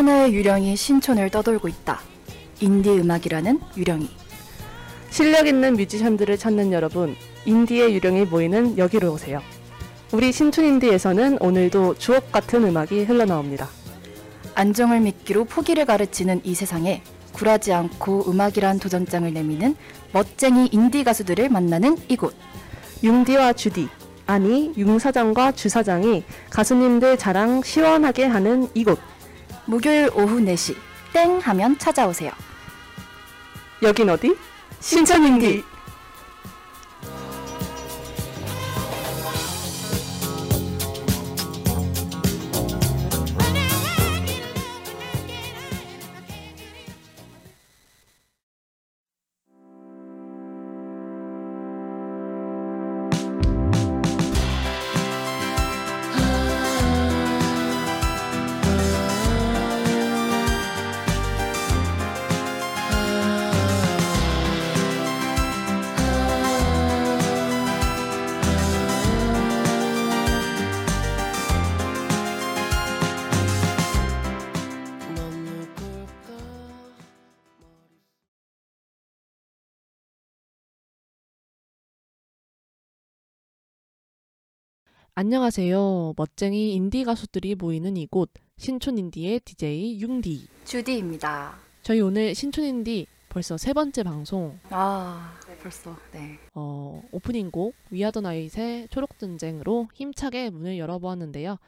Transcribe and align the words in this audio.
하나의 0.00 0.32
유령이 0.32 0.76
신촌을 0.76 1.28
떠돌고 1.28 1.68
있다. 1.68 2.00
인디 2.60 2.88
음악이라는 2.88 3.60
유령이. 3.76 4.08
실력 5.10 5.46
있는 5.46 5.74
뮤지션들을 5.74 6.38
찾는 6.38 6.72
여러분, 6.72 7.14
인디의 7.44 7.94
유령이 7.94 8.24
모이는 8.24 8.78
여기로 8.78 9.12
오세요. 9.12 9.42
우리 10.12 10.32
신촌 10.32 10.64
인디에서는 10.64 11.38
오늘도 11.40 11.94
주옥 11.98 12.32
같은 12.32 12.64
음악이 12.64 13.04
흘러나옵니다. 13.04 13.68
안정을 14.56 14.98
미끼로 15.00 15.44
포기를 15.44 15.84
가르치는 15.84 16.40
이 16.42 16.56
세상에 16.56 17.04
굴하지 17.32 17.72
않고 17.72 18.28
음악이란 18.28 18.80
도전장을 18.80 19.32
내미는 19.32 19.76
멋쟁이 20.12 20.68
인디 20.72 21.04
가수들을 21.04 21.48
만나는 21.48 21.96
이곳. 22.08 22.34
융디와 23.04 23.52
주디, 23.52 23.88
아니 24.26 24.72
융사장과 24.76 25.52
주사장이 25.52 26.24
가수님들 26.50 27.16
자랑 27.16 27.62
시원하게 27.62 28.24
하는 28.24 28.68
이곳. 28.74 28.98
목요일 29.64 30.10
오후 30.12 30.40
4시 30.40 30.74
땡 31.12 31.38
하면 31.38 31.78
찾아오세요. 31.78 32.32
여긴 33.82 34.10
어디? 34.10 34.36
신촌 34.80 35.24
인디. 35.24 35.62
안녕하세요. 85.14 86.14
멋쟁이 86.16 86.74
인디 86.74 87.04
가수들이 87.04 87.56
모이는 87.56 87.96
이곳 87.96 88.30
신촌 88.58 88.96
인디의 88.96 89.40
DJ 89.40 90.00
융디. 90.00 90.46
주디입니다. 90.64 91.58
저희 91.82 92.00
오늘 92.00 92.34
신촌 92.34 92.64
인디 92.64 93.06
벌써 93.28 93.56
세 93.56 93.72
번째 93.72 94.02
방송 94.04 94.58
아, 94.70 95.36
벌써 95.62 95.96
네. 96.12 96.38
어, 96.54 97.02
오프닝 97.10 97.50
곡 97.50 97.74
위아더 97.90 98.20
나잇의 98.20 98.88
초록 98.90 99.18
전쟁으로 99.18 99.88
힘차게 99.94 100.50
문을 100.50 100.78
열어보았는데요. 100.78 101.58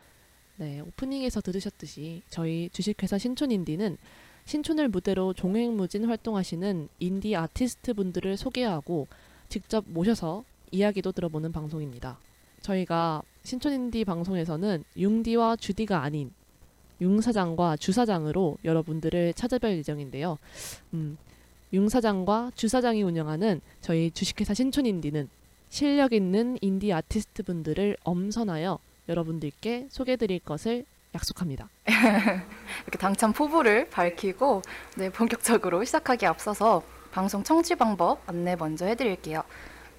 네, 0.56 0.80
오프닝에서 0.80 1.40
들으셨듯이 1.40 2.22
저희 2.30 2.70
주식회사 2.72 3.18
신촌 3.18 3.50
인디는 3.50 3.98
신촌을 4.44 4.88
무대로 4.88 5.34
종횡무진 5.34 6.04
활동하시는 6.04 6.88
인디 7.00 7.36
아티스트 7.36 7.94
분들을 7.94 8.36
소개하고 8.36 9.08
직접 9.48 9.84
모셔서 9.88 10.44
이야기도 10.70 11.12
들어보는 11.12 11.52
방송입니다. 11.52 12.18
저희가 12.62 13.22
신촌인디 13.44 14.04
방송에서는 14.04 14.84
융디와 14.96 15.56
주디가 15.56 16.02
아닌 16.02 16.32
융사장과 17.00 17.76
주사장으로 17.76 18.58
여러분들을 18.64 19.32
찾아뵐 19.34 19.76
예정인데요. 19.78 20.38
음, 20.94 21.18
융사장과 21.72 22.52
주사장이 22.54 23.02
운영하는 23.02 23.60
저희 23.80 24.10
주식회사 24.10 24.54
신촌인디는 24.54 25.28
실력 25.68 26.12
있는 26.12 26.58
인디 26.60 26.92
아티스트 26.92 27.42
분들을 27.42 27.96
엄선하여 28.04 28.78
여러분들께 29.08 29.88
소개드릴 29.90 30.40
것을 30.40 30.84
약속합니다. 31.14 31.68
이렇게 31.84 32.98
당첨 32.98 33.32
포부를 33.32 33.90
밝히고 33.90 34.62
네, 34.96 35.10
본격적으로 35.10 35.84
시작하기 35.84 36.26
앞서서 36.26 36.82
방송 37.10 37.42
청취 37.42 37.74
방법 37.74 38.20
안내 38.26 38.54
먼저 38.56 38.86
해드릴게요. 38.86 39.42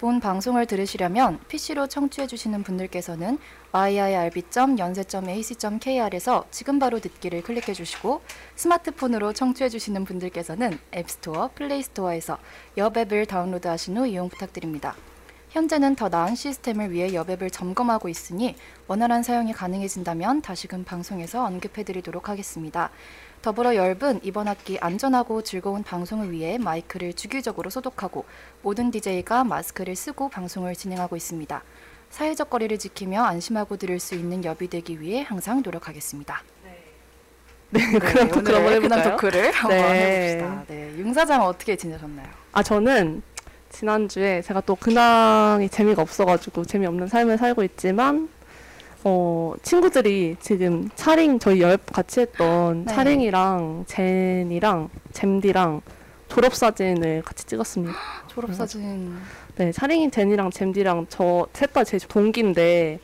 본 0.04 0.20
방송을 0.20 0.66
들으시려면 0.66 1.40
PC로 1.48 1.86
청취해 1.86 2.26
주시는 2.26 2.62
분들께서는 2.62 3.38
yirb.연세.ac.kr에서 3.72 6.44
지금 6.50 6.78
바로 6.78 7.00
듣기를 7.00 7.42
클릭해 7.42 7.72
주시고 7.72 8.20
스마트폰으로 8.54 9.32
청취해 9.32 9.70
주시는 9.70 10.04
분들께서는 10.04 10.78
앱스토어, 10.94 11.52
플레이스토어에서 11.54 12.36
여앱을 12.76 13.24
다운로드 13.24 13.66
하신 13.66 13.96
후 13.96 14.06
이용 14.06 14.28
부탁드립니다. 14.28 14.94
현재는 15.54 15.94
더 15.94 16.08
나은 16.08 16.34
시스템을 16.34 16.90
위해 16.90 17.14
여앱을 17.14 17.48
점검하고 17.48 18.08
있으니 18.08 18.56
원활한 18.88 19.22
사용이 19.22 19.52
가능해진다면 19.52 20.42
다시금 20.42 20.82
방송에서 20.82 21.44
언급해 21.44 21.84
드리도록 21.84 22.28
하겠습니다. 22.28 22.90
더불어 23.40 23.76
열분 23.76 24.18
이번 24.24 24.48
학기 24.48 24.80
안전하고 24.80 25.42
즐거운 25.42 25.84
방송을 25.84 26.32
위해 26.32 26.58
마이크를 26.58 27.12
주기적으로 27.12 27.70
소독하고 27.70 28.24
모든 28.62 28.90
DJ가 28.90 29.44
마스크를 29.44 29.94
쓰고 29.94 30.28
방송을 30.28 30.74
진행하고 30.74 31.14
있습니다. 31.14 31.62
사회적 32.10 32.50
거리를 32.50 32.76
지키며 32.76 33.22
안심하고 33.22 33.76
들을 33.76 34.00
수 34.00 34.16
있는 34.16 34.44
여비 34.44 34.66
되기 34.66 35.00
위해 35.00 35.22
항상 35.22 35.62
노력하겠습니다. 35.62 36.42
네, 37.70 37.80
그럼 38.00 38.28
토크 38.28 38.40
오늘의 38.40 38.72
한번 38.72 38.72
해볼까요? 38.72 39.10
토크를 39.12 39.52
한번 39.52 39.78
네. 39.78 40.40
해봅시다. 40.40 40.64
네, 40.66 40.98
융사장 40.98 41.42
어떻게 41.42 41.76
지내셨나요? 41.76 42.26
아 42.50 42.60
저는 42.60 43.22
지난주에 43.74 44.40
제가 44.42 44.60
또 44.60 44.76
근황이 44.76 45.68
재미가 45.68 46.00
없어가지고 46.00 46.64
재미없는 46.64 47.08
삶을 47.08 47.38
살고 47.38 47.64
있지만 47.64 48.28
어 49.02 49.52
친구들이 49.62 50.36
지금 50.40 50.88
차링 50.94 51.40
저희 51.40 51.60
열 51.60 51.76
같이 51.76 52.20
했던 52.20 52.84
네. 52.84 52.94
차링이랑 52.94 53.84
젠이랑 53.86 54.88
잼디랑 55.12 55.82
졸업 56.28 56.54
사진을 56.54 57.22
같이 57.22 57.44
찍었습니다. 57.46 57.94
졸업 58.28 58.54
사진 58.54 59.16
네, 59.56 59.72
차링이 59.72 60.10
젠이랑 60.10 60.50
잼디랑 60.50 61.06
저 61.08 61.46
셋다 61.52 61.84
제 61.84 61.98
동기인데 61.98 63.00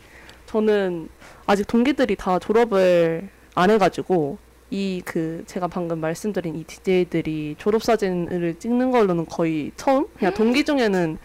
저는 0.46 1.08
아직 1.46 1.66
동기들이 1.66 2.16
다 2.16 2.38
졸업을 2.38 3.28
안 3.56 3.70
해가지고 3.70 4.38
이 4.70 5.02
그 5.04 5.42
제가 5.46 5.66
방금 5.68 5.98
말씀드린 6.00 6.54
이 6.56 6.64
DJ들이 6.64 7.56
졸업 7.58 7.82
사진을 7.82 8.56
찍는 8.58 8.90
걸로는 8.92 9.26
거의 9.26 9.72
처음? 9.76 10.06
그냥 10.16 10.32
동기 10.34 10.64
중에는 10.64 11.18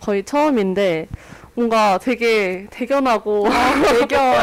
거의 0.00 0.24
처음인데 0.24 1.06
뭔가 1.54 1.98
되게 1.98 2.66
대견하고 2.70 3.44
대견 4.08 4.34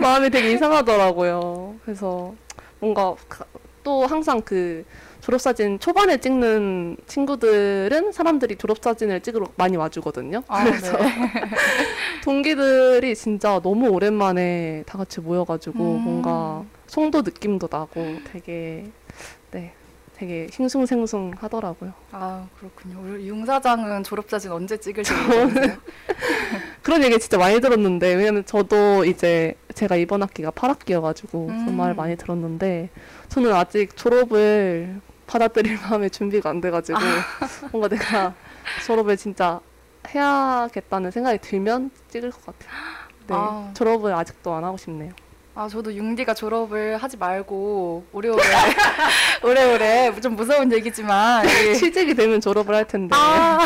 마음이 0.00 0.30
되게 0.30 0.52
이상하더라고요. 0.52 1.76
그래서 1.84 2.34
뭔가 2.80 3.14
가- 3.28 3.44
또 3.84 4.04
항상 4.06 4.40
그 4.42 4.84
졸업사진 5.20 5.78
초반에 5.78 6.16
찍는 6.18 6.96
친구들은 7.06 8.12
사람들이 8.12 8.56
졸업사진을 8.56 9.20
찍으러 9.20 9.46
많이 9.56 9.76
와주거든요. 9.76 10.42
아, 10.48 10.64
그래서 10.64 10.96
네. 10.96 11.10
동기들이 12.24 13.14
진짜 13.14 13.60
너무 13.62 13.88
오랜만에 13.88 14.82
다 14.86 14.98
같이 14.98 15.20
모여가지고 15.20 15.78
음. 15.78 16.00
뭔가 16.02 16.64
송도 16.88 17.22
느낌도 17.22 17.68
나고 17.70 18.18
되게 18.32 18.90
네 19.50 19.72
되게 20.16 20.48
싱숭생숭 20.50 21.34
하더라고요. 21.38 21.92
아 22.10 22.48
그렇군요. 22.58 23.00
우리 23.00 23.28
융사장은 23.28 24.02
졸업 24.02 24.28
사진 24.28 24.50
언제 24.50 24.76
찍을지 24.76 25.12
모르겠어요. 25.14 25.76
그런 26.82 27.04
얘기 27.04 27.18
진짜 27.20 27.38
많이 27.38 27.60
들었는데 27.60 28.14
왜냐면 28.14 28.44
저도 28.44 29.04
이제 29.04 29.54
제가 29.74 29.94
이번 29.94 30.22
학기가 30.22 30.50
8학기여가지고 30.50 31.30
그런 31.46 31.68
음. 31.68 31.76
말 31.76 31.94
많이 31.94 32.16
들었는데 32.16 32.90
저는 33.28 33.52
아직 33.54 33.96
졸업을 33.96 35.00
받아들일 35.28 35.78
마음의 35.88 36.10
준비가 36.10 36.50
안 36.50 36.60
돼가지고 36.60 36.98
뭔가 37.70 37.88
내가 37.88 38.34
졸업을 38.84 39.16
진짜 39.16 39.60
해야겠다는 40.08 41.10
생각이 41.12 41.38
들면 41.38 41.90
찍을 42.08 42.30
것 42.32 42.46
같아요. 42.46 42.70
네, 43.28 43.34
아. 43.36 43.70
졸업을 43.74 44.14
아직도 44.14 44.52
안 44.52 44.64
하고 44.64 44.76
싶네요. 44.76 45.12
아 45.58 45.66
저도 45.68 45.92
융디가 45.92 46.34
졸업을 46.34 46.98
하지 46.98 47.16
말고 47.16 48.04
오래오래 48.12 48.40
오래오래 49.42 50.20
좀 50.20 50.36
무서운 50.36 50.70
얘기지만 50.70 51.42
이게- 51.50 51.74
취직이 51.74 52.14
되면 52.14 52.40
졸업을 52.40 52.76
할 52.76 52.84
텐데 52.86 53.12
아, 53.18 53.58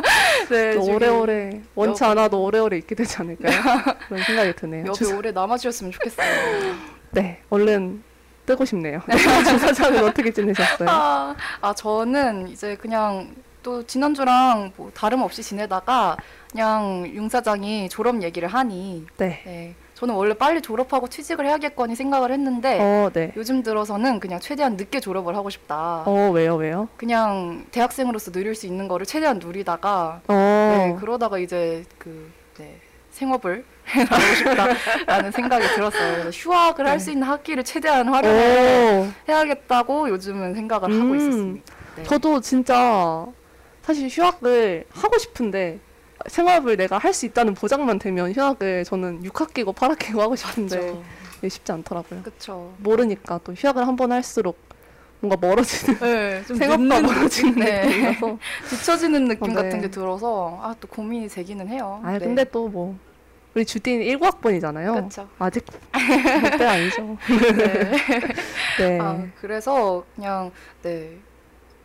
네, 0.48 0.74
오래오래 0.74 1.60
원치 1.74 2.02
여기- 2.02 2.10
않아도 2.12 2.42
오래오래 2.44 2.78
있게 2.78 2.94
되지 2.94 3.18
않을까요? 3.18 3.60
그런 4.08 4.22
생각이 4.24 4.56
드네요. 4.56 4.86
옆에 4.86 4.92
주사- 4.94 5.18
오래 5.18 5.32
남아주셨으면 5.32 5.92
좋겠어요. 5.92 6.74
네, 7.10 7.42
얼른 7.50 8.02
뜨고 8.46 8.64
싶네요. 8.64 9.02
주사장은 9.46 10.02
어떻게 10.02 10.32
지내셨어요? 10.32 10.88
아, 10.88 11.36
아 11.60 11.74
저는 11.74 12.48
이제 12.48 12.74
그냥 12.76 13.34
또 13.62 13.86
지난주랑 13.86 14.72
뭐 14.78 14.90
다름없이 14.94 15.42
지내다가 15.42 16.16
그냥 16.50 17.06
융 17.14 17.28
사장이 17.28 17.90
졸업 17.90 18.22
얘기를 18.22 18.48
하니 18.48 19.04
네. 19.18 19.42
네, 19.44 19.74
저는 19.94 20.14
원래 20.14 20.34
빨리 20.34 20.60
졸업하고 20.60 21.08
취직을 21.08 21.46
해야겠거니 21.46 21.94
생각을 21.94 22.32
했는데 22.32 22.78
어, 22.80 23.10
네. 23.12 23.32
요즘 23.36 23.62
들어서는 23.62 24.18
그냥 24.18 24.40
최대한 24.40 24.76
늦게 24.76 24.98
졸업을 25.00 25.36
하고 25.36 25.50
싶다. 25.50 26.02
어, 26.04 26.30
왜요, 26.32 26.56
왜요? 26.56 26.88
그냥 26.96 27.64
대학생으로서 27.70 28.32
누릴 28.32 28.54
수 28.56 28.66
있는 28.66 28.88
거를 28.88 29.06
최대한 29.06 29.38
누리다가 29.38 30.20
어, 30.26 30.32
네, 30.34 30.96
그러다가 30.98 31.38
이제 31.38 31.84
그 31.98 32.30
네, 32.58 32.76
생업을 33.12 33.64
해나가고 33.86 34.34
싶다라는 34.34 35.30
생각이 35.30 35.66
들었어요. 35.68 36.30
휴학을 36.30 36.88
할수 36.88 37.12
있는 37.12 37.28
학기를 37.28 37.62
최대한 37.62 38.08
활용해 38.08 38.36
네. 38.36 38.98
오, 38.98 39.08
해야겠다고 39.28 40.08
요즘은 40.08 40.54
생각을 40.54 40.84
하고 40.92 41.10
음. 41.12 41.16
있었습니다. 41.16 41.72
네. 41.96 42.02
저도 42.02 42.40
진짜 42.40 43.26
사실 43.82 44.08
휴학을 44.08 44.86
하고 44.90 45.18
싶은데 45.18 45.78
생활을 46.26 46.76
내가 46.76 46.98
할 46.98 47.12
수 47.14 47.26
있다는 47.26 47.54
보장만 47.54 47.98
되면 47.98 48.32
휴학을 48.32 48.84
저는 48.84 49.22
6학기고 49.22 49.74
8학기고 49.74 50.18
하고 50.18 50.34
싶은데 50.36 51.00
이게 51.38 51.48
쉽지 51.48 51.70
않더라고요. 51.72 52.22
그렇죠. 52.22 52.74
모르니까 52.78 53.40
또 53.44 53.52
휴학을 53.52 53.86
한 53.86 53.96
번 53.96 54.10
할수록 54.12 54.58
뭔가 55.20 55.36
멀어지는 55.46 55.98
네, 56.00 56.42
좀 56.48 56.56
생각보다 56.56 57.00
멀어지는 57.00 57.54
네. 57.54 57.86
느낌이라서 57.86 58.38
뒤처지는 58.70 59.24
느낌 59.28 59.44
어, 59.44 59.46
네. 59.48 59.54
같은 59.54 59.80
게 59.80 59.88
들어서 59.90 60.58
아 60.62 60.74
또 60.80 60.88
고민이 60.88 61.28
되기는 61.28 61.68
해요. 61.68 62.00
아 62.04 62.18
근데 62.18 62.44
또 62.44 62.68
뭐 62.68 62.98
우리 63.54 63.64
주디는 63.64 64.04
19학번이잖아요. 64.18 64.94
그렇죠. 64.94 65.28
아직 65.38 65.64
그때 65.92 66.66
아니죠. 66.66 67.16
네. 67.56 67.92
네. 68.78 68.98
아, 69.00 69.24
그래서 69.40 70.04
그냥 70.16 70.50
네. 70.82 71.16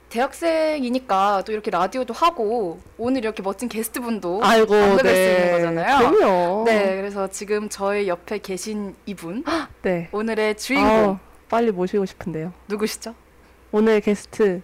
대학생이니까 0.10 1.44
또 1.46 1.52
이렇게 1.52 1.72
라디오도 1.72 2.14
하고 2.14 2.80
오늘 2.98 3.20
이렇게 3.24 3.42
멋진 3.44 3.70
게스트분도 3.70 4.42
아이고, 4.44 4.74
만나뵐 4.74 5.04
네. 5.04 5.14
수 5.14 5.32
있는 5.32 5.52
거잖아요. 5.52 6.10
그럼요. 6.12 6.64
네, 6.66 6.96
그래서 6.98 7.28
지금 7.28 7.70
저희 7.70 8.08
옆에 8.08 8.40
계신 8.40 8.96
이분 9.06 9.44
네. 9.82 10.10
오늘의 10.12 10.58
주인공 10.58 10.90
아우, 10.92 11.18
빨리 11.50 11.72
모시고 11.72 12.06
싶은데요. 12.06 12.54
누구시죠? 12.68 13.14
오늘 13.72 14.02
게스트 14.02 14.62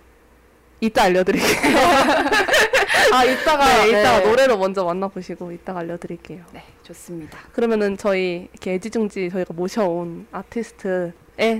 이따 0.81 1.03
알려드릴게요. 1.03 1.77
아 3.13 3.23
이따가 3.23 3.65
네, 3.83 3.89
이따가 3.89 4.19
네. 4.19 4.27
노래로 4.27 4.57
먼저 4.57 4.83
만나보시고 4.83 5.51
이따가 5.51 5.79
알려드릴게요. 5.81 6.43
네, 6.53 6.63
좋습니다. 6.83 7.37
그러면은 7.53 7.97
저희 7.97 8.49
이렇게 8.51 8.73
애지중지 8.73 9.29
저희가 9.29 9.53
모셔온 9.53 10.27
아티스트의 10.31 11.13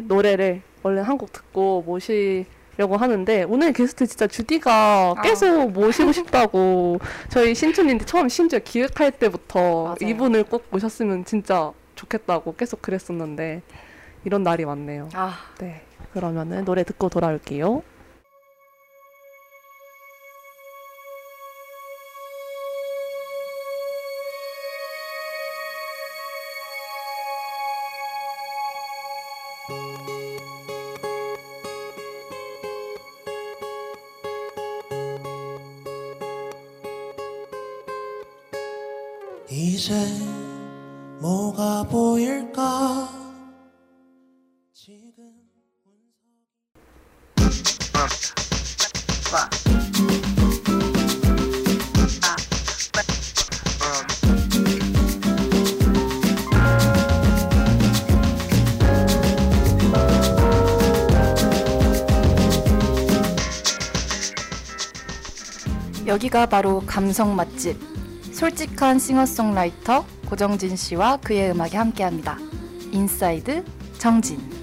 노래를 0.06 0.62
얼른 0.84 1.04
한 1.04 1.18
곡 1.18 1.32
듣고 1.32 1.84
모시 1.86 2.46
려고 2.78 2.98
하는데 2.98 3.44
오늘 3.44 3.72
게스트 3.72 4.06
진짜 4.06 4.28
주디가 4.28 5.16
아. 5.18 5.22
계속 5.22 5.72
모시고 5.72 6.12
싶다고 6.14 7.00
저희 7.30 7.56
신춘인데 7.56 8.06
처음 8.06 8.28
심지어 8.28 8.60
기획할 8.60 9.12
때부터 9.12 9.84
맞아요. 9.84 9.96
이분을 10.02 10.44
꼭 10.44 10.66
모셨으면 10.72 11.26
진짜 11.26 11.72
좋겠다고 11.96 12.56
계속 12.56 12.82
그랬었는데 12.82 13.62
이런 14.26 14.44
날이 14.44 14.64
왔네요. 14.64 15.10
아, 15.14 15.38
네. 15.60 15.82
그러면은 16.14 16.66
노래 16.66 16.84
듣고 16.84 17.10
돌아올게요. 17.10 17.84
여기가 66.36 66.48
바로 66.48 66.84
감성 66.86 67.34
맛집. 67.34 67.78
솔직한 68.34 69.00
싱어송라이터 69.00 70.06
고정진 70.28 70.76
씨와 70.76 71.18
그의 71.18 71.52
음악이 71.52 71.78
함께합니다. 71.78 72.38
Inside 72.92 73.64
정진. 73.98 74.55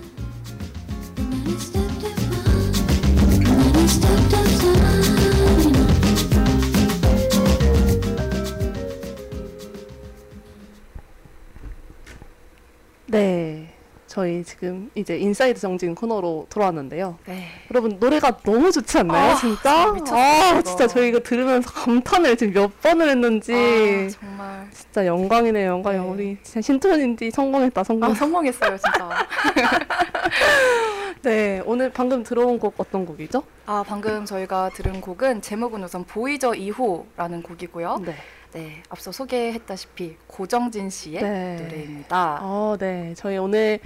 저희 14.12 14.44
지금 14.44 14.90
이제 14.94 15.16
Inside 15.16 15.58
정진 15.58 15.94
코너로 15.94 16.46
돌아왔는데요. 16.50 17.16
네. 17.24 17.46
여러분 17.70 17.96
노래가 17.98 18.36
너무 18.42 18.70
좋지 18.70 18.98
않나요? 18.98 19.32
아, 19.32 19.34
진짜? 19.36 19.90
미쳤어요, 19.90 20.20
아, 20.20 20.50
이거. 20.50 20.62
진짜 20.62 20.86
저희 20.86 21.08
이거 21.08 21.20
들으면서 21.20 21.70
감탄을 21.70 22.36
지금 22.36 22.52
몇 22.52 22.82
번을 22.82 23.08
했는지 23.08 23.54
아, 23.54 24.10
정말 24.10 24.68
진짜 24.70 25.06
영광이네요, 25.06 25.66
영광이요. 25.66 26.02
네. 26.02 26.08
우리 26.10 26.38
진짜 26.42 26.60
신촌인디 26.60 27.30
성공했다, 27.30 27.84
성공. 27.84 28.10
아, 28.10 28.14
성공했어요, 28.14 28.76
진짜. 28.76 29.08
네, 31.22 31.62
오늘 31.64 31.90
방금 31.90 32.22
들어온 32.22 32.58
곡 32.58 32.74
어떤 32.76 33.06
곡이죠? 33.06 33.42
아, 33.64 33.82
방금 33.86 34.26
저희가 34.26 34.72
들은 34.74 35.00
곡은 35.00 35.40
제목은 35.40 35.84
우선 35.84 36.04
보이저 36.04 36.50
2호라는 36.50 37.42
곡이고요. 37.42 38.02
네. 38.04 38.14
네, 38.52 38.82
앞서 38.90 39.10
소개했다시피 39.12 40.16
고정진 40.26 40.90
씨의 40.90 41.22
네. 41.22 41.56
노래입니다. 41.56 42.38
어, 42.42 42.76
네. 42.78 43.14
저희 43.16 43.38
오늘의 43.38 43.80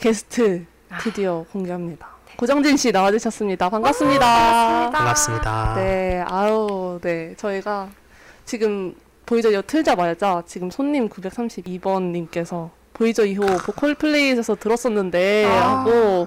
게스트 0.00 0.64
아. 0.90 0.98
드디어 0.98 1.44
공개합니다. 1.52 2.08
고정진 2.36 2.76
씨 2.76 2.90
나와주셨습니다. 2.90 3.68
반갑습니다. 3.68 4.18
반갑습니다. 4.26 4.98
반갑습니다. 4.98 5.74
네, 5.76 6.24
아우, 6.26 6.98
네. 7.00 7.34
저희가 7.36 7.90
지금 8.44 8.96
보이저 9.24 9.50
이어 9.52 9.62
틀자마자 9.64 10.42
지금 10.46 10.68
손님 10.68 11.08
932번님께서 11.08 12.70
보이저 12.94 13.22
2호 13.22 13.64
보컬 13.64 13.94
플레이에서 13.94 14.56
들었었는데 14.56 15.44
아. 15.46 15.78
하고 15.78 16.26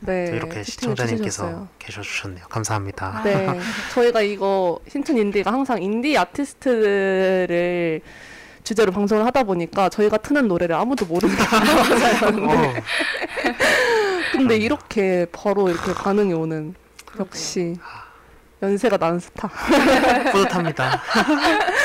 네, 0.00 0.30
또 0.30 0.36
이렇게 0.36 0.62
시청자님께서. 0.62 1.68
계셔주셨네요. 1.78 2.44
감사합니다. 2.48 3.22
네, 3.24 3.58
저희가 3.94 4.20
이거 4.22 4.78
신촌 4.88 5.16
인디가 5.16 5.52
항상 5.52 5.82
인디 5.82 6.16
아티스트를 6.18 8.00
주제로 8.62 8.92
방송을 8.92 9.24
하다 9.26 9.44
보니까 9.44 9.88
저희가 9.88 10.18
트는 10.18 10.48
노래를 10.48 10.74
아무도 10.76 11.06
모르는 11.06 11.34
게 11.36 11.42
많아요. 11.44 12.50
어, 12.50 12.74
근데 14.32 14.56
이렇게 14.56 15.26
바로 15.32 15.68
이렇게 15.70 15.94
반응이 15.94 16.32
오는 16.34 16.74
역시 17.18 17.76
연세가 18.62 18.96
난 18.96 19.18
스타. 19.20 19.48
뿌듯합니다. 20.32 21.00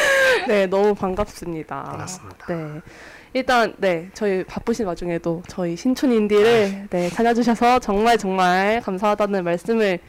네, 0.47 0.67
너무 0.67 0.95
반갑습니다. 0.95 1.83
반갑습니다. 1.83 2.45
네. 2.47 2.81
일단 3.33 3.73
네 3.77 4.09
저희 4.13 4.43
바쁘신 4.43 4.85
와중에도 4.85 5.41
저희 5.47 5.75
신촌 5.77 6.11
인디를 6.11 6.87
네 6.89 7.09
찾아주셔서 7.09 7.79
정말 7.79 8.17
정말 8.17 8.81
감사하다는 8.81 9.43
말씀을 9.45 9.99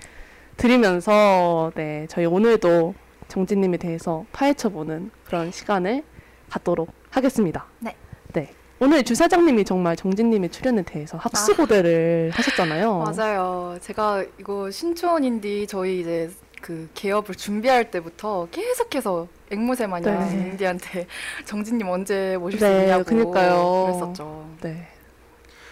드리면서 0.56 1.70
네 1.76 2.06
저희 2.10 2.26
오늘도 2.26 2.94
정진님에 3.28 3.76
대해서 3.76 4.24
파헤쳐보는 4.32 5.10
그런 5.24 5.52
시간을 5.52 6.02
갖도록 6.50 6.90
하겠습니다. 7.10 7.66
네. 7.78 7.94
네. 8.32 8.50
오늘 8.80 9.04
주사장님이 9.04 9.64
정말 9.64 9.94
정진님의 9.94 10.50
출연에 10.50 10.82
대해서 10.82 11.16
합수고대를 11.16 12.32
하셨잖아요. 12.34 12.98
맞아요. 13.06 13.78
제가 13.80 14.24
이거 14.40 14.70
신촌 14.70 15.22
인디 15.22 15.66
저희 15.68 16.00
이제 16.00 16.30
그 16.60 16.88
개업을 16.94 17.36
준비할 17.36 17.90
때부터 17.92 18.48
계속해서 18.50 19.28
앵무새 19.52 19.86
마냥 19.86 20.18
네. 20.28 20.50
인디한테 20.50 21.06
정진님 21.44 21.86
언제 21.88 22.36
모실 22.38 22.58
수 22.58 22.64
네, 22.66 22.84
있냐고 22.84 23.04
그니까요. 23.04 23.86
그랬었죠. 23.86 24.48
네. 24.62 24.88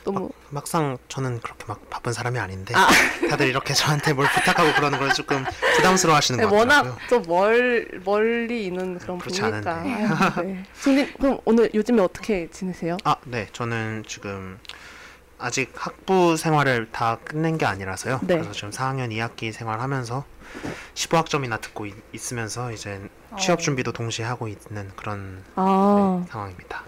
너무 0.04 0.30
막상 0.48 0.96
저는 1.08 1.40
그렇게 1.40 1.64
막 1.66 1.88
바쁜 1.90 2.12
사람이 2.14 2.38
아닌데 2.38 2.74
아. 2.74 2.88
다들 3.28 3.48
이렇게 3.48 3.74
저한테 3.74 4.14
뭘 4.14 4.26
부탁하고 4.28 4.72
그러는 4.74 4.98
걸 4.98 5.12
조금 5.12 5.44
부담스러워 5.76 6.16
하시는 6.16 6.38
네, 6.40 6.46
것 6.46 6.56
같더라고요. 6.56 6.90
워낙 6.92 7.08
좀 7.08 7.22
멀, 7.26 7.88
멀리 8.04 8.66
있는 8.66 8.98
그런 8.98 9.18
그렇지 9.18 9.40
분이니까. 9.42 9.82
네. 10.42 10.64
승진, 10.74 11.12
그럼 11.18 11.38
오늘 11.44 11.70
요즘에 11.74 12.02
어떻게 12.02 12.48
지내세요? 12.50 12.96
아, 13.04 13.16
네. 13.24 13.46
저는 13.52 14.04
지금 14.06 14.58
아직 15.38 15.70
학부 15.74 16.36
생활을 16.36 16.88
다 16.92 17.18
끝낸 17.24 17.58
게 17.58 17.66
아니라서요. 17.66 18.20
네. 18.22 18.34
그래서 18.36 18.52
지금 18.52 18.70
4학년 18.70 19.10
2학기 19.10 19.52
생활하면서 19.52 20.24
15학점이나 20.94 21.60
듣고 21.60 21.86
있, 21.86 21.94
있으면서 22.12 22.72
이제 22.72 23.00
취업 23.38 23.58
어. 23.58 23.62
준비도 23.62 23.92
동시에 23.92 24.24
하고 24.24 24.48
있는 24.48 24.90
그런 24.96 25.42
아, 25.56 26.20
네, 26.24 26.30
상황입니다. 26.30 26.82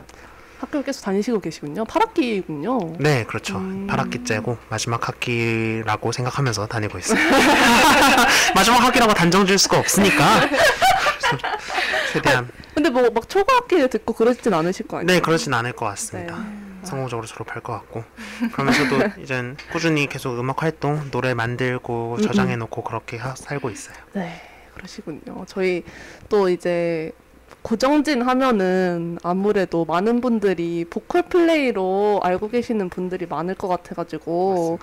학교 0.61 0.81
계속 0.83 1.03
다니시고 1.05 1.41
계시군요. 1.41 1.85
8학기군요. 1.85 2.97
네, 3.01 3.25
그렇죠. 3.25 3.57
음. 3.59 3.89
8학기째고 3.91 4.59
마지막 4.69 5.09
학기라고 5.09 6.13
생각하면서 6.13 6.67
다니고 6.69 6.99
있어요. 6.99 7.19
마지막 8.55 8.81
학기라고 8.83 9.13
단정 9.13 9.45
지을 9.45 9.59
수가 9.59 9.79
없으니까. 9.79 10.49
최대한 12.13 12.49
근데 12.75 12.91
뭐 12.91 13.11
막 13.11 13.29
초과 13.29 13.57
학기를 13.57 13.89
듣고 13.89 14.13
그러진 14.13 14.53
않으실 14.55 14.87
거 14.87 14.99
아니에요? 14.99 15.07
네, 15.07 15.21
그러진 15.21 15.53
않을 15.55 15.73
것 15.73 15.87
같습니다. 15.87 16.37
네. 16.37 16.72
성공적으로 16.85 17.27
졸업할 17.27 17.63
것 17.63 17.73
같고 17.73 18.05
그러면서도 18.53 18.97
이젠 19.23 19.57
꾸준히 19.73 20.07
계속 20.07 20.39
음악 20.39 20.63
활동, 20.63 21.11
노래 21.11 21.35
만들고 21.35 22.17
음, 22.19 22.23
저장해 22.23 22.57
놓고 22.57 22.83
그렇게 22.85 23.17
하, 23.17 23.35
살고 23.35 23.71
있어요. 23.71 23.97
네, 24.15 24.41
그러시군요. 24.75 25.45
저희 25.47 25.85
또 26.29 26.49
이제 26.49 27.13
고정진 27.63 28.23
하면은 28.23 29.19
아무래도 29.23 29.85
많은 29.85 30.21
분들이 30.21 30.85
보컬 30.89 31.23
플레이로 31.23 32.21
알고 32.23 32.49
계시는 32.49 32.89
분들이 32.89 33.27
많을 33.27 33.55
것 33.55 33.69
같아가지고 33.69 34.79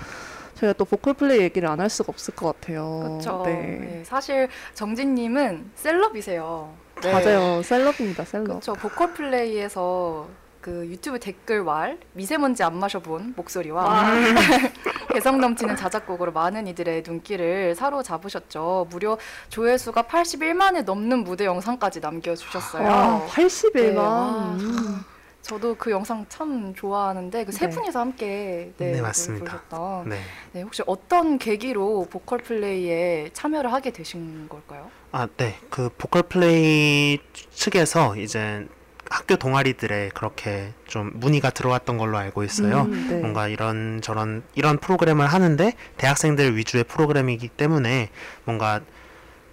저희가 0.56 0.74
또 0.74 0.86
보컬 0.86 1.14
플레이 1.14 1.40
얘기를 1.42 1.68
안 1.70 1.80
할 1.80 1.90
수가 1.90 2.12
없을 2.12 2.36
것 2.36 2.48
같아요. 2.60 3.00
그렇죠. 3.20 3.44
네. 3.46 3.54
네, 3.82 4.04
사실 4.06 4.48
정진님은 4.76 5.72
셀럽이세요. 5.76 6.74
네. 7.02 7.12
맞아요. 7.14 7.62
셀럽입니다, 7.64 8.24
셀럽. 8.26 8.48
그렇죠. 8.48 8.74
보컬 8.74 9.14
플레이에서 9.14 10.28
그 10.62 10.86
유튜브 10.88 11.20
댓글 11.20 11.62
왈 11.62 11.98
미세먼지 12.14 12.64
안 12.64 12.78
마셔본 12.78 13.34
목소리와 13.36 14.12
개성 15.14 15.40
넘치는 15.40 15.76
자작곡으로 15.76 16.32
많은 16.34 16.68
이들의 16.68 17.04
눈길을 17.06 17.76
사로잡으셨죠. 17.76 18.88
무려 18.90 19.18
조회수가 19.50 20.04
81만에 20.04 20.84
넘는 20.84 21.24
무대 21.24 21.46
영상까지 21.46 22.02
남겨주셨어요. 22.02 22.88
와, 22.88 23.28
81만. 23.28 23.74
네, 23.74 23.96
와. 23.96 24.56
음. 24.60 25.04
저도 25.42 25.74
그 25.76 25.90
영상 25.90 26.26
참 26.30 26.76
좋아하는데 26.76 27.46
그세 27.46 27.68
네. 27.68 27.76
분이서 27.76 28.00
함께 28.00 28.72
네, 28.78 28.92
네, 28.92 29.02
맞습니다. 29.02 29.64
네. 30.06 30.20
네, 30.52 30.62
혹시 30.62 30.84
어떤 30.86 31.40
계기로 31.40 32.08
보컬 32.10 32.40
플레이에 32.40 33.30
참여를 33.34 33.72
하게 33.72 33.92
되신 33.92 34.48
걸까요? 34.50 34.92
아, 35.12 35.28
네. 35.38 35.58
그 35.70 35.90
보컬 35.98 36.24
플레이 36.24 37.20
측에서 37.52 38.16
이제 38.18 38.68
학교 39.10 39.36
동아리들에 39.38 40.12
그렇게 40.14 40.74
좀 40.88 41.12
문의가 41.16 41.50
들어왔던 41.50 41.98
걸로 41.98 42.18
알고 42.18 42.44
있어요. 42.44 42.82
음, 42.84 43.08
네. 43.10 43.16
뭔가 43.18 43.48
이런 43.48 44.02
저런 44.02 44.44
이런 44.56 44.78
프로그램을 44.78 45.26
하는데 45.28 45.74
대학생들 45.98 46.56
위주의 46.56 46.84
프로그램이기 46.84 47.48
때문에 47.50 48.10
뭔가 48.46 48.82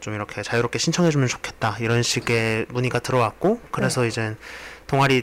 좀 0.00 0.14
이렇게 0.14 0.42
자유롭게 0.42 0.78
신청해 0.78 1.10
주면 1.10 1.26
좋겠다 1.26 1.76
이런 1.80 2.02
식의 2.02 2.66
문의가 2.68 2.98
들어왔고 2.98 3.60
그래서 3.70 4.02
네. 4.02 4.08
이제 4.08 4.36
동아리 4.86 5.22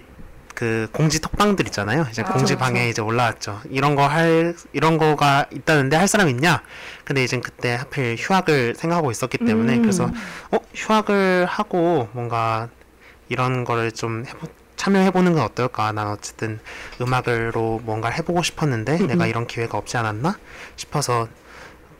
그 0.55 0.87
공지 0.91 1.19
톡방들 1.19 1.65
있잖아요. 1.67 2.05
이제 2.11 2.21
아, 2.21 2.25
공지 2.25 2.53
그렇죠. 2.55 2.57
방에 2.59 2.89
이제 2.89 3.01
올라왔죠. 3.01 3.61
이런 3.69 3.95
거 3.95 4.07
할 4.07 4.55
이런 4.71 4.97
거가 4.97 5.45
있다는데 5.51 5.95
할 5.95 6.07
사람 6.07 6.29
있냐? 6.29 6.61
근데 7.05 7.23
이제 7.23 7.39
그때 7.39 7.75
하필 7.75 8.15
휴학을 8.17 8.75
생각하고 8.75 9.09
있었기 9.11 9.39
때문에 9.39 9.75
음. 9.77 9.81
그래서 9.81 10.09
어 10.51 10.57
휴학을 10.75 11.45
하고 11.47 12.07
뭔가 12.13 12.69
이런 13.29 13.63
거를 13.63 13.91
좀 13.91 14.25
해보, 14.27 14.47
참여해보는 14.75 15.33
건 15.33 15.43
어떨까? 15.43 15.91
난 15.91 16.07
어쨌든 16.07 16.59
음악으로 17.01 17.81
뭔가를 17.83 18.17
해보고 18.17 18.43
싶었는데 18.43 18.99
음, 19.01 19.07
내가 19.07 19.25
음. 19.25 19.29
이런 19.29 19.47
기회가 19.47 19.77
없지 19.77 19.97
않았나 19.97 20.37
싶어서 20.75 21.27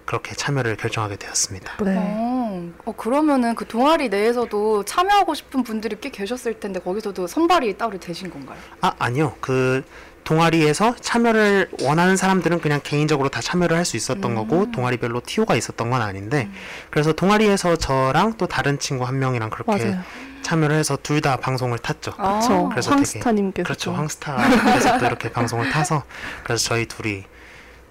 그렇게 0.05 0.35
참여를 0.35 0.75
결정하게 0.75 1.15
되었습니다. 1.15 1.77
네. 1.83 1.95
어, 1.97 2.71
어, 2.85 2.91
그러면은 2.91 3.55
그 3.55 3.65
동아리 3.65 4.09
내에서도 4.09 4.83
참여하고 4.83 5.33
싶은 5.33 5.63
분들이 5.63 5.95
꽤 6.01 6.09
계셨을 6.09 6.59
텐데 6.59 6.81
거기서도 6.81 7.25
선발이 7.27 7.77
따로 7.77 7.97
되신 7.97 8.29
건가요? 8.29 8.57
아 8.81 8.91
아니요 8.99 9.35
그 9.39 9.81
동아리에서 10.25 10.95
참여를 10.99 11.69
원하는 11.81 12.15
사람들은 12.17 12.59
그냥 12.59 12.79
개인적으로 12.83 13.29
다 13.29 13.39
참여를 13.41 13.77
할 13.77 13.85
수 13.85 13.95
있었던 13.97 14.31
음. 14.31 14.35
거고 14.35 14.71
동아리별로 14.71 15.21
TO가 15.25 15.55
있었던 15.55 15.89
건 15.89 16.01
아닌데 16.01 16.49
그래서 16.89 17.13
동아리에서 17.13 17.75
저랑 17.77 18.33
또 18.37 18.45
다른 18.47 18.79
친구 18.79 19.05
한 19.05 19.19
명이랑 19.19 19.49
그렇게 19.49 19.71
맞아요. 19.71 20.01
참여를 20.43 20.75
해서 20.75 20.97
둘 21.01 21.21
다 21.21 21.37
방송을 21.37 21.79
탔죠. 21.79 22.11
그렇죠. 22.15 22.69
그래서 22.69 22.91
황스타님께서. 22.91 23.63
그렇죠. 23.65 23.93
황스타에서 23.95 24.97
또 24.99 25.05
이렇게 25.05 25.31
방송을 25.31 25.69
타서 25.71 26.03
그래서 26.43 26.63
저희 26.69 26.85
둘이 26.85 27.23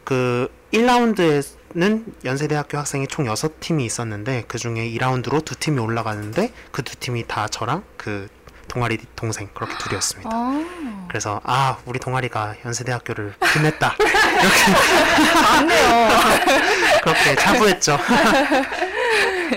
그 0.04 0.48
1라운드에는 0.72 2.04
연세대학교 2.24 2.76
학생이 2.78 3.06
총 3.08 3.24
6팀이 3.26 3.82
있었는데 3.82 4.44
그 4.48 4.58
중에 4.58 4.88
2라운드로 4.90 5.44
두 5.44 5.54
팀이 5.56 5.78
올라가는데 5.80 6.52
그 6.72 6.82
두 6.82 6.96
팀이 6.96 7.26
다 7.26 7.46
저랑 7.48 7.82
그 7.96 8.28
동아리 8.68 8.98
동생 9.16 9.48
그렇게 9.52 9.76
둘이었습니다. 9.78 10.30
아, 10.32 11.06
그래서 11.08 11.40
아 11.44 11.76
우리 11.84 11.98
동아리가 11.98 12.54
연세대학교를 12.64 13.34
빛냈다 13.52 13.96
맞네요. 15.42 16.08
그렇게 17.02 17.34
자부했죠. 17.34 17.98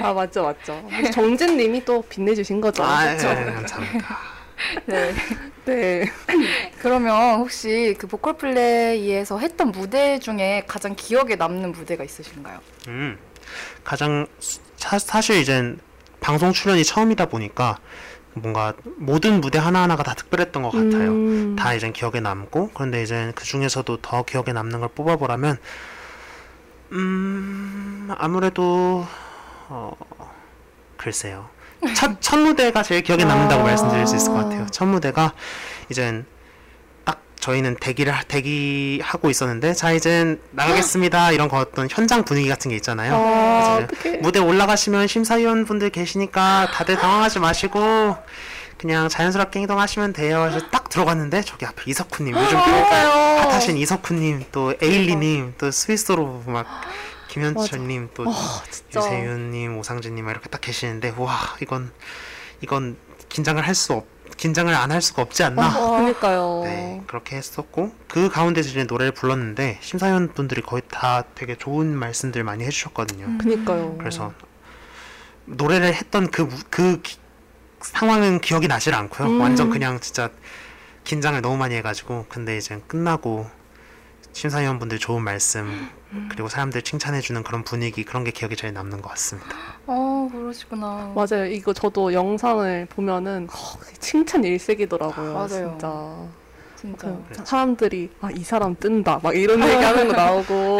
아, 0.01 0.13
맞죠, 0.13 0.43
맞죠. 0.43 0.87
정진님이 1.13 1.85
또 1.85 2.01
빛내주신 2.03 2.61
거죠. 2.61 2.83
아, 2.83 3.05
그렇죠? 3.05 3.33
네, 3.33 3.45
감사합니다. 3.45 4.17
네. 4.85 5.13
네. 5.65 6.11
그러면 6.79 7.39
혹시 7.39 7.95
그 7.97 8.07
보컬 8.07 8.37
플레이에서 8.37 9.39
했던 9.39 9.71
무대 9.71 10.19
중에 10.19 10.63
가장 10.67 10.95
기억에 10.95 11.35
남는 11.35 11.71
무대가 11.71 12.03
있으신가요? 12.03 12.59
음, 12.87 13.17
가장 13.83 14.27
사, 14.77 14.99
사실 14.99 15.37
이젠 15.37 15.79
방송 16.19 16.53
출연이 16.53 16.83
처음이다 16.83 17.27
보니까 17.27 17.79
뭔가 18.33 18.73
모든 18.97 19.39
무대 19.41 19.59
하나하나가 19.59 20.03
다 20.03 20.13
특별했던 20.13 20.61
것 20.63 20.71
같아요. 20.71 21.11
음. 21.11 21.55
다 21.57 21.73
이젠 21.73 21.93
기억에 21.93 22.19
남고 22.19 22.71
그런데 22.73 23.01
이제 23.01 23.31
그 23.35 23.45
중에서도 23.45 23.97
더 24.01 24.23
기억에 24.23 24.51
남는 24.53 24.81
걸 24.81 24.89
뽑아보라면 24.89 25.57
음 26.91 28.09
아무래도 28.17 29.05
어 29.69 29.91
글쎄요 30.97 31.49
첫, 31.95 32.19
첫 32.21 32.37
무대가 32.39 32.81
제일 32.83 33.01
기억에 33.03 33.23
남는다고 33.25 33.61
아. 33.61 33.65
말씀드릴 33.65 34.07
수 34.07 34.15
있을 34.15 34.29
것 34.29 34.35
같아요 34.43 34.65
첫 34.71 34.85
무대가 34.85 35.33
이젠 35.89 36.25
딱 37.03 37.21
저희는 37.39 37.75
대기를 37.79 38.11
하- 38.13 38.23
대기하고 38.23 39.29
있었는데 39.29 39.73
자 39.73 39.91
이젠 39.91 40.39
나가겠습니다 40.51 41.31
이런 41.31 41.47
거 41.49 41.57
어떤 41.57 41.87
현장 41.89 42.23
분위기 42.23 42.47
같은 42.49 42.69
게 42.69 42.75
있잖아요 42.77 43.13
아. 43.15 43.87
무대 44.21 44.39
올라가시면 44.39 45.07
심사위원 45.07 45.65
분들 45.65 45.89
계시니까 45.91 46.69
다들 46.73 46.95
당황하지 46.97 47.39
마시고 47.39 48.17
그냥 48.77 49.07
자연스럽게 49.07 49.59
행동하시면 49.61 50.11
돼요. 50.11 50.47
그래서 50.49 50.67
딱 50.69 50.89
들어갔는데 50.89 51.43
저기 51.43 51.65
앞에 51.65 51.83
이석훈님 51.85 52.35
요즘 52.35 52.51
또 52.57 52.57
맞아요. 52.71 53.39
핫하신 53.49 53.77
이석훈님 53.77 54.43
또 54.51 54.73
에일리님 54.81 55.53
또 55.57 55.71
스위스로 55.71 56.43
막 56.45 56.67
김현철님 57.39 58.09
또 58.13 58.25
진짜. 58.71 58.99
유세윤님 59.01 59.77
오상진님 59.77 60.23
막 60.23 60.31
이렇게 60.31 60.49
딱 60.49 60.61
계시는데 60.61 61.13
와 61.17 61.37
이건 61.61 61.91
이건 62.61 62.95
긴장을 63.29 63.61
할 63.61 63.71
수 63.75 63.93
없 63.93 64.05
긴장을 64.37 64.73
안 64.73 64.91
할 64.91 65.01
수가 65.01 65.21
없지 65.21 65.43
않나. 65.43 65.65
아, 65.65 65.89
그러니까요. 65.91 66.61
네 66.65 67.01
그렇게 67.07 67.35
했었고 67.37 67.93
그 68.07 68.29
가운데서 68.29 68.69
이제 68.69 68.83
노래를 68.85 69.11
불렀는데 69.13 69.79
심사위원 69.81 70.33
분들이 70.33 70.61
거의 70.61 70.81
다 70.89 71.23
되게 71.35 71.55
좋은 71.57 71.87
말씀들 71.97 72.43
많이 72.43 72.63
해주셨거든요. 72.65 73.25
음. 73.25 73.37
그니까요. 73.37 73.95
그래서 73.97 74.33
노래를 75.45 75.93
했던 75.93 76.31
그, 76.31 76.41
무- 76.43 76.57
그 76.69 77.01
기- 77.01 77.17
상황은 77.81 78.39
기억이 78.41 78.67
나질 78.67 78.95
않고요. 78.95 79.27
음. 79.29 79.41
완전 79.41 79.69
그냥 79.69 79.99
진짜 79.99 80.29
긴장을 81.03 81.39
너무 81.41 81.55
많이 81.57 81.75
해가지고 81.75 82.25
근데 82.29 82.57
이제 82.57 82.81
끝나고 82.87 83.47
심사위원분들 84.35 84.99
좋은 84.99 85.23
말씀 85.23 85.87
그리고 86.29 86.49
사람들 86.49 86.81
칭찬해주는 86.81 87.41
그런 87.43 87.63
분위기 87.63 88.03
그런 88.03 88.25
게 88.25 88.31
기억에 88.31 88.53
제일 88.55 88.73
남는 88.73 89.01
것 89.01 89.09
같습니다. 89.11 89.49
어, 89.87 90.29
그러시구나. 90.29 91.13
맞아요. 91.15 91.45
이거 91.45 91.71
저도 91.71 92.11
영상을 92.13 92.85
보면은 92.89 93.47
허, 93.47 93.79
칭찬 93.99 94.43
일색이더라고요. 94.43 95.33
맞아요. 95.33 95.47
진짜. 95.79 96.15
진짜. 96.75 97.07
그 97.29 97.45
사람들이 97.45 98.09
아 98.21 98.29
이 98.35 98.43
사람 98.43 98.75
뜬다 98.75 99.21
막 99.23 99.33
이런 99.35 99.63
얘기하는 99.63 100.09
거 100.09 100.13
나오고 100.17 100.79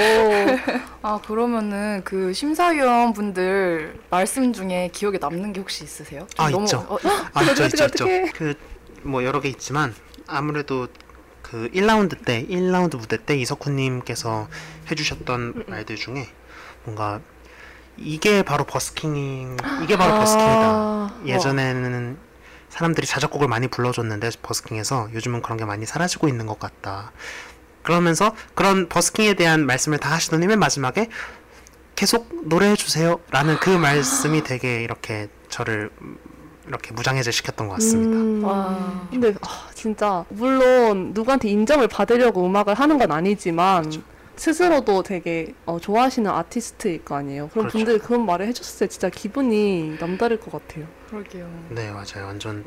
아, 1.02 1.20
그러면은 1.26 2.02
그 2.04 2.34
심사위원 2.34 3.14
분들 3.14 4.02
말씀 4.10 4.52
중에 4.52 4.90
기억에 4.92 5.18
남는 5.18 5.54
게 5.54 5.62
혹시 5.62 5.86
있으세요? 5.86 6.28
좀 6.36 6.46
아, 6.46 6.50
있죠. 6.50 6.86
어, 6.90 6.98
아 7.34 7.42
있죠 7.44 7.64
있죠 7.66 7.86
있죠. 7.86 8.06
그 8.34 8.54
뭐 9.08 9.24
여러 9.24 9.40
개 9.40 9.50
있지만 9.50 9.94
아무래도 10.26 10.88
그 11.46 11.70
1라운드 11.72 12.26
때 12.26 12.44
1라운드 12.48 12.98
무대 12.98 13.24
때 13.24 13.38
이석훈님께서 13.38 14.48
해주셨던 14.90 15.66
말들 15.68 15.96
중에 15.96 16.28
뭔가 16.84 17.22
이게 17.98 18.42
바로 18.42 18.64
버스킹 18.64 19.58
이게 19.84 19.96
바로 19.96 20.16
버스킹이다. 20.16 20.64
아, 20.64 21.22
예전에는 21.26 22.18
사람들이 22.70 23.06
자작곡을 23.06 23.48
많이 23.48 23.68
불러줬는데 23.68 24.32
버스킹에서 24.42 25.10
요즘은 25.14 25.44
그런 25.44 25.58
게 25.58 25.66
많이 25.66 25.86
사라지고 25.86 26.28
있는 26.28 26.48
것 26.48 26.60
같다. 26.60 27.12
그러면서 27.84 28.36
그런 28.56 28.90
버스킹에 28.90 29.36
대한 29.36 29.68
말씀을 29.68 30.00
다 30.00 30.12
하시더니 30.14 30.48
맨 30.48 30.58
마지막에 30.58 31.10
계속 31.96 32.28
노래해 32.46 32.76
주세요라는 32.76 33.60
그 33.60 33.70
말씀이 33.70 34.44
되게 34.44 34.82
이렇게 34.82 35.30
저를 35.50 35.92
이렇게 36.68 36.92
무장해제 36.92 37.30
시켰던 37.30 37.68
것 37.68 37.76
같습니다. 37.76 38.18
음, 38.18 38.44
와. 38.44 39.08
근데 39.12 39.36
아, 39.42 39.65
진짜 39.86 40.26
물론 40.30 41.12
누구한테 41.14 41.48
인정을 41.48 41.88
받으려고 41.88 42.44
음악을 42.44 42.74
하는 42.74 42.98
건 42.98 43.12
아니지만 43.12 43.84
그렇죠. 43.84 44.02
스스로도 44.36 45.04
되게 45.04 45.54
어, 45.68 45.80
좋아하시는 45.80 46.30
아티스트일 46.30 47.06
거 47.06 47.18
아니에요. 47.18 47.50
그런 47.50 47.68
그렇죠. 47.68 47.78
분들이 47.78 48.00
그런 48.00 48.26
말을 48.26 48.48
해줬을 48.48 48.80
때 48.80 48.88
진짜 48.88 49.10
기분이 49.10 49.98
남다를 50.00 50.40
것 50.40 50.52
같아요. 50.52 50.88
그러게요. 51.08 51.48
네 51.70 51.92
맞아요 51.92 52.26
완전 52.26 52.66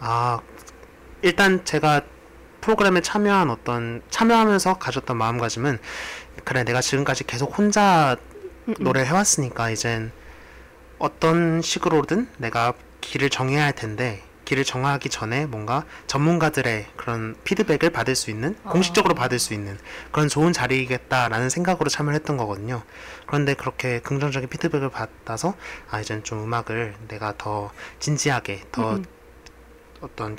아 0.00 0.40
일단 1.20 1.62
제가 1.66 2.00
프로그램에 2.62 3.02
참여한 3.02 3.50
어떤 3.50 4.00
참여하면서 4.08 4.78
가졌던 4.78 5.14
마음가짐은 5.14 5.78
그래 6.44 6.64
내가 6.64 6.80
지금까지 6.80 7.24
계속 7.24 7.58
혼자 7.58 8.16
음, 8.66 8.74
음. 8.80 8.82
노래를 8.82 9.06
해왔으니까 9.08 9.68
이젠 9.68 10.10
어떤 10.98 11.60
식으로든 11.60 12.28
내가 12.38 12.72
길을 13.02 13.28
정해야 13.28 13.62
할 13.62 13.74
텐데 13.74 14.22
길을 14.46 14.64
정하기 14.64 15.10
전에 15.10 15.44
뭔가 15.44 15.84
전문가들의 16.06 16.86
그런 16.96 17.36
피드백을 17.44 17.90
받을 17.90 18.14
수 18.14 18.30
있는 18.30 18.56
아. 18.64 18.70
공식적으로 18.70 19.14
받을 19.14 19.38
수 19.38 19.52
있는 19.52 19.76
그런 20.12 20.28
좋은 20.28 20.54
자리이겠다라는 20.54 21.50
생각으로 21.50 21.90
참여를 21.90 22.14
했던 22.14 22.38
거거든요. 22.38 22.82
그런데 23.26 23.52
그렇게 23.52 24.00
긍정적인 24.00 24.48
피드백을 24.48 24.88
받아서 24.88 25.54
아 25.90 26.00
이젠 26.00 26.24
좀 26.24 26.42
음악을 26.44 26.94
내가 27.08 27.34
더 27.36 27.70
진지하게 27.98 28.62
더 28.72 28.92
음, 28.92 28.96
음. 28.96 29.04
어떤 30.00 30.38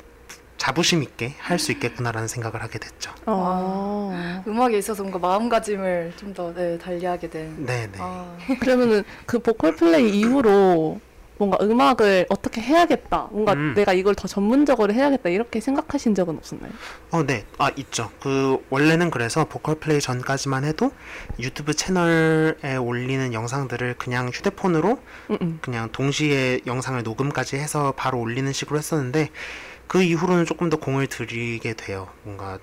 자부심 0.56 1.02
있게 1.04 1.34
할 1.38 1.58
수 1.58 1.70
있겠구나라는 1.72 2.26
생각을 2.28 2.62
하게 2.62 2.78
됐죠. 2.78 3.12
아. 3.26 4.42
음악에 4.46 4.78
있어서 4.78 5.02
뭔가 5.02 5.18
마음가짐을 5.20 6.14
좀더 6.16 6.52
네, 6.54 6.78
달리하게 6.78 7.30
된. 7.30 7.66
네네. 7.66 7.92
아, 7.98 8.36
그러면은 8.60 9.04
그 9.26 9.38
보컬 9.38 9.76
플레이 9.76 10.18
이후로 10.18 11.00
뭔가 11.38 11.56
음악을 11.60 12.26
어떻게 12.28 12.60
해야겠다. 12.60 13.28
뭔가 13.30 13.52
음. 13.54 13.72
내가 13.74 13.92
이걸 13.92 14.14
더 14.14 14.28
전문적으로 14.28 14.92
해야겠다. 14.92 15.30
이렇게 15.30 15.60
생각하신 15.60 16.14
적은 16.14 16.36
없었나요? 16.36 16.72
어, 17.12 17.22
네. 17.22 17.44
아, 17.58 17.70
있죠. 17.76 18.10
그, 18.20 18.62
원래는 18.70 19.10
그래서 19.10 19.44
보컬 19.44 19.76
플레이 19.76 20.00
전까지만 20.00 20.64
해도 20.64 20.92
유튜브 21.38 21.74
채널에 21.74 22.76
올리는 22.76 23.32
영상들을 23.32 23.94
그냥 23.98 24.28
휴대폰으로 24.28 24.98
음, 25.30 25.38
음. 25.40 25.58
그냥 25.62 25.90
동시에 25.92 26.60
영상을 26.66 27.00
녹음까지 27.02 27.56
해서 27.56 27.94
바로 27.96 28.20
올리는 28.20 28.52
식으로 28.52 28.78
했었는데 28.78 29.30
그 29.86 30.02
이후로는 30.02 30.44
조금 30.44 30.68
더 30.68 30.76
공을 30.76 31.06
들이게 31.06 31.72
돼요. 31.74 32.08
뭔가 32.24 32.58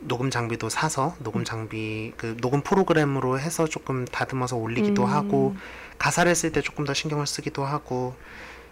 녹음 0.00 0.30
장비도 0.30 0.68
사서 0.68 1.16
녹음 1.18 1.42
장비 1.42 2.12
그 2.16 2.36
녹음 2.40 2.62
프로그램으로 2.62 3.40
해서 3.40 3.66
조금 3.66 4.04
다듬어서 4.04 4.56
올리기도 4.56 5.04
음. 5.04 5.08
하고 5.08 5.56
가사를 5.98 6.34
쓸 6.34 6.52
때 6.52 6.62
조금 6.62 6.84
더 6.84 6.94
신경을 6.94 7.26
쓰기도 7.26 7.64
하고 7.64 8.14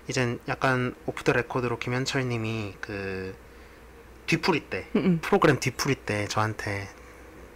이젠 0.08 0.38
약간 0.48 0.94
오프 1.06 1.24
더 1.24 1.32
레코드로 1.32 1.78
김현철 1.78 2.28
님이 2.28 2.74
그 2.80 3.36
뒤풀이 4.26 4.60
때 4.68 4.88
음, 4.96 5.04
음. 5.04 5.18
프로그램 5.20 5.58
뒤풀이 5.58 5.96
때 5.96 6.26
저한테 6.28 6.88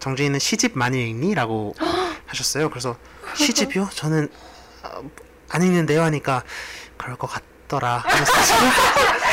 정진이는 0.00 0.38
시집 0.38 0.76
많이 0.76 1.08
읽니? 1.10 1.34
라고 1.34 1.74
하셨어요. 2.26 2.70
그래서 2.70 2.96
시집이요? 3.34 3.90
저는 3.92 4.28
어, 4.82 5.10
안 5.50 5.62
읽는데요 5.62 6.02
하니까 6.02 6.42
그럴 6.96 7.16
것 7.16 7.26
같더라. 7.28 8.04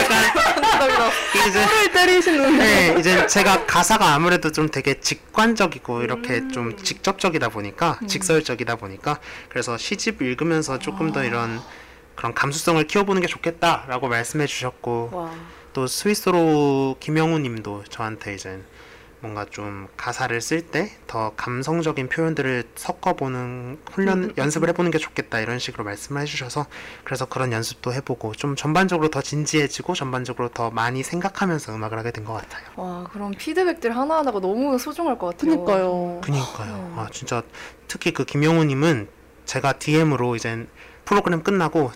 약간 0.00 1.10
이제 1.48 1.66
를 1.66 1.92
때리시는 1.92 2.58
네, 2.58 2.96
이제 2.98 3.26
제가 3.26 3.66
가사가 3.66 4.14
아무래도 4.14 4.50
좀 4.50 4.68
되게 4.68 5.00
직관적이고 5.00 6.02
이렇게 6.02 6.48
좀 6.48 6.76
직접적이다 6.76 7.48
보니까 7.50 7.98
직설적이다 8.06 8.76
보니까 8.76 9.18
그래서 9.48 9.76
시집 9.76 10.22
읽으면서 10.22 10.78
조금 10.78 11.12
더 11.12 11.24
이런 11.24 11.60
그런 12.14 12.32
감수성을 12.34 12.82
키워보는 12.86 13.22
게 13.22 13.26
좋겠다라고 13.26 14.08
말씀해 14.08 14.46
주셨고 14.46 15.10
와. 15.12 15.30
또 15.72 15.86
스위스로 15.86 16.96
김영우 17.00 17.38
님도 17.40 17.84
저한테 17.90 18.34
이제 18.34 18.60
뭔가 19.24 19.46
좀 19.46 19.88
가사를 19.96 20.38
쓸 20.42 20.60
때 20.70 20.92
더 21.06 21.32
감성적인 21.36 22.08
표현들을 22.10 22.64
섞어보는 22.74 23.78
훈련 23.90 24.34
연습을 24.36 24.68
해보는 24.68 24.90
게 24.90 24.98
좋겠다 24.98 25.40
이런 25.40 25.58
식으로 25.58 25.82
말씀을 25.84 26.20
해주셔서 26.22 26.66
그래서 27.04 27.24
그런 27.24 27.52
연습도 27.52 27.92
해보고 27.94 28.34
좀 28.34 28.54
전반적으로 28.54 29.08
더 29.08 29.22
진지해지고 29.22 29.94
전반적으로 29.94 30.48
더 30.50 30.70
많이 30.70 31.02
생각하면서 31.02 31.74
음악을 31.74 31.98
하게 31.98 32.10
된 32.10 32.24
것 32.24 32.34
같아요. 32.34 32.64
와, 32.76 33.04
그런 33.12 33.30
피드백들 33.32 33.94
하나하나가 33.96 34.40
너무 34.40 34.78
소중할 34.78 35.18
것 35.18 35.28
같아요. 35.28 35.56
그니까요. 35.56 36.20
그니까요. 36.22 36.76
네. 36.76 37.00
아 37.00 37.08
진짜 37.12 37.42
특히 37.88 38.12
그 38.12 38.24
김영우 38.24 38.64
님은 38.64 39.08
제가 39.46 39.74
DM으로 39.74 40.36
이제 40.36 40.66
프로그램 41.04 41.42
끝나고 41.42 41.92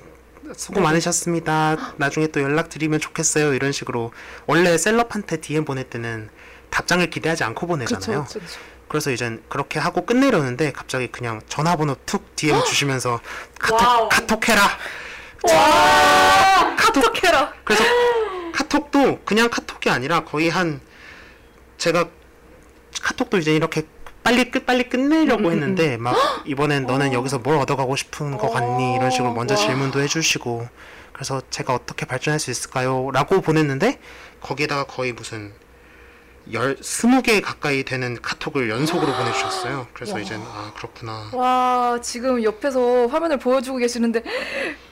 수고 0.55 0.77
네. 0.77 0.81
많으셨습니다. 0.83 1.95
나중에 1.97 2.29
또 2.29 2.41
연락 2.41 2.69
드리면 2.69 3.01
좋겠어요. 3.01 3.55
이런 3.55 3.73
식으로 3.73 4.13
원래 4.47 4.77
셀럽한테 4.79 5.39
DM 5.39 5.65
보낼 5.65 5.85
때는 5.85 6.29
답장을 6.71 7.09
기대하지 7.11 7.45
않고 7.45 7.67
보내잖아요. 7.67 8.25
그쵸, 8.25 8.41
그래서 8.89 9.11
이제 9.11 9.41
그렇게 9.49 9.79
하고 9.79 10.05
끝내려는데 10.07 10.73
갑자기 10.73 11.09
그냥 11.09 11.41
전화번호 11.49 11.97
툭 12.07 12.35
DM 12.37 12.63
주시면서 12.65 13.21
카톡. 13.59 14.09
카톡해라. 14.09 14.63
와, 15.45 16.77
카톡해라. 16.77 17.53
그래서 17.65 17.85
카톡도 18.55 19.21
그냥 19.25 19.49
카톡이 19.51 19.91
아니라 19.91 20.25
거의 20.25 20.49
한 20.49 20.81
제가 21.77 22.09
카톡도 23.03 23.39
이제 23.39 23.55
이렇게 23.55 23.83
빨리 24.25 24.51
끝 24.51 24.67
빨리 24.67 24.89
끝내려고 24.89 25.43
음, 25.43 25.47
음, 25.47 25.53
했는데 25.53 25.97
막 25.97 26.17
이번엔 26.47 26.87
너는 26.87 27.13
여기서 27.13 27.39
뭘 27.39 27.57
얻어가고 27.59 27.97
싶은 27.97 28.37
거 28.37 28.51
같니 28.51 28.95
이런 28.97 29.11
식으로 29.11 29.33
먼저 29.33 29.55
와. 29.55 29.61
질문도 29.61 30.01
해주시고 30.01 30.69
그래서 31.13 31.41
제가 31.51 31.75
어떻게 31.75 32.05
발전할 32.05 32.39
수 32.39 32.51
있을까요?라고 32.51 33.41
보냈는데 33.41 34.01
거기에다가 34.41 34.85
거의 34.85 35.13
무슨 35.13 35.53
열 36.53 36.77
스무 36.81 37.21
개 37.23 37.41
가까이 37.41 37.83
되는 37.85 38.17
카톡을 38.21 38.71
연속으로 38.71 39.13
보내주셨어요. 39.15 39.87
그래서 39.93 40.19
이제 40.19 40.35
아 40.37 40.73
그렇구나. 40.77 41.31
와, 41.33 41.99
지금 42.03 42.43
옆에서 42.43 43.07
화면을 43.07 43.39
보여주고 43.39 43.79
계시는데 43.79 44.23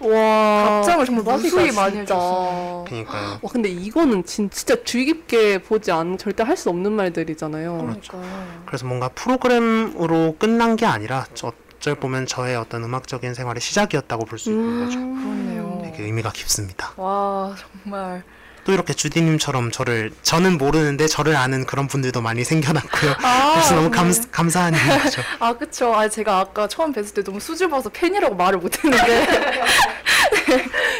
와. 0.00 0.64
답장을 0.82 1.04
정말 1.06 1.24
무수히 1.24 1.72
많이 1.72 1.94
진짜. 1.96 2.14
해주셨어요. 2.14 2.84
그러니까요. 2.88 3.38
와 3.42 3.50
근데 3.50 3.68
이거는 3.68 4.24
진, 4.24 4.50
진짜 4.50 4.76
주의 4.84 5.04
깊게 5.06 5.58
보지 5.62 5.90
않으면 5.92 6.18
절대 6.18 6.42
할 6.42 6.56
수 6.56 6.70
없는 6.70 6.92
말들이잖아요. 6.92 7.78
그러니까. 7.78 8.18
그래서 8.66 8.86
뭔가 8.86 9.08
프로그램으로 9.08 10.36
끝난 10.38 10.76
게 10.76 10.86
아니라 10.86 11.26
저- 11.34 11.52
어쩔 11.78 11.94
보면 11.94 12.26
저의 12.26 12.56
어떤 12.56 12.82
음악적인 12.84 13.34
생활의 13.34 13.60
시작이었다고 13.60 14.24
볼 14.24 14.38
수 14.38 14.50
있는 14.50 14.84
거죠. 14.86 14.98
그렇네요. 14.98 15.80
되게 15.84 16.04
의미가 16.04 16.30
깊습니다. 16.32 16.92
와, 16.96 17.54
정말. 17.84 18.24
또 18.66 18.72
이렇게 18.72 18.92
주디님처럼 18.92 19.70
저를 19.70 20.10
저는 20.22 20.58
모르는데 20.58 21.06
저를 21.06 21.36
아는 21.36 21.64
그런 21.66 21.86
분들도 21.86 22.20
많이 22.20 22.42
생겨났고요. 22.42 23.14
아, 23.22 23.52
그래서 23.54 23.76
너무 23.76 23.90
감, 23.92 24.10
네. 24.10 24.20
감사한 24.32 24.74
일이죠. 25.04 25.22
아, 25.38 25.52
그쵸. 25.52 25.94
아, 25.94 26.08
제가 26.08 26.40
아까 26.40 26.66
처음 26.66 26.92
뵀을 26.92 27.14
때 27.14 27.22
너무 27.22 27.38
수줍어서 27.38 27.90
팬이라고 27.90 28.34
말을 28.34 28.58
못했는데. 28.58 29.26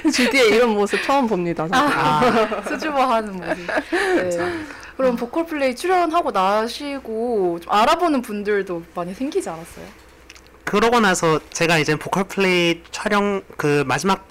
주디의 0.15 0.51
이런 0.51 0.71
모습 0.71 1.03
처음 1.03 1.27
봅니다. 1.27 1.65
저도. 1.65 1.77
아, 1.77 2.63
수줍어하는 2.69 3.33
모습. 3.33 3.67
네. 3.91 4.65
그럼 4.97 5.17
보컬 5.17 5.45
플레이 5.45 5.75
출연하고 5.75 6.31
나시고 6.31 7.59
좀 7.65 7.73
알아보는 7.73 8.23
분들도 8.23 8.85
많이 8.95 9.13
생기지 9.13 9.49
않았어요? 9.49 9.85
그러고 10.63 11.01
나서 11.01 11.41
제가 11.53 11.79
이제 11.79 11.97
보컬 11.97 12.25
플레이 12.25 12.83
촬영 12.93 13.43
그 13.57 13.83
마지막 13.89 14.25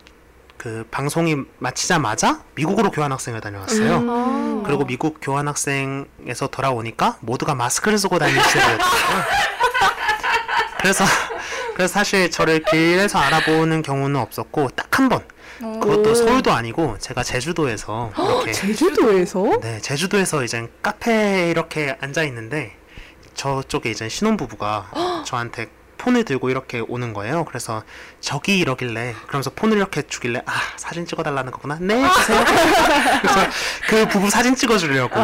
그 0.65 0.84
방송이 0.89 1.36
마치자마자 1.60 2.41
미국으로 2.56 2.89
교환학생을 2.89 3.39
다녀왔어요. 3.39 3.97
음. 3.97 4.10
아. 4.10 4.63
그리고 4.65 4.84
미국 4.84 5.19
교환학생에서 5.21 6.47
돌아오니까 6.47 7.19
모두가 7.19 7.54
마스크를 7.54 7.99
쓰고 7.99 8.17
다니는 8.17 8.41
시대였어요. 8.41 8.78
그래서 10.80 11.06
그래서 11.75 11.93
사실 11.93 12.32
저를 12.32 12.63
길에서 12.63 13.19
알아보는 13.19 13.84
경우는 13.84 14.19
없었고 14.19 14.69
딱 14.69 14.88
한 14.97 15.08
번. 15.10 15.23
어. 15.62 15.80
그것도 15.80 16.10
오. 16.12 16.15
서울도 16.15 16.51
아니고 16.51 16.97
제가 16.97 17.21
제주도에서 17.21 18.12
이렇게 18.17 18.51
제주도에서? 18.54 19.60
네 19.62 19.80
제주도에서 19.82 20.43
이제 20.43 20.67
카페에 20.82 21.51
이렇게 21.51 21.95
앉아 22.01 22.23
있는데 22.23 22.75
저쪽에 23.36 23.91
이제 23.91 24.10
신혼부부가 24.10 24.89
저한테 25.28 25.67
폰을 26.06 26.24
들고 26.24 26.52
이렇게 26.52 26.84
오는 26.88 27.13
거예요. 27.13 27.46
그래서 27.46 27.82
저기 28.22 28.60
이러길래 28.60 29.15
그러면서 29.26 29.50
폰을 29.56 29.78
이렇게 29.78 30.04
주길래 30.04 30.44
아 30.46 30.52
사진 30.78 31.08
찍어달라는 31.08 31.52
거구나. 31.52 31.80
네 31.82 32.08
주세요. 32.08 32.44
그래서 33.22 33.39
그 33.89 34.08
부부 34.08 34.30
사진 34.30 34.56
찍어주려고 34.56 35.15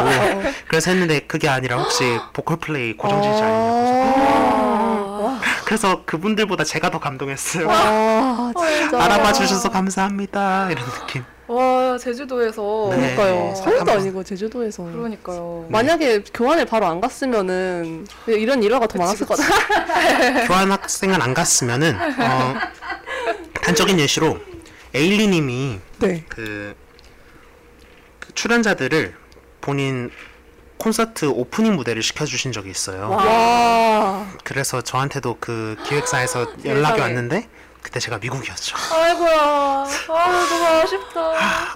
그래서 0.66 0.90
했는데 0.90 1.20
그게 1.20 1.48
아니라 1.48 1.78
혹시 1.78 2.18
보컬 2.32 2.56
플레이 2.56 2.96
고정지지 2.96 3.42
않냐고. 3.42 4.32
그래서 5.64 6.04
그분들보다 6.04 6.64
제가 6.64 6.90
더 6.90 6.98
감동했어요. 6.98 7.68
아. 7.70 8.52
알아봐 8.92 9.32
주셔서 9.32 9.70
감사합니다. 9.70 10.68
이런 10.70 10.84
느낌. 10.84 11.24
와 11.52 11.98
제주도에서 11.98 12.88
네. 12.90 12.96
그러니까요. 12.96 13.54
서울도 13.54 13.78
한번- 13.80 13.98
아니고 13.98 14.24
제주도에서. 14.24 14.84
그러니까요. 14.84 15.66
만약에 15.68 16.24
교환을 16.32 16.64
바로 16.66 16.86
안 16.86 17.00
갔으면은 17.00 18.06
이런 18.26 18.62
일화가 18.62 18.86
더 18.86 18.98
많았을 18.98 19.26
것 19.26 19.36
같아요. 19.38 20.46
교환 20.48 20.70
학생을 20.72 21.20
안 21.20 21.34
갔으면은 21.34 21.94
어, 21.96 22.54
단적인 23.62 23.98
예시로 23.98 24.38
에일리님이 24.94 25.80
네. 25.98 26.24
그, 26.28 26.74
그 28.18 28.32
출연자들을 28.34 29.14
본인 29.60 30.10
콘서트 30.78 31.26
오프닝 31.26 31.76
무대를 31.76 32.02
시켜주신 32.02 32.50
적이 32.52 32.70
있어요. 32.70 33.10
와. 33.10 34.26
그래서 34.42 34.80
저한테도 34.80 35.36
그 35.38 35.76
기획사에서 35.86 36.46
연락이 36.64 36.94
세상에. 36.96 37.00
왔는데 37.00 37.48
그때 37.82 37.98
제가 38.00 38.18
미국이었죠. 38.18 38.76
아이고야. 38.94 39.32
아 39.40 39.86
너무 40.48 40.64
아쉽다. 40.64 41.32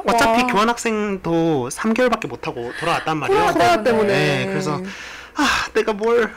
어차피 0.06 0.42
와. 0.42 0.46
교환 0.46 0.68
학생도 0.68 1.68
3개월밖에 1.70 2.28
못 2.28 2.46
하고 2.46 2.72
돌아왔단 2.78 3.16
말이에요. 3.18 3.46
코로나 3.52 3.82
때문에. 3.82 4.06
네, 4.08 4.46
그래서 4.46 4.80
아, 5.34 5.66
내가 5.74 5.92
뭘, 5.92 6.32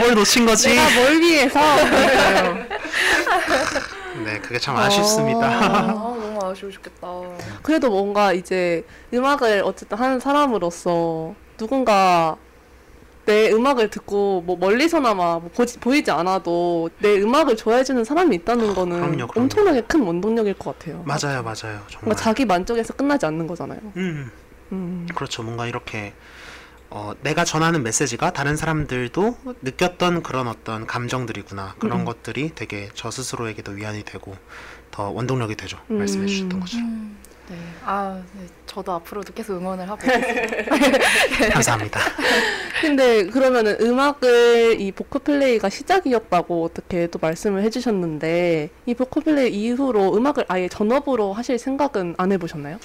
뭘 0.00 0.14
놓친 0.14 0.44
거지? 0.46 0.68
내가 0.68 0.90
뭘 0.90 1.20
위해서. 1.20 1.58
네, 4.24 4.38
그게 4.40 4.58
참 4.58 4.76
아쉽습니다. 4.76 5.46
아 5.46 5.82
너무 5.86 6.38
아쉬우셨겠다. 6.50 7.06
그래도 7.62 7.88
뭔가 7.88 8.32
이제 8.32 8.84
음악을 9.14 9.62
어쨌든 9.64 9.96
하는 9.96 10.18
사람으로서 10.20 11.34
누군가 11.56 12.36
내 13.28 13.52
음악을 13.52 13.90
듣고 13.90 14.42
뭐 14.46 14.56
멀리서나마 14.56 15.38
뭐 15.38 15.50
보지, 15.54 15.78
보이지 15.80 16.10
않아도 16.10 16.88
내 16.98 17.20
음악을 17.20 17.58
좋아해주는 17.58 18.02
사람이 18.02 18.34
있다는 18.36 18.74
거는 18.74 18.96
그럼요, 18.96 19.26
그럼요. 19.26 19.32
엄청나게 19.44 19.82
큰 19.82 20.00
원동력일 20.00 20.54
것 20.54 20.78
같아요. 20.78 21.02
맞아요, 21.04 21.42
맞아요. 21.42 21.82
정말. 21.88 22.04
뭔가 22.04 22.14
자기 22.14 22.46
만족에서 22.46 22.94
끝나지 22.94 23.26
않는 23.26 23.46
거잖아요. 23.46 23.80
음, 23.98 24.30
음. 24.72 25.06
그렇죠. 25.14 25.42
뭔가 25.42 25.66
이렇게 25.66 26.14
어, 26.88 27.12
내가 27.20 27.44
전하는 27.44 27.82
메시지가 27.82 28.32
다른 28.32 28.56
사람들도 28.56 29.36
느꼈던 29.60 30.22
그런 30.22 30.48
어떤 30.48 30.86
감정들이구나. 30.86 31.74
그런 31.78 32.00
음. 32.00 32.04
것들이 32.06 32.52
되게 32.54 32.88
저 32.94 33.10
스스로에게도 33.10 33.72
위안이 33.72 34.04
되고 34.04 34.34
더 34.90 35.10
원동력이 35.10 35.54
되죠. 35.54 35.78
음. 35.90 35.98
말씀해 35.98 36.26
주셨던 36.26 36.60
것처럼. 36.60 37.18
음, 37.50 37.56
네. 37.56 37.56
아 37.84 38.22
네. 38.34 38.46
저도 38.66 38.92
앞으로도 38.92 39.32
계속 39.32 39.56
응원을 39.56 39.88
하고 39.88 40.00
있겠습니다. 40.04 41.48
감사합니다. 41.52 42.00
근데 42.80 43.26
그러면은 43.26 43.76
음악을 43.80 44.80
이 44.80 44.92
보컬 44.92 45.22
플레이가 45.22 45.68
시작이었다고 45.68 46.64
어떻게 46.64 47.06
또 47.08 47.18
말씀을 47.20 47.62
해주셨는데 47.62 48.70
이 48.86 48.94
보컬 48.94 49.22
플레이 49.24 49.52
이후로 49.52 50.16
음악을 50.16 50.44
아예 50.48 50.68
전업으로 50.68 51.32
하실 51.32 51.58
생각은 51.58 52.14
안 52.18 52.32
해보셨나요? 52.32 52.78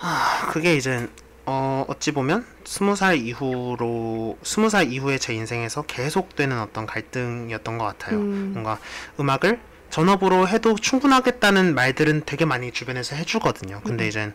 아, 0.00 0.48
그게 0.50 0.76
이제 0.76 1.08
어, 1.46 1.84
어찌 1.88 2.12
보면 2.12 2.46
스무 2.64 2.94
살 2.94 3.16
이후로 3.16 4.38
스무 4.42 4.70
살 4.70 4.92
이후에 4.92 5.18
제 5.18 5.34
인생에서 5.34 5.82
계속되는 5.82 6.58
어떤 6.60 6.86
갈등이었던 6.86 7.78
것 7.78 7.84
같아요. 7.84 8.18
음. 8.18 8.50
뭔가 8.52 8.78
음악을 9.18 9.58
전업으로 9.90 10.48
해도 10.48 10.76
충분하겠다는 10.76 11.74
말들은 11.74 12.22
되게 12.26 12.44
많이 12.44 12.72
주변에서 12.72 13.16
해주거든요. 13.16 13.80
근데 13.84 14.04
음. 14.04 14.08
이제 14.08 14.32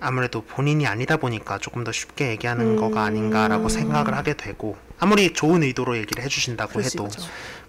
아무래도 0.00 0.42
본인이 0.42 0.86
아니다 0.86 1.16
보니까 1.16 1.58
조금 1.58 1.84
더 1.84 1.92
쉽게 1.92 2.30
얘기하는 2.30 2.72
음. 2.72 2.76
거가 2.76 3.02
아닌가라고 3.04 3.68
생각을 3.68 4.14
하게 4.14 4.34
되고 4.34 4.76
아무리 4.98 5.32
좋은 5.32 5.62
의도로 5.62 5.96
얘기를 5.96 6.22
해주신다고 6.24 6.82
해도. 6.82 7.08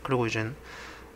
그리고 0.04 0.28
이제 0.28 0.50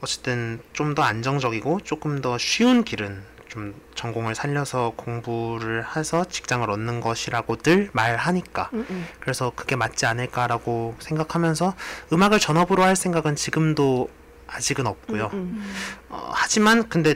어쨌든 0.01 0.59
좀 0.73 0.95
더 0.95 1.03
안정적이고 1.03 1.81
조금 1.83 2.21
더 2.21 2.37
쉬운 2.37 2.83
길은 2.83 3.21
좀 3.49 3.73
전공을 3.95 4.35
살려서 4.35 4.93
공부를 4.95 5.83
해서 5.95 6.23
직장을 6.23 6.69
얻는 6.69 7.01
것이라고들 7.01 7.89
말하니까 7.93 8.69
음, 8.73 8.85
음. 8.89 9.07
그래서 9.19 9.51
그게 9.55 9.75
맞지 9.75 10.05
않을까라고 10.05 10.95
생각하면서 10.99 11.73
음악을 12.13 12.39
전업으로 12.39 12.83
할 12.83 12.95
생각은 12.95 13.35
지금도 13.35 14.09
아직은 14.51 14.87
없고요. 14.87 15.29
음, 15.33 15.63
어, 16.09 16.31
하지만 16.33 16.87
근데 16.89 17.15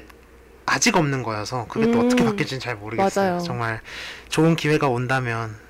아직 0.66 0.96
없는 0.96 1.24
거여서 1.24 1.68
그게 1.68 1.92
또 1.92 2.00
음. 2.00 2.06
어떻게 2.06 2.24
바뀔지는 2.24 2.60
잘 2.60 2.76
모르겠어요. 2.76 3.32
맞아요. 3.32 3.40
정말 3.44 3.82
좋은 4.30 4.56
기회가 4.56 4.88
온다면 4.88 5.50
음, 5.50 5.56
음. 5.56 5.63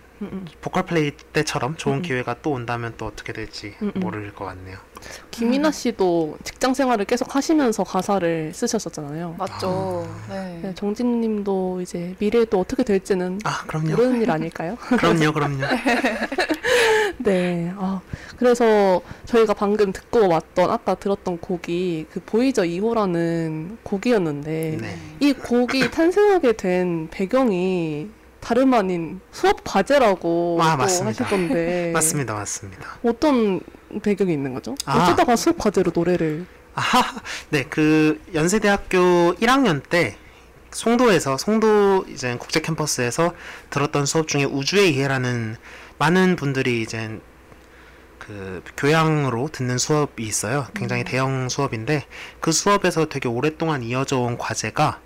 보컬 0.62 0.84
플레이 0.84 1.12
때처럼 1.12 1.76
좋은 1.78 1.98
음. 1.98 2.02
기회가 2.02 2.36
또 2.42 2.52
온다면 2.52 2.94
또 2.98 3.06
어떻게 3.06 3.34
될지 3.34 3.76
음, 3.82 3.92
음. 3.96 4.00
모를 4.00 4.34
것 4.34 4.46
같네요. 4.46 4.78
김이나 5.32 5.72
씨도 5.72 6.38
직장 6.44 6.74
생활을 6.74 7.06
계속 7.06 7.36
하시면서 7.36 7.84
가사를 7.84 8.54
쓰셨었잖아요. 8.54 9.36
맞죠. 9.38 10.08
네. 10.30 10.60
네, 10.62 10.76
정진님도 10.76 11.82
이제 11.82 12.16
미래도 12.20 12.60
어떻게 12.60 12.84
될지는 12.84 13.40
아 13.44 13.64
그럼요. 13.68 13.90
모르는 13.92 14.22
일 14.22 14.32
아닐까요? 14.32 14.78
그럼요, 14.98 15.34
그럼요. 15.34 15.66
네. 17.20 17.72
아, 17.78 18.02
그래서 18.38 19.02
저희가 19.26 19.54
방금 19.54 19.92
듣고 19.92 20.28
왔던 20.28 20.70
아까 20.70 20.96
들었던 20.96 21.38
곡이 21.38 22.08
그 22.12 22.20
보이저 22.22 22.64
2호라는 22.64 23.78
곡이었는데 23.84 24.78
네. 24.82 24.98
이 25.20 25.34
곡이 25.34 25.92
탄생하게 25.92 26.54
된 26.54 27.08
배경이 27.12 28.10
다름 28.44 28.74
아닌 28.74 29.22
수업 29.32 29.64
과제라고 29.64 30.60
아, 30.62 30.72
또 30.72 30.78
맞습니다. 30.78 31.24
하시던데 31.24 31.92
맞습니다, 31.96 32.34
맞습니다. 32.34 33.00
어떤 33.04 33.62
배경이 34.02 34.34
있는 34.34 34.54
거죠? 34.54 34.76
아. 34.86 35.04
어쩌다가 35.06 35.36
수업 35.38 35.58
과제로 35.58 35.92
노래를 35.96 36.46
아하, 36.76 37.22
네, 37.50 37.64
그 37.64 38.22
연세대학교 38.34 39.36
1학년 39.36 39.82
때 39.88 40.18
송도에서 40.72 41.38
송도 41.38 42.06
이제 42.10 42.36
국제 42.38 42.60
캠퍼스에서 42.60 43.34
들었던 43.70 44.06
수업 44.06 44.28
중에 44.28 44.44
우주의 44.44 44.94
이해라는 44.94 45.56
많은 46.00 46.36
분들이 46.36 46.82
이제 46.82 47.20
그 48.18 48.64
교양으로 48.76 49.50
듣는 49.52 49.78
수업이 49.78 50.24
있어요. 50.24 50.68
굉장히 50.74 51.04
대형 51.04 51.48
수업인데 51.48 52.06
그 52.40 52.52
수업에서 52.52 53.06
되게 53.06 53.30
오랫동안 53.30 53.84
이어져 53.84 54.18
온 54.20 54.38
과제가 54.38 55.00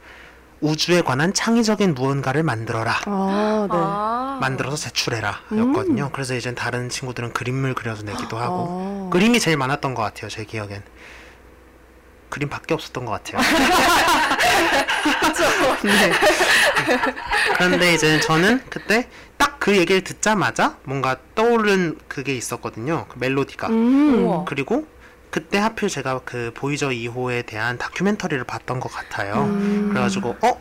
우주에 0.62 1.02
관한 1.02 1.34
창의적인 1.34 1.94
무언가를 1.94 2.44
만들어라. 2.44 3.02
아, 3.06 3.68
네. 3.72 3.78
아. 3.78 4.38
만들어서 4.42 4.78
제출해라 4.78 5.42
였거든요. 5.52 6.10
그래서 6.12 6.36
이제 6.36 6.54
다른 6.54 6.90
친구들은 6.90 7.34
그림을 7.34 7.74
그려서 7.74 8.04
내기도 8.04 8.38
하고 8.38 9.08
아. 9.08 9.10
그림이 9.12 9.40
제일 9.40 9.58
많았던 9.58 9.94
것 9.94 10.02
같아요. 10.02 10.30
제 10.30 10.44
기억엔 10.44 10.84
그림밖에 12.30 12.74
없었던 12.74 13.06
것 13.06 13.12
같아요. 13.12 13.42
네. 15.84 16.12
그런데 17.58 17.94
이제 17.94 18.20
저는 18.20 18.62
그때 18.70 19.08
딱 19.38 19.58
그 19.68 19.76
얘기를 19.76 20.02
듣자마자 20.02 20.78
뭔가 20.86 21.18
떠오른 21.36 22.00
그게 22.08 22.34
있었거든요. 22.34 23.06
그 23.10 23.18
멜로디가. 23.20 23.68
음. 23.68 24.46
그리고 24.46 24.88
그때 25.38 25.60
하필 25.60 25.88
제가 25.88 26.22
그 26.26 26.52
보이저 26.56 26.90
2호에 26.90 27.46
대한 27.46 27.78
다큐멘터리를 27.78 28.44
봤던 28.46 28.80
것 28.80 28.92
같아요. 28.92 29.44
음. 29.44 29.90
그래가지고 29.90 30.36
어 30.42 30.60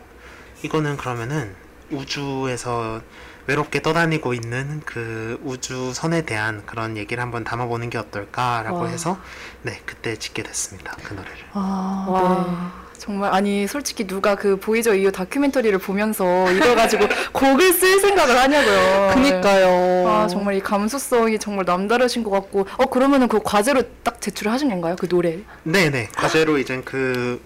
이거는 0.61 0.97
그러면은 0.97 1.55
우주에서 1.89 3.01
외롭게 3.47 3.81
떠다니고 3.81 4.35
있는 4.35 4.83
그 4.85 5.39
우주선에 5.43 6.27
대한 6.27 6.63
그런 6.67 6.95
얘기를 6.95 7.23
한번 7.23 7.43
담아보는 7.43 7.89
게 7.89 7.97
어떨까라고 7.97 8.81
와. 8.81 8.87
해서 8.87 9.17
네 9.63 9.81
그때 9.83 10.15
짓게 10.15 10.43
됐습니다 10.43 10.95
그 11.01 11.13
노래를 11.15 11.37
아, 11.53 12.05
와 12.07 12.86
정말 12.97 13.33
아니 13.33 13.67
솔직히 13.67 14.05
누가 14.07 14.35
그 14.35 14.57
보이저 14.59 14.95
이후 14.95 15.11
다큐멘터리를 15.11 15.77
보면서 15.79 16.51
이걸 16.51 16.75
가지고 16.75 17.05
곡을 17.31 17.73
쓸 17.73 17.99
생각을 17.99 18.37
하냐고요. 18.39 19.07
네. 19.07 19.13
그니까요. 19.13 20.07
아 20.07 20.27
정말 20.27 20.55
이 20.55 20.59
감수성이 20.59 21.37
정말 21.39 21.65
남다르신 21.65 22.23
것 22.23 22.31
같고 22.31 22.67
어 22.77 22.85
그러면은 22.87 23.27
그 23.27 23.39
과제로 23.43 23.83
딱 24.03 24.19
제출을 24.21 24.51
하신 24.51 24.69
건가요 24.69 24.95
그 24.99 25.07
노래? 25.07 25.39
네네 25.63 26.09
과제로 26.15 26.57
이제 26.57 26.81
그 26.83 27.41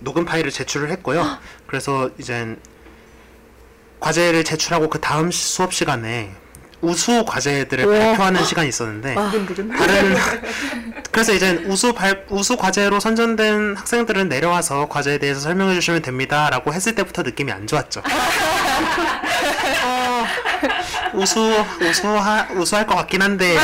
녹음 0.00 0.24
파일을 0.24 0.50
제출을 0.50 0.90
했고요 0.90 1.24
그래서 1.66 2.10
이제 2.18 2.56
과제를 4.00 4.44
제출하고 4.44 4.88
그 4.88 5.00
다음 5.00 5.30
시- 5.30 5.44
수업 5.54 5.74
시간에 5.74 6.30
우수 6.80 7.24
과제들을 7.26 7.84
우와. 7.84 7.98
발표하는 7.98 8.44
시간이 8.44 8.68
있었는데 8.68 9.14
두근두근. 9.14 9.68
다른 9.70 10.16
그래서 11.12 11.32
이제 11.34 11.62
우수 11.66 11.92
발 11.92 12.24
우수 12.30 12.56
과제로 12.56 13.00
선정된 13.00 13.76
학생들은 13.76 14.28
내려와서 14.28 14.88
과제에 14.88 15.18
대해서 15.18 15.40
설명해 15.40 15.74
주시면 15.74 16.02
됩니다라고 16.02 16.72
했을 16.72 16.94
때부터 16.94 17.22
느낌이 17.22 17.50
안 17.52 17.66
좋았죠. 17.66 18.00
어, 19.84 20.24
우수 21.14 21.64
우수하 21.80 22.46
우수할 22.54 22.86
것 22.86 22.94
같긴 22.96 23.22
한데 23.22 23.56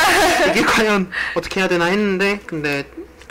이게 0.50 0.62
과연 0.62 1.10
어떻게 1.34 1.60
해야 1.60 1.68
되나 1.68 1.86
했는데 1.86 2.40
근데 2.46 2.84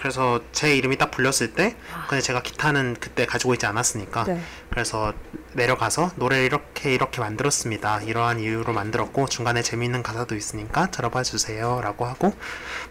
그래서 0.06 0.39
제 0.52 0.78
이름이 0.78 1.00
딱 1.00 1.10
불렸을 1.10 1.54
때 1.56 1.76
근데 2.08 2.22
제가 2.22 2.44
기타는 2.44 2.96
그때 3.00 3.26
가지고 3.26 3.56
있지 3.56 3.65
않았으니까 3.65 4.26
네. 4.26 4.39
그래서 4.70 5.15
내려가서 5.54 6.12
노래를 6.18 6.46
이렇게 6.46 6.94
이렇게 6.94 7.22
만들었습니다. 7.22 8.02
이러한 8.04 8.39
이유로 8.39 8.72
만들었고 8.72 9.28
중간에 9.28 9.63
재미있는 9.63 10.04
가사도 10.04 10.36
있으니까 10.36 10.91
들어봐 10.91 11.24
주세요라고 11.24 12.06
하고 12.06 12.36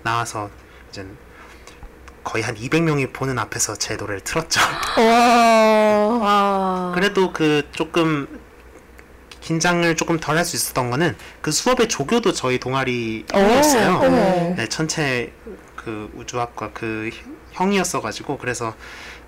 나와서 0.02 0.50
이제 0.90 1.06
거의 2.24 2.42
한 2.42 2.56
200명이 2.56 3.12
보는 3.12 3.38
앞에서 3.38 3.76
제 3.76 3.94
노래를 3.94 4.22
틀었죠. 4.22 4.60
그래도 6.96 7.32
그 7.32 7.62
조금 7.70 8.40
긴장을 9.40 9.94
조금 9.94 10.18
덜 10.18 10.36
할 10.36 10.44
수 10.44 10.56
있었던 10.56 10.90
거는 10.90 11.16
그 11.42 11.52
수업의 11.52 11.88
조교도 11.88 12.32
저희 12.32 12.58
동아리 12.58 13.24
형이었어요. 13.30 14.00
어머. 14.02 14.54
네, 14.56 14.66
천체 14.68 15.32
그 15.84 16.10
우주학과 16.16 16.70
그 16.72 17.10
형이었어 17.52 18.00
가지고 18.00 18.38
그래서 18.38 18.74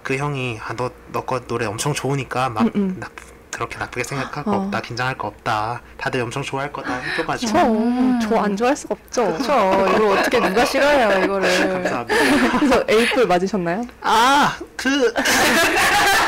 그 0.03 0.17
형이 0.17 0.59
아 0.67 0.73
너 0.75 0.91
너 1.13 1.23
거 1.27 1.41
노래 1.41 1.67
엄청 1.67 1.93
좋으니까 1.93 2.49
막 2.49 2.63
음, 2.63 2.71
음. 2.75 2.97
나, 3.01 3.09
그렇게 3.51 3.79
나쁘게 3.79 4.05
생각할 4.05 4.45
거 4.45 4.51
어. 4.53 4.55
없다 4.65 4.81
긴장할 4.83 5.17
거 5.17 5.29
없다 5.29 5.81
다들 5.97 6.21
엄청 6.21 6.43
좋아할 6.43 6.71
거다 6.73 6.95
해줘가지고 6.99 7.53
그쵸. 7.53 8.29
저안 8.29 8.55
좋아할 8.57 8.77
수가 8.77 8.95
없죠. 8.95 9.33
그쵸. 9.39 9.53
이걸 9.95 10.19
어떻게 10.19 10.41
누가 10.41 10.63
싫어해요, 10.65 11.25
이거를. 11.25 11.73
감사합니다. 11.73 12.59
그래서 12.59 12.85
A뿔 12.91 13.27
맞으셨나요? 13.27 13.83
아 14.03 14.57
그 14.77 15.13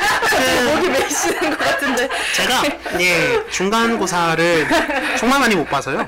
목이 0.75 0.89
메시는 0.89 1.51
것 1.51 1.59
같은데. 1.59 2.09
제가 2.35 2.63
예 3.01 3.43
중간고사를 3.51 4.67
정말 5.19 5.41
많이 5.41 5.55
못 5.55 5.65
봐서요. 5.69 6.07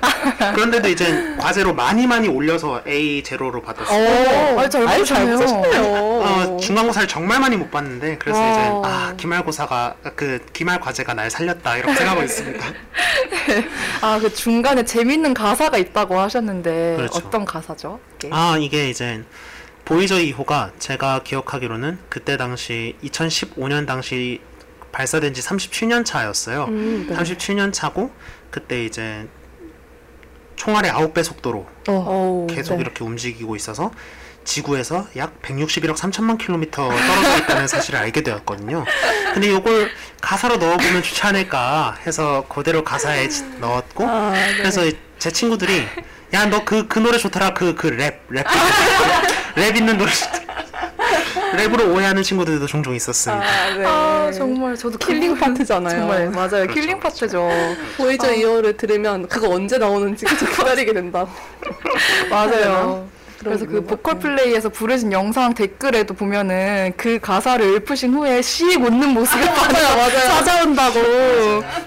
그런데도 0.55 0.89
이제 0.89 1.35
과제로 1.39 1.75
많이 1.75 2.07
많이 2.07 2.29
올려서 2.29 2.83
A 2.87 3.23
제로로 3.23 3.63
받았어요. 3.63 4.55
오, 4.57 4.61
아니, 4.61 4.71
잘 4.71 4.87
아니, 4.89 5.05
잘 5.05 5.27
보셨네요. 5.27 5.39
보셨네요. 5.39 5.83
어, 5.85 6.57
중간고사를 6.61 7.09
정말 7.09 7.41
많이 7.41 7.57
못 7.57 7.71
봤는데 7.71 8.19
그래서 8.19 8.41
와. 8.41 8.49
이제 8.51 8.61
아 8.85 9.15
기말고사가 9.17 9.95
그 10.17 10.45
기말 10.53 10.81
과제가 10.81 11.15
날 11.15 11.31
살렸다 11.31 11.77
이렇게 11.77 11.95
생각하고 11.95 12.23
있습니다. 12.23 12.67
아, 14.03 14.19
그 14.21 14.33
중간에 14.33 14.85
재밌는 14.85 15.35
가사가 15.35 15.79
있다고 15.79 16.19
하셨는데 16.19 16.95
그렇죠. 16.97 17.19
어떤 17.19 17.45
가사죠? 17.45 18.01
이게? 18.17 18.29
아 18.33 18.57
이게 18.59 18.89
이제 18.89 19.23
보이저 19.91 20.15
2호가 20.19 20.71
제가 20.79 21.25
기억하기로는 21.25 21.99
그때 22.09 22.37
당시 22.37 22.95
2015년 23.03 23.89
당시 23.89 24.41
발사된 24.93 25.35
지 25.35 25.43
37년 25.43 26.05
차였어요. 26.05 26.67
음, 26.67 27.07
네. 27.09 27.17
37년 27.17 27.73
차고 27.73 28.13
그때 28.53 28.85
이제 28.85 29.27
총알의 30.55 30.93
9배 30.93 31.25
속도로 31.25 31.67
어. 31.89 32.47
계속 32.49 32.77
네. 32.77 32.83
이렇게 32.83 33.03
움직이고 33.03 33.57
있어서 33.57 33.91
지구에서 34.45 35.09
약 35.17 35.43
161억 35.43 35.97
3천만 35.97 36.39
킬로미터 36.39 36.89
떨어져 36.89 37.39
있다는 37.39 37.67
사실을 37.67 37.99
알게 37.99 38.23
되었거든요. 38.23 38.85
근데 39.35 39.49
이걸 39.53 39.91
가사로 40.21 40.57
넣어보면 40.59 41.03
좋지 41.03 41.21
않을까 41.23 41.97
해서 42.07 42.45
그대로 42.49 42.85
가사에 42.85 43.29
지- 43.29 43.45
넣었고 43.59 44.07
아, 44.09 44.31
네. 44.35 44.55
그래서 44.59 44.87
이- 44.87 44.97
제 45.19 45.33
친구들이 45.33 45.85
야 46.33 46.47
너 46.47 46.65
그 46.65 46.87
그 46.89 46.99
노래 47.01 47.19
좋더라 47.19 47.55
그 47.55 47.75
그 47.75 47.91
랩 47.97 48.15
랩 48.31 48.45
랩 49.57 49.77
있는 49.77 49.99
노래 49.99 50.11
좋더라 50.13 50.41
랩으로 51.57 51.93
오해하는 51.95 52.23
친구들도 52.23 52.67
종종 52.67 52.95
있었습니다. 52.95 53.45
아, 53.45 53.71
네. 53.77 53.85
아, 53.85 54.31
정말 54.33 54.77
저도 54.77 54.97
killing 54.99 55.37
part잖아요. 55.37 55.99
정말 55.99 56.31
맞아요. 56.31 56.49
그렇죠, 56.67 56.75
killing 56.75 57.01
part죠. 57.01 57.51
보이저 57.97 58.29
아. 58.29 58.31
이어를 58.31 58.77
들으면 58.77 59.27
그거 59.29 59.49
언제 59.51 59.77
나오는지 59.77 60.25
계속 60.27 60.47
기다리게 60.55 60.93
된다고. 60.95 61.29
맞아요. 62.31 63.09
그래서 63.41 63.65
그 63.67 63.83
보컬 63.83 64.15
거. 64.15 64.19
플레이에서 64.21 64.69
부르신 64.69 65.13
영상 65.13 65.55
댓글에도 65.55 66.13
보면은 66.13 66.93
그 66.99 67.19
가사를 67.19 67.65
읊으신 67.89 68.13
후에 68.15 68.43
씩 68.43 68.79
웃는 68.81 69.09
모습이 69.09 69.43
맞아요, 69.43 69.97
맞아요. 69.97 70.11
찾아온다고. 70.29 71.01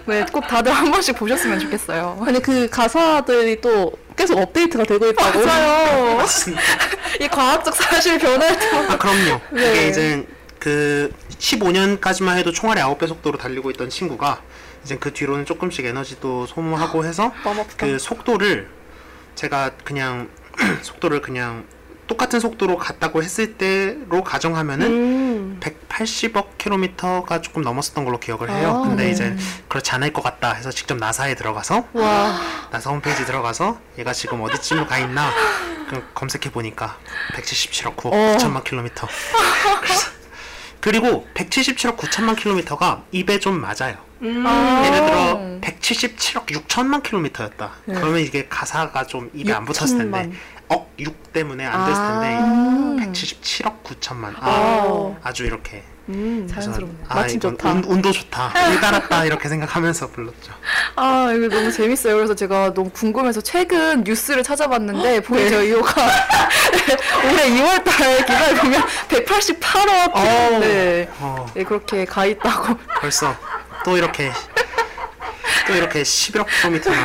네, 0.08 0.26
꼭 0.32 0.48
다들 0.48 0.72
한 0.72 0.90
번씩 0.92 1.16
보셨으면 1.16 1.60
좋겠어요. 1.60 2.24
아니 2.26 2.42
그 2.42 2.68
가사들이 2.70 3.62
또 3.62 3.94
계속 4.16 4.38
업데이트가 4.38 4.84
되고 4.84 5.08
있다고. 5.08 5.46
맞아요. 5.46 6.16
맞습니다. 6.18 6.64
이 7.20 7.28
과학적 7.28 7.76
사실 7.76 8.20
때마다 8.20 8.46
아 8.94 8.98
그럼요. 8.98 9.42
네. 9.52 9.72
이게 9.72 9.88
이제 9.90 10.28
그 10.60 11.14
15년까지만 11.30 12.38
해도 12.38 12.52
총알의 12.52 12.84
9배 12.84 13.08
속도로 13.08 13.38
달리고 13.38 13.72
있던 13.72 13.90
친구가 13.90 14.42
이제 14.84 14.98
그 14.98 15.14
뒤로는 15.14 15.46
조금씩 15.46 15.86
에너지도 15.86 16.46
소모하고 16.46 17.06
해서 17.06 17.34
너무 17.44 17.62
아프다. 17.62 17.86
그 17.86 18.00
속도를 18.00 18.70
제가 19.36 19.72
그냥 19.84 20.30
속도를 20.82 21.22
그냥 21.22 21.66
똑같은 22.08 22.40
속도로 22.40 22.78
갔다고 22.78 23.24
했을 23.24 23.54
때로 23.54 24.24
가정하면은 24.24 24.88
음. 24.88 25.33
180억 25.60 26.58
킬로미터가 26.58 27.42
조금 27.42 27.62
넘었었던 27.62 28.06
걸로 28.06 28.20
기억을 28.20 28.50
해요. 28.50 28.82
아, 28.84 28.88
근데 28.88 29.06
네. 29.06 29.12
이제 29.12 29.36
그렇지 29.68 29.92
않을 29.92 30.14
것 30.14 30.22
같다 30.22 30.54
해서 30.54 30.72
직접 30.72 30.98
나사에 30.98 31.36
들어가서 31.36 31.88
와. 31.94 32.40
나사 32.72 32.90
홈페이지 32.92 33.26
들어가서 33.26 33.80
얘가 33.98 34.14
지금 34.14 34.42
어디쯤 34.42 34.88
가 34.88 34.98
있나 35.00 35.32
그 35.90 36.04
검색해 36.14 36.52
보니까 36.52 36.98
177억 37.36 37.96
9억 37.96 38.08
어. 38.14 38.38
9천만 38.38 38.64
킬로미터. 38.64 39.08
그리고 40.80 41.26
177억 41.34 41.96
9천만 41.98 42.36
킬로미터가 42.36 43.04
입에 43.12 43.40
좀 43.40 43.62
맞아요. 43.62 43.96
음. 44.22 44.44
아. 44.46 44.84
예를 44.86 45.06
들어 45.06 45.40
177억 45.62 46.46
6천만 46.48 47.04
킬로미터였다. 47.04 47.72
그러면 47.86 48.20
이게 48.20 48.48
가사가 48.48 49.06
좀 49.06 49.30
입에 49.34 49.54
안 49.54 49.66
붙었을 49.66 49.98
텐데 49.98 50.30
6천만. 50.30 50.34
억6 50.98 51.14
때문에 51.34 51.66
안 51.66 51.88
됐을 51.88 52.02
텐데 52.04 52.40
음. 52.40 53.12
177억 53.12 53.84
9천만. 53.84 54.34
아, 54.40 54.50
아. 54.50 55.16
아주 55.24 55.46
이렇게 55.46 55.84
음. 56.10 56.48
그래서 56.50 56.72
자연스럽네요. 56.72 57.06
아, 57.08 57.16
마침 57.16 57.40
좋다. 57.40 57.72
운, 57.72 57.84
운도 57.86 58.12
좋다. 58.12 58.52
일 58.72 58.82
달았다 58.82 59.26
이렇게 59.26 59.48
생각하면서 59.48 60.08
불렀죠. 60.10 60.54
아, 60.98 61.32
이거 61.36 61.48
너무 61.56 61.72
재밌어요. 61.72 62.16
그래서 62.16 62.36
제가 62.36 62.74
너무 62.74 62.90
궁금해서 62.90 63.42
최근 63.42 64.04
뉴스를 64.04 64.44
찾아봤는데 64.44 65.22
보이죠 65.22 65.62
이호가 65.64 65.94
올해 67.32 67.50
2월달 67.50 68.26
기사에 68.26 68.56
보면 68.56 68.82
188억 69.08 70.12
어우. 70.14 70.60
네. 70.60 71.10
어, 71.20 71.46
네 71.54 71.64
그렇게 71.64 72.06
가 72.06 72.26
있다고. 72.26 72.76
벌써 73.00 73.36
또 73.86 73.98
이렇게 73.98 74.32
또 75.68 75.76
이렇게 75.76 76.04
11억 76.04 76.46
킬로미터나 76.48 76.98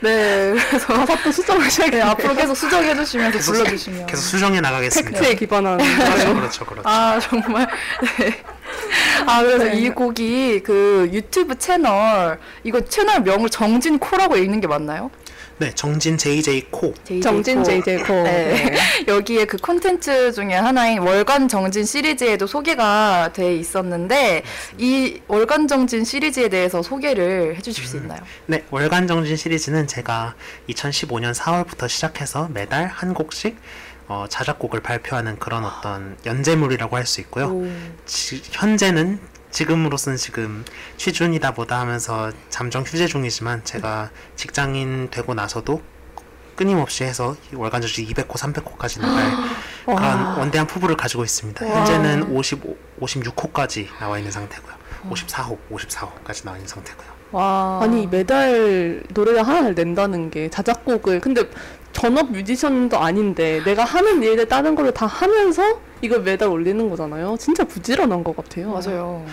네, 0.00 0.54
그래서 0.68 0.86
가사 0.86 1.22
또 1.22 1.32
수정을 1.32 1.70
시작해. 1.70 1.90
네, 1.90 2.02
앞으로 2.02 2.34
계속 2.34 2.54
수정해 2.54 2.94
주시면서 2.94 3.38
계속 3.38 3.52
불러주시면. 3.52 4.06
계속 4.06 4.22
수정해 4.22 4.60
나가겠습니다. 4.60 5.18
팩트에 5.18 5.34
기반한. 5.34 5.78
그렇죠, 5.78 6.34
그렇죠, 6.34 6.66
그렇죠. 6.66 6.88
아 6.88 7.18
정말 7.20 7.68
네. 8.18 8.42
아 9.26 9.42
그래서 9.42 9.64
네. 9.64 9.78
이 9.78 9.90
곡이 9.90 10.62
그 10.64 11.08
유튜브 11.12 11.56
채널 11.58 12.38
이거 12.64 12.80
채널 12.80 13.20
명을 13.20 13.50
정진 13.50 13.98
코라고 13.98 14.36
읽는 14.36 14.60
게 14.60 14.66
맞나요? 14.66 15.10
네, 15.62 15.70
정진 15.76 16.18
JJ 16.18 16.70
코. 16.72 16.92
JJ 17.04 17.20
정진 17.20 17.58
코. 17.58 17.62
JJ 17.62 17.98
코. 17.98 18.12
네. 18.14 18.52
네. 18.52 19.06
여기에 19.06 19.44
그 19.44 19.56
콘텐츠 19.58 20.32
중에 20.32 20.54
하나인 20.54 20.98
월간 20.98 21.46
정진 21.46 21.84
시리즈에도 21.84 22.48
소개가 22.48 23.30
돼 23.32 23.54
있었는데 23.54 24.42
이 24.78 25.20
월간 25.28 25.68
정진 25.68 26.04
시리즈에 26.04 26.48
대해서 26.48 26.82
소개를 26.82 27.54
해주실 27.56 27.86
수 27.86 27.96
있나요? 27.98 28.20
네, 28.46 28.64
월간 28.72 29.06
정진 29.06 29.36
시리즈는 29.36 29.86
제가 29.86 30.34
2015년 30.68 31.32
4월부터 31.32 31.88
시작해서 31.88 32.48
매달 32.52 32.88
한 32.88 33.14
곡씩 33.14 33.56
어, 34.08 34.26
자작곡을 34.28 34.80
발표하는 34.80 35.38
그런 35.38 35.64
어떤 35.64 36.16
연재물이라고 36.26 36.96
할 36.96 37.06
수 37.06 37.20
있고요. 37.20 37.46
오. 37.46 37.68
지, 38.04 38.42
현재는 38.50 39.20
지금으로서는 39.52 40.16
지금 40.16 40.64
취준이다 40.96 41.52
보다 41.52 41.78
하면서 41.78 42.32
잠정 42.48 42.82
휴재 42.82 43.06
중이지만 43.06 43.64
제가 43.64 44.10
직장인 44.34 45.10
되고 45.10 45.34
나서도 45.34 45.82
끊임없이 46.56 47.04
해서 47.04 47.36
월간 47.54 47.80
정진 47.80 48.06
200호, 48.08 48.32
300호까지 48.32 49.00
나갈 49.00 49.30
그런 49.84 50.38
원대한 50.38 50.66
포부를 50.66 50.96
가지고 50.96 51.24
있습니다. 51.24 51.64
와. 51.66 51.78
현재는 51.78 52.24
55, 52.24 52.76
56호까지 53.00 53.88
나와 53.98 54.18
있는 54.18 54.30
상태고요. 54.32 54.74
54호, 55.08 55.58
54호까지 55.70 56.44
나와 56.44 56.56
있는 56.56 56.68
상태고요. 56.68 57.06
와. 57.32 57.80
아니 57.82 58.06
매달 58.06 59.02
노래를 59.10 59.46
하나를 59.46 59.74
낸다는 59.74 60.30
게 60.30 60.50
자작곡을 60.50 61.20
근데 61.20 61.48
전업 61.92 62.32
뮤지션도 62.32 62.98
아닌데 62.98 63.62
내가 63.64 63.84
하는 63.84 64.22
일을 64.22 64.48
다른 64.48 64.74
거를 64.74 64.92
다 64.92 65.06
하면서 65.06 65.80
이걸 66.00 66.22
매달 66.22 66.48
올리는 66.48 66.88
거잖아요. 66.90 67.36
진짜 67.38 67.64
부지런한 67.64 68.24
것 68.24 68.34
같아요. 68.36 68.72
맞아요. 68.72 69.24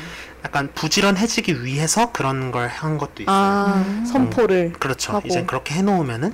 약간 0.45 0.69
부지런해지기 0.73 1.63
위해서 1.63 2.11
그런 2.11 2.51
걸 2.51 2.67
한 2.67 2.97
것도 2.97 3.23
있어요. 3.23 3.35
아 3.35 3.83
음. 3.87 4.05
선포를 4.05 4.73
그렇죠. 4.79 5.13
하고. 5.13 5.27
이제 5.27 5.43
그렇게 5.45 5.73
해놓으면은 5.75 6.33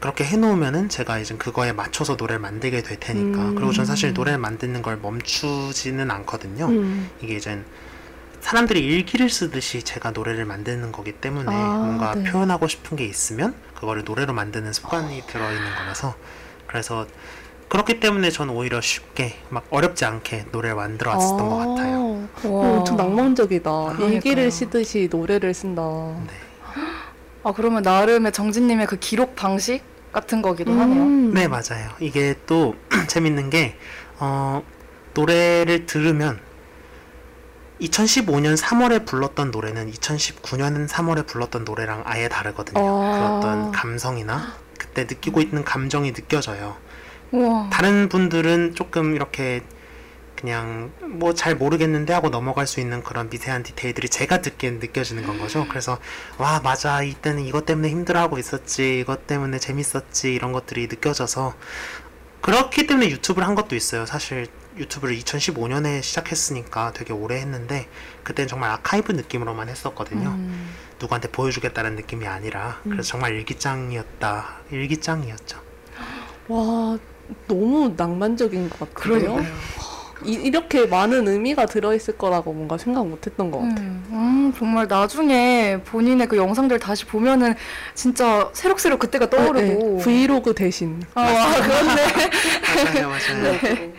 그렇게 0.00 0.24
해놓으면은 0.24 0.88
제가 0.88 1.18
이제 1.18 1.34
그거에 1.36 1.72
맞춰서 1.72 2.16
노래를 2.16 2.40
만들게 2.40 2.82
될 2.82 2.98
테니까. 2.98 3.38
음. 3.40 3.54
그리고 3.54 3.72
전 3.72 3.84
사실 3.84 4.12
노래를 4.12 4.38
만드는 4.38 4.82
걸 4.82 4.98
멈추지는 4.98 6.10
않거든요. 6.10 6.66
음. 6.66 7.10
이게 7.22 7.36
이제 7.36 7.62
사람들이 8.40 8.80
일기를 8.80 9.28
쓰듯이 9.28 9.82
제가 9.82 10.12
노래를 10.12 10.44
만드는 10.46 10.92
거기 10.92 11.12
때문에 11.12 11.54
아, 11.54 11.76
뭔가 11.78 12.14
네. 12.14 12.24
표현하고 12.30 12.68
싶은 12.68 12.96
게 12.96 13.04
있으면 13.04 13.54
그거를 13.80 14.04
노래로 14.04 14.32
만드는 14.34 14.72
습관이 14.74 15.22
들어있는 15.26 15.74
거라서 15.76 16.14
그래서 16.66 17.06
그렇기 17.68 17.98
때문에 18.00 18.30
저는 18.30 18.52
오히려 18.54 18.80
쉽게 18.80 19.36
막 19.48 19.64
어렵지 19.70 20.04
않게 20.04 20.46
노래를 20.52 20.76
만들어 20.76 21.12
왔었던 21.12 21.48
것 21.48 21.56
같아요. 21.56 21.98
어, 22.44 22.48
와. 22.48 22.78
엄청 22.78 22.96
낭만적이다. 22.96 23.70
그러니까요. 23.70 24.08
일기를 24.10 24.50
쓰듯이 24.50 25.08
노래를 25.10 25.54
쓴다. 25.54 25.82
네. 26.26 26.32
아 27.42 27.52
그러면 27.52 27.82
나름의 27.82 28.32
정진님의 28.32 28.86
그 28.86 28.98
기록 28.98 29.34
방식 29.34 29.82
같은 30.12 30.42
거기도 30.42 30.72
하네요. 30.72 31.02
음. 31.02 31.32
네, 31.32 31.48
맞아요. 31.48 31.90
이게 32.00 32.34
또 32.46 32.74
재밌는 33.08 33.48
게, 33.48 33.76
어, 34.18 34.62
노래를 35.14 35.86
들으면 35.86 36.40
2015년 37.80 38.56
3월에 38.56 39.06
불렀던 39.06 39.50
노래는 39.50 39.90
2019년 39.92 40.88
3월에 40.88 41.26
불렀던 41.26 41.64
노래랑 41.64 42.02
아예 42.04 42.28
다르거든요. 42.28 42.80
아. 42.80 43.18
그 43.18 43.36
어떤 43.36 43.72
감성이나 43.72 44.54
그때 44.78 45.04
느끼고 45.04 45.40
있는 45.40 45.64
감정이 45.64 46.12
느껴져요. 46.12 46.76
우와. 47.32 47.70
다른 47.70 48.08
분들은 48.08 48.74
조금 48.74 49.14
이렇게 49.14 49.62
그냥 50.36 50.90
뭐 51.02 51.34
잘 51.34 51.54
모르겠는데 51.54 52.12
하고 52.14 52.30
넘어갈 52.30 52.66
수 52.66 52.80
있는 52.80 53.02
그런 53.02 53.28
미세한 53.28 53.62
디테일들이 53.62 54.08
제가 54.08 54.40
듣기엔 54.40 54.78
느껴지는 54.78 55.26
건 55.26 55.38
거죠. 55.38 55.66
그래서 55.68 55.98
와 56.38 56.60
맞아 56.60 57.02
이때는 57.02 57.44
이것 57.44 57.66
때문에 57.66 57.88
힘들어하고 57.90 58.38
있었지 58.38 59.00
이것 59.00 59.26
때문에 59.26 59.58
재밌었지 59.58 60.32
이런 60.34 60.52
것들이 60.52 60.88
느껴져서 60.88 61.54
그렇기 62.40 62.86
때문에 62.86 63.10
유튜브를 63.10 63.46
한 63.46 63.54
것도 63.54 63.76
있어요. 63.76 64.06
사실 64.06 64.46
유튜브를 64.76 65.16
2015년에 65.18 66.02
시작했으니까 66.02 66.92
되게 66.92 67.12
오래 67.12 67.36
했는데 67.36 67.88
그때는 68.22 68.48
정말 68.48 68.70
아카이브 68.70 69.12
느낌으로만 69.12 69.68
했었거든요. 69.68 70.28
음. 70.28 70.70
누구한테 71.00 71.28
보여주겠다는 71.28 71.96
느낌이 71.96 72.26
아니라 72.26 72.78
그래서 72.84 73.02
정말 73.02 73.34
일기장이었다. 73.34 74.46
일기장이었죠. 74.70 75.58
와, 76.48 76.98
너무 77.46 77.94
낭만적인 77.96 78.70
것 78.70 78.78
같아요. 78.80 78.94
그러니까요. 78.94 79.54
이, 80.24 80.32
이렇게 80.32 80.86
많은 80.86 81.26
의미가 81.26 81.66
들어있을 81.66 82.18
거라고 82.18 82.52
뭔가 82.52 82.76
생각 82.76 83.06
못했던 83.06 83.50
것 83.50 83.60
같아요. 83.60 83.86
음, 83.86 84.04
음, 84.10 84.54
정말 84.58 84.86
나중에 84.86 85.78
본인의 85.86 86.28
그 86.28 86.36
영상들 86.36 86.78
다시 86.78 87.06
보면은 87.06 87.54
진짜 87.94 88.50
새록새록 88.52 88.98
그때가 88.98 89.30
떠오르고. 89.30 89.96
네, 89.96 90.04
브이로그 90.04 90.54
대신. 90.54 91.02
아, 91.14 91.22
와, 91.22 91.52
그렇네. 91.54 92.30
맞아요, 92.84 93.08
맞아요. 93.08 93.92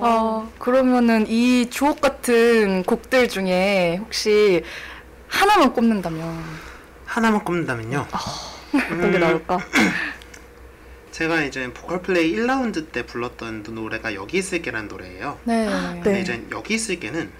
아, 0.00 0.48
그러면은 0.58 1.26
이 1.28 1.68
주옥 1.70 2.00
같은 2.00 2.82
곡들 2.84 3.28
중에 3.28 3.96
혹시 4.00 4.62
하나만 5.28 5.72
꼽는다면. 5.72 6.42
하나만 7.06 7.44
꼽는다면요. 7.44 8.06
어떤 8.72 9.10
게 9.10 9.18
음, 9.18 9.20
나올까? 9.20 9.58
제가 11.12 11.42
이제 11.42 11.72
보컬 11.72 12.02
플레이 12.02 12.34
1라운드 12.34 12.90
때 12.90 13.06
불렀던 13.06 13.64
노래가 13.68 14.14
여기 14.14 14.38
있을게라는 14.38 14.88
노래예요. 14.88 15.38
네. 15.44 15.66
네. 15.66 16.00
근데 16.02 16.20
이제 16.20 16.44
여기 16.50 16.74
있을게는 16.74 17.30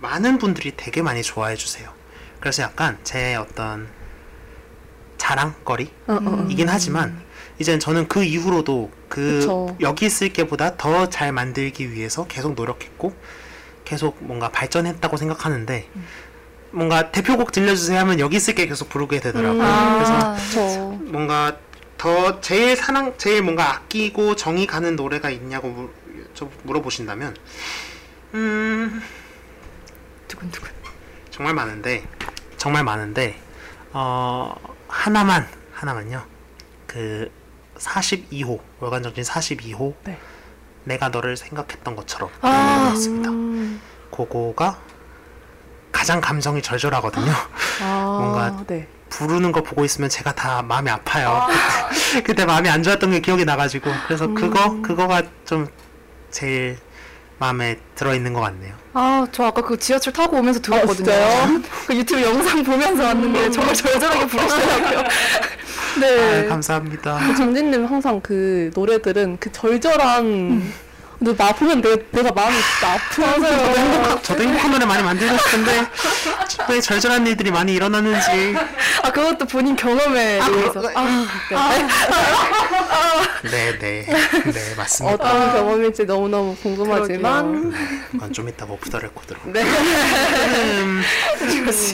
많은 0.00 0.38
분들이 0.38 0.72
되게 0.76 1.00
많이 1.00 1.22
좋아해 1.22 1.56
주세요. 1.56 1.92
그래서 2.40 2.62
약간 2.62 2.98
제 3.04 3.36
어떤 3.36 3.88
자랑거리 5.16 5.90
어, 6.08 6.12
어, 6.14 6.18
어. 6.24 6.46
이긴 6.50 6.68
하지만 6.68 7.22
이젠 7.62 7.78
저는 7.78 8.08
그 8.08 8.24
이후로도 8.24 8.90
그 9.08 9.38
그쵸. 9.38 9.76
여기 9.80 10.06
있을 10.06 10.32
게보다 10.32 10.76
더 10.76 11.06
잘 11.08 11.30
만들기 11.30 11.92
위해서 11.92 12.26
계속 12.26 12.54
노력했고 12.54 13.14
계속 13.84 14.16
뭔가 14.20 14.48
발전했다고 14.50 15.16
생각하는데 15.16 15.86
뭔가 16.72 17.12
대표곡 17.12 17.52
들려주세요 17.52 18.00
하면 18.00 18.18
여기 18.18 18.36
있을 18.36 18.56
게 18.56 18.66
계속 18.66 18.88
부르게 18.88 19.20
되더라고요. 19.20 19.62
음. 19.62 19.94
그래서 19.94 20.12
아, 20.12 20.36
저 20.52 20.60
뭔가 21.12 21.56
더 21.96 22.40
제일 22.40 22.74
사랑 22.74 23.14
제일 23.16 23.42
뭔가 23.42 23.76
아끼고 23.76 24.34
정이 24.34 24.66
가는 24.66 24.96
노래가 24.96 25.30
있냐고 25.30 25.68
물, 25.68 25.90
물어보신다면 26.64 27.36
음 28.34 29.00
두근두근. 30.26 30.68
정말 31.30 31.54
많은데 31.54 32.02
정말 32.56 32.82
많은데 32.82 33.38
어 33.92 34.52
하나만 34.88 35.46
하나만요 35.72 36.24
그 36.88 37.30
42호 37.82 38.60
월간정진 38.80 39.24
42호 39.24 39.94
네. 40.04 40.18
내가 40.84 41.08
너를 41.08 41.36
생각했던 41.36 41.96
것처럼 41.96 42.30
아. 42.40 42.48
아, 42.48 42.92
있습니다. 42.94 43.30
음. 43.30 43.80
그거가 44.10 44.78
가장 45.90 46.20
감성이 46.20 46.62
절절하거든요. 46.62 47.32
아, 47.82 48.16
뭔가 48.20 48.64
네. 48.66 48.88
부르는 49.10 49.52
거 49.52 49.62
보고 49.62 49.84
있으면 49.84 50.08
제가 50.08 50.34
다 50.34 50.62
마음이 50.62 50.90
아파요. 50.90 51.46
그때 52.24 52.44
마음이 52.46 52.68
안 52.68 52.82
좋았던 52.82 53.10
게 53.10 53.20
기억이 53.20 53.44
나가지고 53.44 53.90
그래서 54.06 54.26
그거 54.28 54.70
음. 54.70 54.82
그거가 54.82 55.22
좀 55.44 55.68
제일 56.30 56.78
마음에 57.38 57.78
들어 57.94 58.14
있는 58.14 58.32
것 58.32 58.40
같네요. 58.40 58.74
아, 58.94 59.26
저 59.32 59.44
아까 59.44 59.62
그 59.62 59.76
지하철 59.78 60.12
타고 60.12 60.36
오면서 60.38 60.60
들었거든요. 60.60 60.94
진짜요? 60.94 61.62
그 61.86 61.96
유튜브 61.96 62.22
영상 62.22 62.62
보면서 62.62 63.02
왔는데 63.04 63.50
정말 63.50 63.74
절절하게 63.74 64.26
부르시더라고요. 64.28 65.04
네. 66.00 66.44
아, 66.46 66.48
감사합니다. 66.48 67.34
정진님 67.36 67.84
항상 67.86 68.20
그 68.20 68.70
노래들은 68.74 69.38
그 69.40 69.50
절절한 69.52 70.72
근데 71.18 71.36
나 71.36 71.52
보면 71.52 71.80
내가, 71.80 71.96
내가 72.10 72.32
마음이 72.32 72.56
진짜 72.56 72.94
아프면서 72.94 74.20
저도 74.22 74.42
행복한 74.42 74.72
노래 74.72 74.84
많이 74.84 75.04
만들고 75.04 75.38
싶은데 75.38 75.86
왜 76.68 76.80
절절한 76.80 77.24
일들이 77.28 77.52
많이 77.52 77.74
일어나는지 77.74 78.56
아, 79.04 79.12
그것도 79.12 79.46
본인 79.46 79.76
경험에 79.76 80.40
의해서. 80.40 80.72
그거- 80.80 80.90
아, 80.96 81.26
네, 83.44 83.78
네, 83.78 84.04
네 84.52 84.74
맞습니다. 84.76 85.14
어떤 85.14 85.52
경험일지 85.52 86.06
너무너무 86.06 86.56
궁금하지만 86.56 87.72
그건 88.10 88.32
좀 88.32 88.48
이따가 88.48 88.72
오프 88.72 88.90
더 88.90 88.98
레코드로. 88.98 89.38
네. 89.44 89.62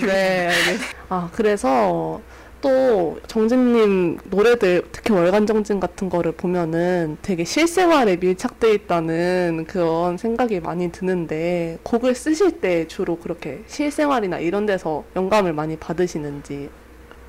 네, 0.06 0.46
알겠습니다. 0.48 0.84
아, 1.10 1.28
그래서 1.34 2.20
또 2.60 3.20
정진님 3.26 4.18
노래들 4.24 4.84
특히 4.92 5.14
월간 5.14 5.46
정진 5.46 5.78
같은 5.78 6.08
거를 6.08 6.32
보면은 6.32 7.16
되게 7.22 7.44
실생활에 7.44 8.16
밀착돼 8.16 8.72
있다는 8.74 9.66
그런 9.68 10.16
생각이 10.16 10.60
많이 10.60 10.90
드는데 10.90 11.78
곡을 11.82 12.14
쓰실 12.14 12.60
때 12.60 12.88
주로 12.88 13.16
그렇게 13.18 13.62
실생활이나 13.66 14.38
이런 14.38 14.66
데서 14.66 15.04
영감을 15.14 15.52
많이 15.52 15.76
받으시는지 15.76 16.68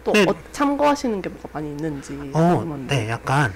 또 0.04 0.14
네. 0.14 0.26
어, 0.28 0.34
참고하시는 0.52 1.22
게 1.22 1.30
뭐가 1.30 1.50
많이 1.54 1.70
있는지 1.70 2.18
어. 2.34 2.78
네, 2.88 3.10
약간 3.10 3.54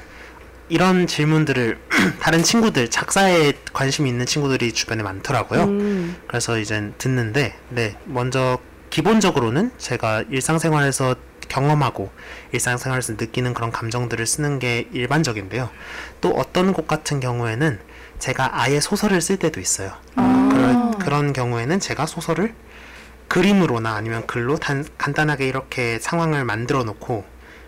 이런 0.69 1.07
질문들을 1.07 1.77
다른 2.19 2.41
친구들 2.41 2.89
작사에 2.89 3.53
관심 3.73 4.07
있는 4.07 4.25
친구들이 4.25 4.71
주변에 4.71 5.03
많더라고요. 5.03 5.63
음, 5.65 6.15
그래서 6.27 6.57
이제 6.57 6.91
듣는데, 6.97 7.55
네, 7.69 7.95
먼저 8.05 8.57
기본적으로는 8.89 9.71
제가 9.77 10.23
일상생활에서 10.29 11.15
경험하고 11.53 12.11
일상생활에서 12.51 13.13
느끼는 13.13 13.53
그런 13.53 13.71
감정들을 13.71 14.25
쓰는 14.25 14.57
게 14.57 14.87
일반적인데요. 14.91 15.69
또 16.19 16.31
어떤 16.31 16.73
곡 16.73 16.87
같은 16.87 17.19
경우에는 17.19 17.79
제가 18.17 18.59
아예 18.59 18.79
소설을 18.79 19.21
쓸 19.21 19.37
때도 19.37 19.59
있어요. 19.59 19.93
아. 20.15 20.49
그런, 20.51 20.97
그런 20.97 21.33
경우에는 21.33 21.79
제가 21.79 22.07
소설을 22.07 22.55
그림으로나 23.27 23.93
아니면 23.93 24.25
글로 24.25 24.57
단, 24.57 24.83
간단하게 24.97 25.47
이렇게 25.47 25.99
상황을 25.99 26.43
만들어 26.43 26.83
놓고 26.83 27.23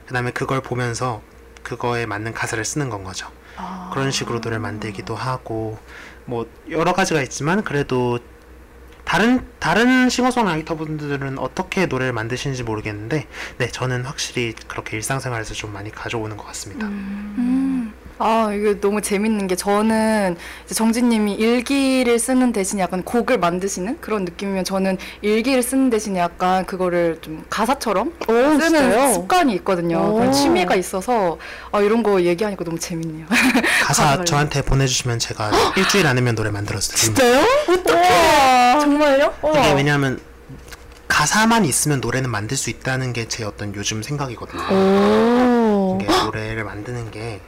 그 0.08 0.13
다음에 0.13 0.32
그걸 0.32 0.62
보면서 0.62 1.21
그거에 1.62 2.08
맞는 2.08 2.34
가사를 2.34 2.63
쓰는 2.65 2.89
건 2.89 3.04
거죠. 3.04 3.28
아. 3.56 3.91
그런 3.93 4.10
식으로 4.10 4.39
노래를 4.39 4.60
만들기도 4.60 5.15
하고 5.15 5.78
뭐 6.26 6.50
여러 6.71 6.93
가지가 6.93 7.21
있지만 7.21 7.63
그래도 7.63 8.17
다른 9.15 9.39
다른 9.60 10.10
싱어송라이터 10.10 10.75
분들은 10.75 11.39
어떻게 11.39 11.86
노래를 11.86 12.12
만드시는지 12.12 12.63
모르겠는데 12.63 13.28
네 13.60 13.67
저는 13.69 14.04
확실히 14.04 14.54
그렇게 14.67 14.97
일상생활에서 14.97 15.54
좀 15.54 15.71
많이 15.71 15.89
가져오는 15.89 16.36
것 16.36 16.45
같습니다. 16.47 16.86
음. 16.88 17.64
아, 18.17 18.49
이게 18.54 18.80
너무 18.80 19.01
재밌는 19.01 19.47
게 19.47 19.56
저는 19.56 20.38
정진님이 20.73 21.34
일기를 21.34 22.17
쓰는 22.17 22.54
대신 22.54 22.80
약간 22.80 23.04
곡을 23.04 23.38
만드시는 23.39 23.99
그런 23.99 24.23
느낌이면 24.23 24.63
저는 24.63 24.97
일기를 25.21 25.62
쓰는 25.62 25.89
대신에 25.89 26.19
약간 26.19 26.65
그거를 26.65 27.17
좀 27.21 27.43
가사처럼 27.49 28.13
오, 28.28 28.32
쓰는 28.34 28.60
진짜요? 28.69 29.13
습관이 29.13 29.54
있거든요. 29.56 29.97
오. 29.99 30.13
그런 30.15 30.32
취미가 30.32 30.75
있어서 30.75 31.38
아, 31.71 31.82
이런 31.82 32.04
거 32.04 32.21
얘기하니까 32.21 32.63
너무 32.63 32.80
재밌네요. 32.80 33.25
가사. 33.84 34.23
저한테 34.23 34.62
보내주시면 34.62 35.19
제가 35.19 35.51
일주일 35.75 36.08
안으면 36.08 36.36
노래 36.36 36.51
만들어서 36.51 36.93
드립니다. 36.93 37.21
진짜요? 37.23 37.45
어떡해. 37.69 38.80
정말요? 38.80 39.34
이게 39.49 39.74
왜냐하면 39.74 40.20
가사만 41.07 41.66
있으면 41.66 42.01
노래는 42.01 42.30
만들 42.30 42.55
수 42.57 42.70
있다는 42.70 43.13
게 43.13 43.26
제 43.28 43.43
어떤 43.43 43.76
요즘 43.76 44.01
생각이거든요. 44.03 44.61
오. 44.72 45.97
이게 46.01 46.11
노래를 46.24 46.63
만드는 46.63 47.11
게 47.11 47.41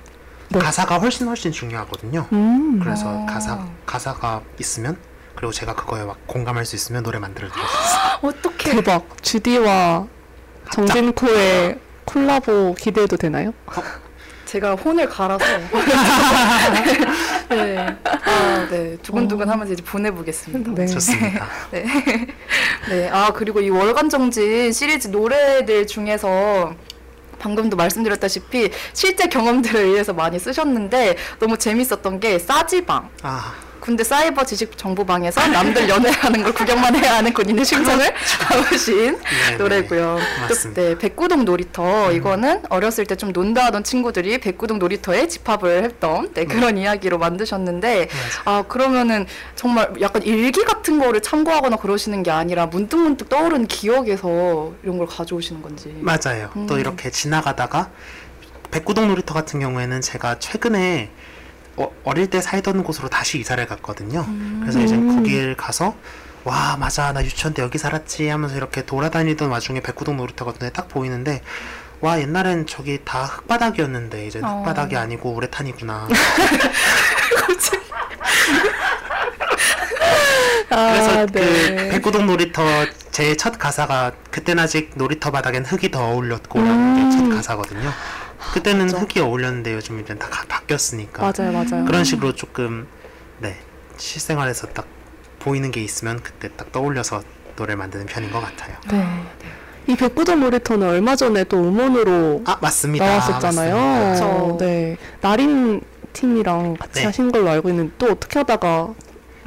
네. 0.50 0.60
가사가 0.60 0.98
훨씬 0.98 1.28
훨씬 1.28 1.52
중요하거든요. 1.52 2.28
음. 2.32 2.80
그래서 2.82 3.10
어. 3.10 3.26
가사 3.28 3.66
가사가 3.86 4.41
있으면 4.60 4.98
그리고 5.36 5.52
제가 5.52 5.76
그거에 5.76 6.04
막 6.04 6.18
공감할 6.26 6.66
수 6.66 6.76
있으면 6.76 7.04
노래 7.04 7.20
만들어 7.20 7.48
드릴 7.50 7.64
수 7.64 7.70
있어요. 7.70 8.20
어떻게? 8.22 8.72
대박. 8.72 9.06
주디와 9.22 10.08
정진코의 10.72 11.80
콜라보 12.06 12.76
기대해도 12.76 13.18
되나요? 13.18 13.54
제가 14.45 14.76
혼을 14.76 15.08
갈아서 15.10 15.43
네, 17.50 17.78
아, 18.04 18.68
네 18.70 18.98
두근두근 19.04 19.50
하면서 19.50 19.74
이제 19.74 19.84
보내보겠습니다. 19.84 20.72
네. 20.74 20.88
좋습니다. 20.88 21.48
네. 21.72 21.86
네. 22.89 23.10
아, 23.10 23.32
그리고 23.34 23.60
이 23.62 23.70
월간 23.70 24.10
정진 24.10 24.72
시리즈 24.72 25.10
노래들 25.10 25.86
중에서 25.88 26.74
방금도 27.39 27.77
말씀드렸다시피 27.77 28.69
실제 28.93 29.27
경험들에 29.27 29.79
의해서 29.81 30.13
많이 30.13 30.39
쓰셨는데 30.39 31.17
너무 31.39 31.57
재밌었던 31.57 32.19
게 32.19 32.39
싸지방. 32.39 33.09
아, 33.23 33.53
군대 33.88 34.03
사이버 34.03 34.43
지식 34.43 34.77
정보방에서 34.77 35.47
남들 35.47 35.88
연애하는 35.88 36.43
걸 36.43 36.53
구경만 36.53 36.93
해야 36.97 37.15
하는 37.15 37.31
군인의 37.33 37.63
심정을 37.63 38.13
담으신 38.41 39.17
네, 39.49 39.55
노래고요. 39.55 40.15
네, 40.15 40.21
또, 40.35 40.41
맞습니다. 40.41 40.81
네, 40.81 40.97
백구동 40.97 41.45
놀이터 41.45 42.11
이거는 42.11 42.63
어렸을 42.69 43.05
때 43.05 43.15
좀 43.15 43.31
논다 43.31 43.63
하던 43.67 43.85
친구들이 43.85 44.39
백구동 44.39 44.77
놀이터에 44.77 45.27
집합을 45.29 45.85
했던 45.85 46.33
네, 46.33 46.43
그런 46.43 46.77
이야기로 46.77 47.17
만드셨는데 47.17 48.09
아 48.43 48.63
그러면은 48.67 49.25
정말 49.55 49.91
약간 50.01 50.21
일기 50.23 50.65
같은 50.65 50.99
거를 50.99 51.21
참고하거나 51.21 51.77
그러시는 51.77 52.21
게 52.23 52.29
아니라 52.29 52.65
문득문득 52.65 53.29
떠오르는 53.29 53.67
기억에서 53.67 54.73
이런 54.83 54.97
걸 54.97 55.07
가져오시는 55.07 55.61
건지. 55.61 55.95
맞아요. 56.01 56.49
또 56.67 56.75
음. 56.75 56.79
이렇게 56.79 57.09
지나가다가 57.09 57.89
백구동 58.69 59.07
놀이터 59.07 59.33
같은 59.33 59.61
경우에는 59.61 60.01
제가 60.01 60.39
최근에 60.39 61.09
어, 61.78 61.91
어릴 62.03 62.30
때 62.30 62.41
살던 62.41 62.84
곳으로 62.84 63.07
다시 63.09 63.39
이사를 63.39 63.65
갔거든요. 63.67 64.25
그래서 64.61 64.80
이제 64.80 64.95
음. 64.95 65.15
거길 65.15 65.55
가서 65.55 65.95
와 66.43 66.78
맞아 66.78 67.11
나 67.13 67.23
유치원 67.23 67.53
때 67.53 67.61
여기 67.61 67.78
살았지 67.78 68.28
하면서 68.30 68.55
이렇게 68.55 68.86
돌아다니던 68.86 69.49
와중에 69.49 69.82
백구동 69.82 70.17
놀이터가 70.17 70.53
눈에 70.59 70.71
딱 70.71 70.88
보이는데 70.88 71.41
와 72.01 72.19
옛날엔 72.19 72.67
저기 72.67 72.99
다 73.03 73.23
흙바닥이었는데 73.25 74.28
이제 74.28 74.39
어. 74.43 74.59
흙바닥이 74.59 74.95
아니고 74.97 75.32
우레탄이구나. 75.34 76.07
그래서 80.69 81.21
아, 81.21 81.25
그 81.25 81.32
백구동 81.91 82.25
놀이터 82.28 82.63
제 83.11 83.36
첫 83.36 83.57
가사가 83.57 84.11
그땐 84.32 84.59
아직 84.59 84.91
놀이터 84.95 85.32
바닥엔 85.32 85.65
흙이 85.65 85.89
더 85.91 86.03
어울렸고라는 86.09 87.09
게첫 87.11 87.25
음. 87.25 87.36
가사거든요. 87.36 87.91
그때는 88.53 88.85
맞아. 88.85 88.99
흙이 88.99 89.19
어울렸는데 89.19 89.73
요즘 89.73 89.99
이제 89.99 90.15
다 90.15 90.27
가- 90.29 90.45
바뀌었으니까 90.47 91.21
맞아요, 91.21 91.51
맞아요. 91.51 91.85
그런 91.85 92.03
식으로 92.03 92.33
조금 92.35 92.88
네 93.39 93.55
실생활에서 93.97 94.67
딱 94.67 94.85
보이는 95.39 95.71
게 95.71 95.81
있으면 95.83 96.21
그때 96.21 96.49
딱 96.55 96.71
떠올려서 96.71 97.23
노래를 97.55 97.77
만드는 97.77 98.05
편인 98.05 98.31
것 98.31 98.39
같아요. 98.41 98.75
네. 98.91 99.05
이 99.88 99.95
백구점 99.95 100.41
놀이터는 100.41 100.88
얼마 100.88 101.15
전에 101.15 101.43
또 101.45 101.57
음원으로 101.57 102.43
아 102.45 102.57
맞습니다. 102.61 103.05
나왔었잖아요. 103.05 103.75
맞습니다. 103.75 104.11
그쵸. 104.13 104.57
네. 104.59 104.97
나린 105.21 105.81
팀이랑 106.13 106.75
같이 106.75 106.99
네. 106.99 107.05
하신 107.05 107.31
걸로 107.31 107.49
알고 107.49 107.69
있는데 107.69 107.93
또 107.97 108.11
어떻게 108.11 108.39
하다가 108.39 108.93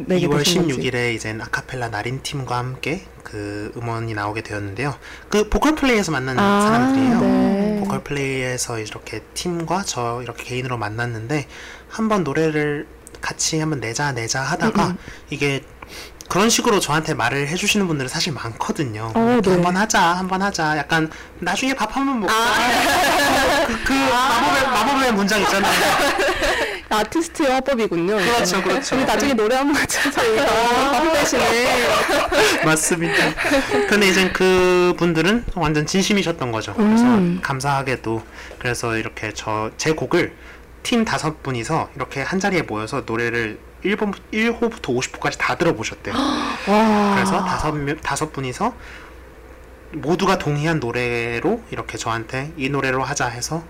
내게 0.07 0.27
2월 0.27 0.39
되신 0.39 0.63
건지. 0.69 0.91
16일에 0.91 1.15
이제 1.15 1.37
아카펠라 1.41 1.89
나린 1.89 2.23
팀과 2.23 2.57
함께 2.57 3.07
그 3.23 3.73
음원이 3.77 4.15
나오게 4.15 4.43
되었는데요. 4.43 4.97
그 5.29 5.49
보컬 5.49 5.75
플레이에서 5.75 6.13
만난 6.13 6.39
아, 6.39 6.61
사람들이에요. 6.63 7.21
네. 7.21 7.81
보컬 7.81 8.03
플레이에서 8.03 8.79
이렇게 8.79 9.21
팀과 9.35 9.85
저 9.85 10.21
이렇게 10.23 10.45
개인으로 10.45 10.77
만났는데 10.77 11.47
한번 11.89 12.25
노래를 12.25 12.87
같이 13.21 13.59
한번 13.61 13.81
내자 13.81 14.13
내자 14.13 14.41
하다가 14.43 14.87
음, 14.87 14.91
음. 14.91 14.99
이게 15.31 15.63
그런 16.31 16.49
식으로 16.49 16.79
저한테 16.79 17.13
말을 17.15 17.49
해주시는 17.49 17.89
분들은 17.89 18.09
사실 18.09 18.33
많거든요. 18.33 19.11
어, 19.15 19.31
이렇게 19.33 19.51
네. 19.51 19.57
한번 19.57 19.77
하자, 19.77 20.01
한번 20.01 20.41
하자. 20.41 20.79
약간 20.79 21.11
나중에 21.41 21.75
밥 21.75 21.95
한번 21.97 22.21
먹자. 22.21 22.35
그, 23.67 23.83
그 23.83 23.93
마법의 23.93 24.63
마법의 24.63 25.13
문장 25.13 25.41
있잖아요. 25.43 25.73
아티스트의 26.91 27.51
화법이군요. 27.53 28.17
그렇죠. 28.17 28.63
그렇죠. 28.63 28.97
우리 28.97 29.05
나중에 29.05 29.33
노래 29.35 29.57
한번 29.57 29.77
하자 29.77 30.11
저희가 30.11 30.45
밥 30.93 31.13
대신에. 31.13 31.45
맞습니다. 32.65 33.15
근데 33.89 34.09
이제 34.09 34.31
그 34.33 34.95
분들은 34.99 35.45
완전 35.55 35.87
진심이셨던 35.87 36.51
거죠. 36.53 36.75
그래서 36.75 37.05
음. 37.05 37.41
감사하게도 37.43 38.23
그래서 38.59 38.97
이렇게 38.97 39.33
저 39.33 39.71
제 39.77 39.93
곡을 39.93 40.35
팀 40.83 41.05
다섯 41.05 41.43
분이서 41.43 41.91
이렇게 41.95 42.23
한 42.23 42.41
자리에 42.41 42.63
모여서 42.63 43.03
노래를 43.07 43.59
1번 43.85 44.13
1호부터 44.33 44.87
50호까지 44.99 45.39
다 45.39 45.57
들어보셨대요. 45.57 46.15
와. 46.67 47.15
그래서 47.15 47.45
다섯 47.45 47.73
명 47.73 47.97
다섯 47.99 48.33
분이서 48.33 48.75
모두가 49.93 50.39
동의한 50.39 50.81
노래로 50.81 51.63
이렇게 51.71 51.99
저한테 51.99 52.53
이 52.57 52.69
노래로 52.69 53.03
하자 53.03 53.27
해서 53.29 53.65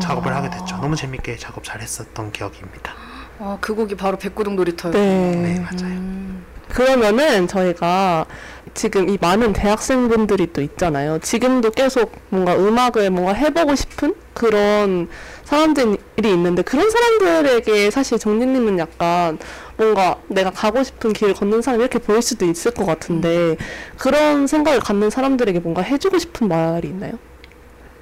작업을 0.00 0.34
하게 0.34 0.50
됐죠. 0.50 0.76
너무 0.76 0.96
재밌게 0.96 1.36
작업 1.36 1.64
잘 1.64 1.80
했었던 1.80 2.32
기억입니다. 2.32 2.94
아, 3.38 3.58
그 3.60 3.74
곡이 3.74 3.96
바로 3.96 4.16
백구동 4.16 4.56
놀이터요. 4.56 4.92
네. 4.92 5.36
네, 5.36 5.60
맞아요. 5.60 5.94
음. 5.94 6.44
그러면은 6.68 7.46
저희가 7.46 8.26
지금 8.74 9.08
이 9.08 9.16
많은 9.20 9.52
대학생분들이 9.52 10.52
또 10.52 10.60
있잖아요. 10.60 11.18
지금도 11.20 11.70
계속 11.70 12.12
뭔가 12.28 12.54
음악을 12.56 13.10
뭔가 13.10 13.32
해보고 13.32 13.74
싶은 13.74 14.14
그런 14.34 15.08
사람들이 15.44 15.96
있는데 16.24 16.62
그런 16.62 16.90
사람들에게 16.90 17.90
사실 17.90 18.18
정진님은 18.18 18.78
약간 18.78 19.38
뭔가 19.78 20.16
내가 20.28 20.50
가고 20.50 20.82
싶은 20.82 21.12
길을 21.12 21.34
걷는 21.34 21.62
사람 21.62 21.80
이렇게 21.80 21.98
보일 21.98 22.20
수도 22.20 22.44
있을 22.44 22.72
것 22.72 22.84
같은데 22.84 23.56
그런 23.96 24.46
생각을 24.46 24.80
갖는 24.80 25.08
사람들에게 25.08 25.60
뭔가 25.60 25.82
해주고 25.82 26.18
싶은 26.18 26.48
말이 26.48 26.88
있나요? 26.88 27.12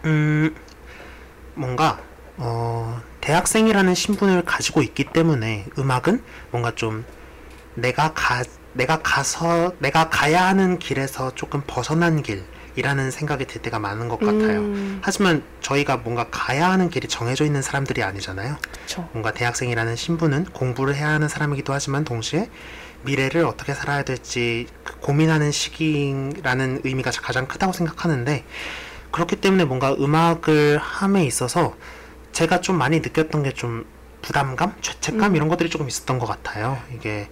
음, 0.07 0.55
뭔가, 1.55 1.99
어, 2.37 3.01
대학생이라는 3.21 3.95
신분을 3.95 4.45
가지고 4.45 4.83
있기 4.83 5.05
때문에 5.05 5.67
음악은 5.79 6.23
뭔가 6.51 6.75
좀 6.75 7.05
내가 7.75 8.13
가, 8.13 8.43
내가 8.73 9.01
가서, 9.03 9.73
내가 9.79 10.09
가야 10.11 10.45
하는 10.47 10.79
길에서 10.79 11.35
조금 11.35 11.63
벗어난 11.67 12.23
길이라는 12.23 13.11
생각이 13.11 13.47
들 13.47 13.63
때가 13.63 13.79
많은 13.79 14.09
것 14.09 14.19
같아요. 14.19 14.61
음, 14.61 15.01
하지만 15.03 15.43
저희가 15.61 15.99
뭔가 15.99 16.27
가야 16.31 16.71
하는 16.71 16.91
길이 16.91 17.09
정해져 17.09 17.45
있는 17.45 17.63
사람들이 17.63 18.03
아니잖아요. 18.03 18.57
그렇죠. 18.73 19.09
뭔가 19.13 19.33
대학생이라는 19.33 19.97
신분은 19.97 20.47
공부를 20.47 20.95
해야 20.97 21.09
하는 21.09 21.29
사람이기도 21.29 21.73
하지만 21.73 22.05
동시에 22.05 22.51
미래를 23.03 23.45
어떻게 23.45 23.75
살아야 23.75 24.03
될지 24.03 24.67
그 24.83 24.99
고민하는 24.99 25.53
시기라는 25.53 26.81
의미가 26.85 27.11
가장 27.23 27.47
크다고 27.47 27.73
생각하는데 27.73 28.45
그렇기 29.15 29.37
때문에 29.37 29.65
뭔가 29.65 29.95
음악을 29.95 30.79
함에 30.79 31.25
있어서 31.25 31.77
제가 32.33 32.61
좀 32.61 32.77
많이 32.77 32.99
느꼈던 32.99 33.45
게 33.45 33.53
좀 33.53 33.87
부담감, 34.23 34.75
죄책감 34.81 35.33
음. 35.33 35.37
이런 35.37 35.49
것들이 35.49 35.69
조금 35.71 35.87
있었던 35.87 36.19
것 36.19 36.27
같아요. 36.27 36.79
이게 36.97 37.29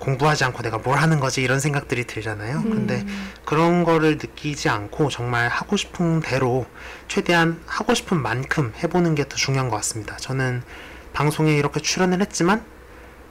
공부하지 0.00 0.44
않고 0.44 0.62
내가 0.62 0.78
뭘 0.78 0.98
하는 0.98 1.18
거지 1.20 1.40
이런 1.42 1.60
생각들이 1.60 2.04
들잖아요. 2.04 2.62
근데 2.64 3.06
그런 3.46 3.84
거를 3.84 4.18
느끼지 4.18 4.68
않고 4.68 5.08
정말 5.08 5.48
하고 5.48 5.76
싶은 5.78 6.20
대로 6.20 6.66
최대한 7.08 7.62
하고 7.66 7.94
싶은 7.94 8.20
만큼 8.20 8.74
해보는 8.82 9.14
게 9.14 9.24
더 9.24 9.36
중요한 9.36 9.70
것 9.70 9.76
같습니다. 9.76 10.16
저는 10.16 10.62
방송에 11.14 11.54
이렇게 11.56 11.80
출연을 11.80 12.20
했지만 12.20 12.62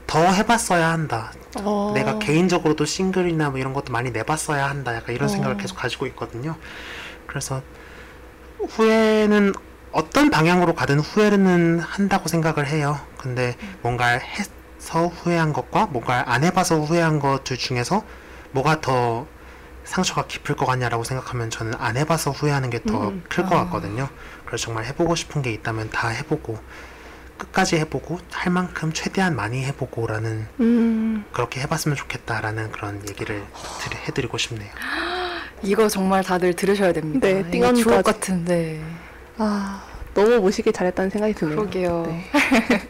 더 0.07 0.19
해봤어야 0.19 0.89
한다. 0.89 1.33
어. 1.59 1.91
내가 1.93 2.17
개인적으로도 2.19 2.85
싱글이나 2.85 3.49
뭐 3.49 3.59
이런 3.59 3.73
것도 3.73 3.91
많이 3.91 4.11
내봤어야 4.11 4.67
한다. 4.69 4.95
약간 4.95 5.13
이런 5.13 5.25
어. 5.25 5.27
생각을 5.27 5.57
계속 5.57 5.75
가지고 5.75 6.07
있거든요. 6.07 6.55
그래서 7.35 7.61
후회는 8.69 9.51
어떤 9.91 10.29
방향으로 10.29 10.73
가든 10.73 11.01
후회는 11.01 11.81
한다고 11.81 12.29
생각을 12.29 12.65
해요. 12.65 12.97
근데 13.17 13.57
뭔가 13.81 14.07
해서 14.07 15.07
후회한 15.07 15.51
것과 15.51 15.87
뭔가 15.87 16.31
안 16.31 16.45
해봐서 16.45 16.79
후회한 16.79 17.19
것둘 17.19 17.57
중에서 17.57 18.05
뭐가 18.51 18.79
더 18.79 19.27
상처가 19.83 20.27
깊을 20.27 20.55
것 20.55 20.65
같냐라고 20.65 21.03
생각하면 21.03 21.49
저는 21.49 21.73
안 21.77 21.97
해봐서 21.97 22.31
후회하는 22.31 22.69
게더 22.69 23.09
음. 23.09 23.23
클것 23.27 23.49
같거든요. 23.49 24.07
그래서 24.45 24.63
정말 24.67 24.85
해보고 24.85 25.15
싶은 25.15 25.41
게 25.41 25.51
있다면 25.51 25.89
다 25.89 26.07
해보고 26.07 26.57
끝까지 27.37 27.75
해보고 27.75 28.19
할 28.31 28.53
만큼 28.53 28.93
최대한 28.93 29.35
많이 29.35 29.65
해보고라는 29.65 30.47
음, 30.61 31.25
그렇게 31.33 31.59
해봤으면 31.59 31.97
좋겠다라는 31.97 32.71
그런 32.71 33.05
얘기를 33.09 33.43
드리, 33.81 33.97
해드리고 34.07 34.37
싶네요. 34.37 34.71
이거 35.63 35.87
정말 35.87 36.23
다들 36.23 36.53
들으셔야 36.53 36.91
됩니다. 36.93 37.27
네, 37.27 37.39
이거 37.39 37.51
띵언까지. 37.51 37.83
주옥 37.83 38.03
같은, 38.03 38.45
네. 38.45 38.79
아 39.37 39.83
너무 40.13 40.37
모시길 40.39 40.71
잘했다는 40.73 41.09
생각이 41.09 41.33
드네요. 41.33 41.55
그러게요. 41.57 42.05
네. 42.07 42.23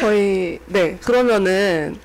저희 0.00 0.58
네 0.66 0.96
그러면은 1.02 1.96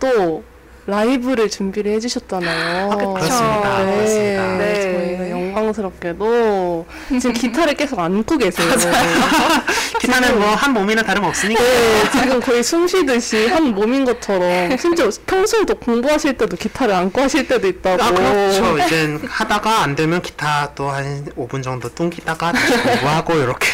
또 0.00 0.42
라이브를 0.86 1.48
준비를 1.48 1.92
해주셨잖아요. 1.92 2.90
아. 2.90 2.96
그렇습니다. 2.96 3.84
네, 3.84 3.94
그렇습니다. 3.96 4.56
네. 4.58 5.16
저희가 5.16 5.24
영광스럽게도 5.54 6.86
지금 7.20 7.32
기타를 7.32 7.74
계속 7.74 7.98
안고 8.00 8.36
계세요. 8.38 8.68
기타는 10.00 10.38
뭐 10.38 10.54
한 10.54 10.72
몸이나 10.72 11.02
다름 11.02 11.24
없으니까. 11.24 11.60
네, 11.62 12.10
지금 12.12 12.40
거의 12.40 12.62
숨 12.62 12.86
쉬듯이 12.86 13.48
한 13.48 13.74
몸인 13.74 14.04
것처럼 14.04 14.76
심지어 14.76 15.10
평소에도 15.26 15.74
공부하실 15.74 16.36
때도 16.36 16.56
기타를 16.56 16.94
안고 16.94 17.20
하실 17.20 17.46
때도 17.48 17.66
있다고. 17.66 18.02
아 18.02 18.10
그렇죠. 18.12 18.78
이젠 18.78 19.20
하다가 19.26 19.82
안 19.82 19.94
되면 19.96 20.22
기타 20.22 20.72
또 20.74 20.84
한 20.94 21.24
5분 21.36 21.62
정도 21.62 21.88
뚱기다가 21.88 22.52
다시 22.52 22.72
공부하고 22.80 23.34
이렇게. 23.34 23.66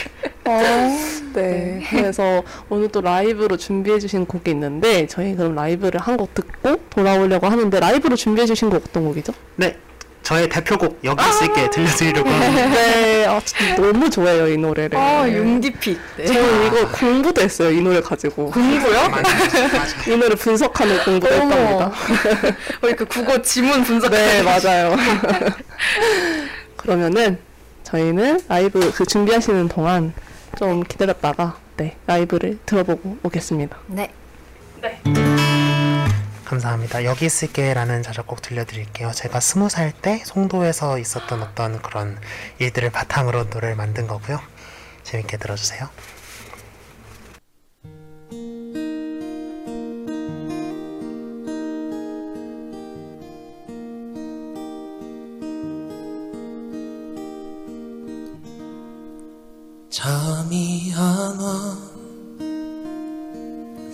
네. 1.35 1.87
그래서 1.91 2.43
오늘 2.70 2.89
또 2.89 3.01
라이브로 3.03 3.57
준비해주신 3.57 4.26
곡이 4.26 4.51
있는데 4.51 5.07
저희 5.07 5.35
그럼 5.35 5.55
라이브를 5.55 6.01
한 6.01 6.16
곡 6.16 6.35
듣고 6.35 6.76
돌아오려고 6.91 7.47
하는데 7.47 7.78
라이브로 7.81 8.16
준비해주신 8.16 8.68
곡 8.70 8.83
어떤 8.89 9.05
곡이죠? 9.05 9.33
네, 9.57 9.76
저의 10.22 10.48
대표곡 10.48 11.00
여기 11.04 11.28
있을게 11.28 11.70
들려드리려고 11.70 12.28
합니다. 12.28 12.50
네, 12.70 13.26
아, 13.26 13.40
진짜 13.44 13.74
너무 13.76 14.08
좋아해요 14.08 14.48
이 14.48 14.56
노래를. 14.56 14.96
아, 14.98 15.28
융디픽. 15.28 15.98
네. 16.16 16.26
저는 16.26 16.66
이거 16.66 16.88
공부도 16.90 17.40
했어요 17.40 17.70
이 17.70 17.80
노래 17.80 18.00
가지고. 18.00 18.50
공부요? 18.50 18.98
이 20.06 20.16
노래 20.16 20.34
분석하는 20.34 21.04
공부도 21.04 21.34
어머. 21.34 21.54
했답니다. 21.54 21.92
우리 22.82 22.94
그 22.94 23.04
국어 23.06 23.40
지문 23.42 23.82
분석. 23.82 24.10
네, 24.10 24.42
맞아요. 24.42 24.94
그러면은 26.76 27.38
저희는 27.82 28.40
라이브 28.48 28.92
그 28.94 29.04
준비하시는 29.04 29.68
동안 29.68 30.12
좀 30.58 30.82
기다렸다가 30.84 31.56
네 31.76 31.96
라이브를 32.06 32.58
들어보고 32.66 33.18
오겠습니다. 33.22 33.76
네. 33.88 34.12
감사합니다. 36.51 37.05
여기 37.05 37.26
있을게라는 37.26 38.03
자작곡 38.03 38.42
들려드릴게요. 38.42 39.12
제가 39.12 39.38
스무 39.38 39.68
살 39.68 39.92
때 39.92 40.20
송도에서 40.24 40.98
있었던 40.98 41.42
어떤 41.42 41.80
그런 41.80 42.18
일들을 42.59 42.90
바탕으로 42.90 43.44
노래를 43.44 43.76
만든 43.76 44.07
거고요. 44.09 44.40
재밌게 45.05 45.36
들어주세요. 45.36 45.88
잠이 59.90 60.92
안 60.94 61.38
와 61.40 61.76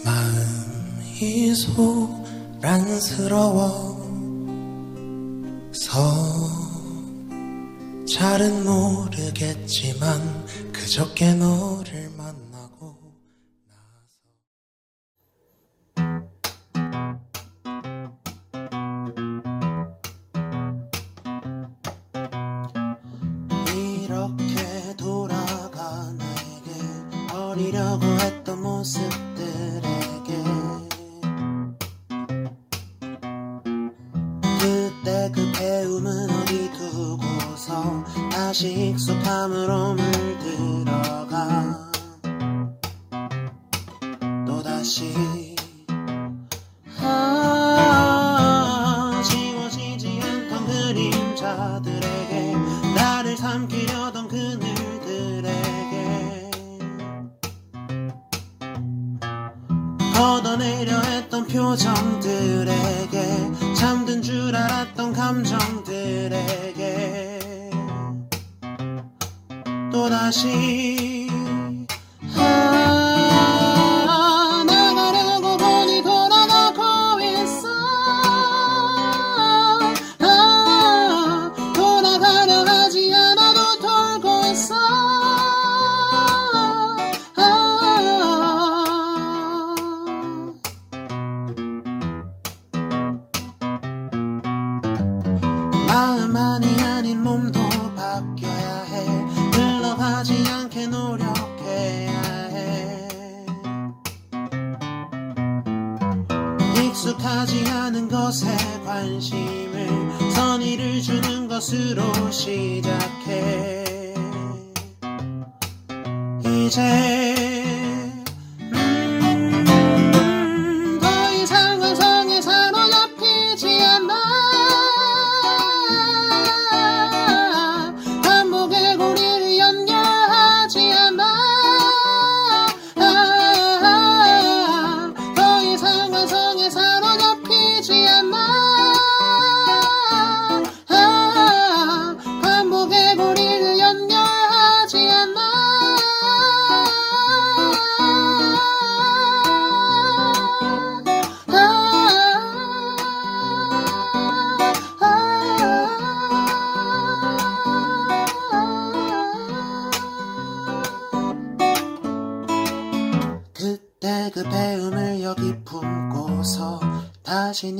마음이 0.04 1.54
소 1.54 2.25
란스러워. 2.60 3.96
서 5.72 6.00
잘은 8.08 8.64
모르겠지만 8.64 10.46
그저께 10.72 11.34
너를 11.34 12.05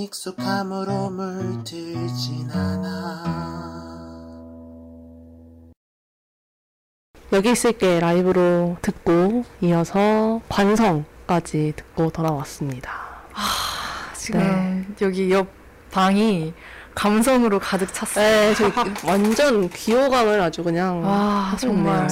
익숙함으로 0.07 1.11
물들진 1.11 2.49
않아 2.53 3.25
여기 7.33 7.51
있을게 7.51 7.99
라이브로 7.99 8.77
듣고 8.83 9.45
이어서 9.61 10.41
관성까지 10.49 11.73
듣고 11.75 12.11
돌아왔습니다. 12.11 12.93
지금 14.15 14.95
여기 15.03 15.33
옆 15.33 15.49
방이 15.91 16.55
감성으로 16.95 17.59
가득 17.59 17.93
찼어요. 17.93 18.25
네, 18.25 18.55
저 18.55 18.71
완전 19.05 19.69
귀호감을 19.69 20.41
아주 20.41 20.63
그냥 20.63 21.03
와. 21.03 21.57
정말. 21.59 22.07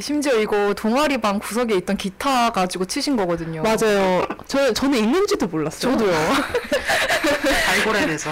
심지어 0.00 0.34
이거 0.38 0.74
동아리 0.74 1.18
방 1.18 1.38
구석에 1.38 1.74
있던 1.76 1.96
기타 1.96 2.50
가지고 2.50 2.84
치신 2.84 3.16
거거든요. 3.16 3.62
맞아요. 3.62 4.26
저 4.46 4.72
저는 4.72 4.98
있는지도 4.98 5.46
몰랐어요. 5.46 5.92
저도요. 5.96 6.14
알고렌에서 7.70 8.30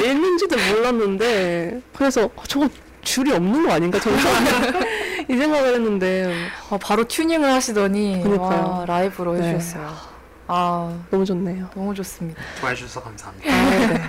네, 0.00 0.10
있는지도 0.10 0.56
몰랐는데 0.56 1.80
그래서 1.94 2.24
어, 2.24 2.42
저거 2.46 2.68
줄이 3.02 3.32
없는 3.32 3.66
거 3.66 3.72
아닌가 3.72 3.98
저는 4.00 4.18
이 5.28 5.36
생각을 5.36 5.74
했는데 5.74 6.34
아, 6.70 6.78
바로 6.78 7.04
튜닝을 7.04 7.50
하시더니. 7.52 8.22
와, 8.38 8.84
라이브로 8.86 9.34
네. 9.34 9.48
해주셨어요. 9.54 10.12
아 10.48 11.00
너무 11.10 11.24
좋네요. 11.24 11.68
너무 11.74 11.94
좋습니다. 11.94 12.40
좋아해 12.60 12.74
주셔서 12.74 13.02
감사합니다. 13.02 13.50
네. 13.50 14.02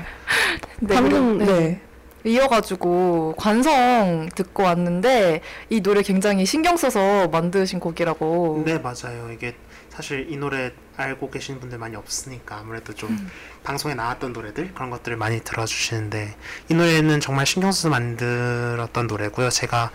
네, 0.80 0.96
방금 0.96 1.38
그리고- 1.38 1.52
네. 1.54 1.82
이어가지고 2.24 3.36
관성 3.38 4.30
듣고 4.36 4.64
왔는데 4.64 5.42
이 5.70 5.82
노래 5.82 6.02
굉장히 6.02 6.46
신경 6.46 6.78
써서 6.78 7.28
만드신 7.28 7.80
곡이라고. 7.80 8.64
네 8.66 8.80
맞아요. 8.80 9.32
이게 9.32 9.56
사실 9.90 10.28
이 10.32 10.38
노래 10.38 10.72
알고 10.98 11.30
계시는 11.30 11.60
분들 11.60 11.78
많이 11.78 11.96
없으니까 11.96 12.58
아무래도 12.58 12.94
좀 12.94 13.30
방송에 13.64 13.94
나왔던 13.94 14.34
노래들 14.34 14.74
그런 14.74 14.90
것들을 14.90 15.18
많이 15.18 15.42
들어주시는데 15.42 16.36
이 16.70 16.74
노래는 16.74 17.20
정말 17.20 17.46
신경 17.46 17.72
써서 17.72 17.90
만들었던 17.90 19.08
노래고요. 19.08 19.50
제가 19.50 19.92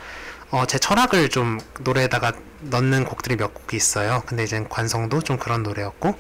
어, 0.51 0.65
제 0.67 0.79
철학을 0.79 1.29
좀 1.29 1.59
노래에다가 1.81 2.33
넣는 2.63 3.05
곡들이 3.05 3.37
몇 3.37 3.53
곡이 3.53 3.77
있어요. 3.77 4.23
근데 4.27 4.45
이제 4.45 4.65
관성도 4.69 5.21
좀 5.21 5.37
그런 5.37 5.63
노래였고, 5.63 6.19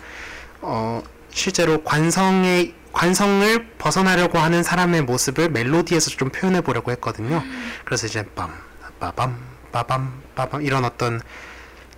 어, 0.60 1.02
실제로 1.30 1.82
관성의 1.82 2.74
관성을 2.98 3.68
벗어나려고 3.78 4.38
하는 4.38 4.64
사람의 4.64 5.02
모습을 5.02 5.50
멜로디에서 5.50 6.10
좀 6.10 6.30
표현해 6.30 6.62
보려고 6.62 6.90
했거든요. 6.90 7.44
그래서 7.84 8.08
이제 8.08 8.24
빰, 8.34 8.50
빠밤, 8.98 9.38
빠밤, 9.70 10.20
빠밤 10.34 10.62
이런 10.62 10.84
어떤 10.84 11.20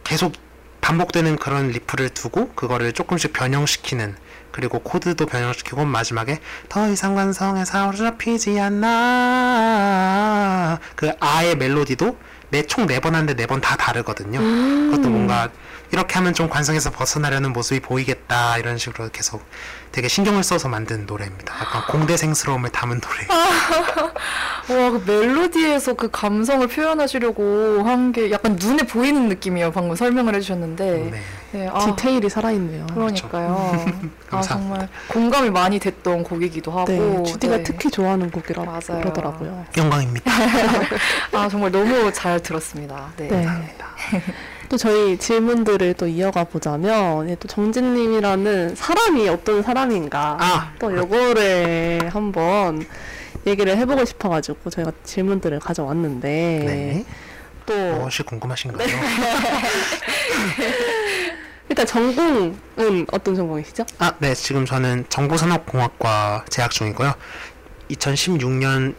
계속 0.04 0.34
반복되는 0.82 1.36
그런 1.36 1.68
리프를 1.68 2.10
두고 2.10 2.52
그거를 2.52 2.92
조금씩 2.92 3.32
변형시키는 3.32 4.14
그리고 4.50 4.80
코드도 4.80 5.24
변형시키고 5.24 5.86
마지막에 5.86 6.38
더 6.68 6.86
이상 6.90 7.14
관성에 7.14 7.64
사로잡히지 7.64 8.60
않나 8.60 10.80
그 10.96 11.12
아의 11.18 11.56
멜로디도 11.56 12.18
내총네 12.50 13.00
번 13.00 13.14
하는데 13.14 13.34
네 13.36 13.46
번 13.46 13.62
다 13.62 13.76
다르거든요. 13.76 14.38
그것도 14.38 15.08
뭔가 15.08 15.48
이렇게 15.92 16.14
하면 16.14 16.34
좀 16.34 16.48
관성에서 16.48 16.90
벗어나려는 16.90 17.52
모습이 17.52 17.80
보이겠다 17.80 18.58
이런 18.58 18.78
식으로 18.78 19.08
계속 19.12 19.42
되게 19.92 20.06
신경을 20.06 20.44
써서 20.44 20.68
만든 20.68 21.04
노래입니다. 21.06 21.52
약간 21.52 21.82
공대생스러움을 21.88 22.70
담은 22.70 23.00
노래. 23.00 23.26
와, 24.70 24.90
그 24.90 25.02
멜로디에서 25.04 25.94
그 25.94 26.08
감성을 26.12 26.66
표현하시려고 26.68 27.82
한 27.84 28.10
게 28.12 28.30
약간 28.32 28.56
눈에 28.58 28.82
보이는 28.84 29.28
느낌이에요. 29.28 29.70
방금 29.72 29.94
설명을 29.94 30.34
해주셨는데. 30.36 31.10
네. 31.12 31.22
네, 31.52 31.68
아, 31.68 31.78
디테일이 31.80 32.28
살아있네요. 32.28 32.86
그러니까요. 32.88 33.48
아, 33.50 34.30
감사합니다. 34.30 34.42
정말 34.48 34.88
공감이 35.08 35.50
많이 35.50 35.78
됐던 35.78 36.22
곡이기도 36.24 36.70
하고. 36.72 36.86
네, 36.92 37.22
주디가 37.24 37.58
네. 37.58 37.62
특히 37.64 37.90
좋아하는 37.90 38.30
곡이라 38.30 38.64
맞아요. 38.64 39.00
그러더라고요. 39.00 39.64
영광입니다. 39.76 40.30
아, 41.34 41.48
정말 41.48 41.70
너무 41.72 42.12
잘 42.12 42.40
들었습니다. 42.40 43.08
네. 43.16 43.28
네. 43.28 43.46
또 44.70 44.76
저희 44.76 45.18
질문들을 45.18 45.94
또 45.94 46.06
이어가 46.06 46.44
보자면 46.44 47.28
예, 47.28 47.34
또 47.34 47.48
정진님이라는 47.48 48.76
사람이 48.76 49.28
어떤 49.28 49.64
사람인가 49.64 50.36
아, 50.38 50.72
또 50.78 50.96
요거를 50.96 52.10
한번 52.12 52.86
얘기를 53.48 53.76
해보고 53.76 54.04
싶어가지고 54.04 54.70
저희가 54.70 54.92
질문들을 55.02 55.58
가져왔는데 55.58 56.28
네. 56.28 57.04
또 57.66 57.74
무엇이 57.74 58.22
궁금하신가요? 58.22 58.86
일단 61.68 61.84
전공은 61.84 63.06
어떤 63.10 63.34
전공이시죠? 63.34 63.84
아, 63.98 64.12
네. 64.20 64.34
지금 64.34 64.66
저는 64.66 65.06
정보산업공학과 65.08 66.44
재학 66.48 66.70
중이고요. 66.70 67.12
2016년 67.90 68.94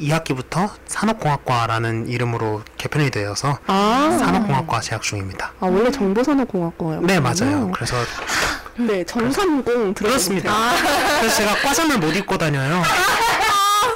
2학기부터 0.00 0.70
산업공학과라는 0.86 2.08
이름으로 2.08 2.62
개편이 2.76 3.10
되어서 3.10 3.58
아, 3.66 4.16
산업공학과 4.18 4.80
재학 4.80 5.02
중입니다. 5.02 5.52
아 5.60 5.66
원래 5.66 5.90
정보산업공학과요. 5.90 7.00
네, 7.02 7.20
맞아요. 7.20 7.70
그래서 7.74 7.96
네, 8.76 9.04
그렇습니다. 9.04 9.94
들었습니다. 9.94 10.52
그래서 11.20 11.36
제가 11.36 11.54
과잠을 11.62 11.98
못 11.98 12.14
입고 12.14 12.36
다녀요. 12.36 12.82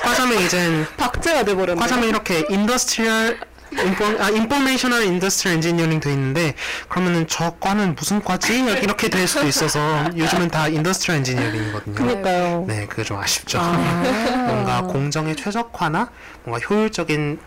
과잠에 0.03 0.37
이젠 0.45 0.87
박제가 0.97 1.45
돼버렸네. 1.45 1.79
과잠에 1.79 2.07
이렇게 2.07 2.45
industrial 2.49 3.39
info, 3.73 4.05
아, 4.23 4.31
informational 4.31 5.05
industrial 5.05 5.57
engineering 5.57 6.01
돼 6.01 6.13
있는데 6.13 6.55
그러면은 6.89 7.27
저 7.29 7.55
과는 7.61 7.95
무슨 7.95 8.23
과지? 8.23 8.59
이렇게 8.83 9.09
될 9.09 9.27
수도 9.29 9.47
있어서 9.47 10.05
요즘은 10.17 10.49
다 10.49 10.69
industrial 10.69 11.19
engineering이거든요. 11.19 11.95
그니까요. 11.95 12.65
네, 12.67 12.87
그게 12.87 13.05
좀 13.05 13.19
아쉽죠. 13.19 13.59
아. 13.61 14.45
뭔가 14.47 14.83
공정의 14.83 15.37
최적화나 15.37 16.11
뭔가 16.45 16.67
효율적인 16.67 17.39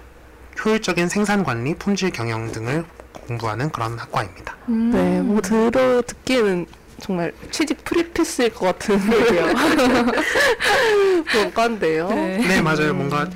효율적인 0.63 1.09
생산 1.09 1.43
관리, 1.43 1.73
품질 1.75 2.11
경영 2.11 2.51
등을 2.51 2.85
공부하는 3.27 3.71
그런 3.71 3.97
학과입니다. 3.97 4.55
음. 4.69 4.91
네, 4.91 5.21
뭐 5.21 5.41
들어 5.41 6.01
듣기에는 6.01 6.65
정말 7.01 7.33
취직 7.51 7.83
프리패스일 7.83 8.53
것 8.53 8.65
같은 8.67 8.99
그런 11.25 11.53
과인데요. 11.53 12.07
네. 12.09 12.37
네, 12.37 12.61
맞아요. 12.61 12.93
뭔가 12.93 13.27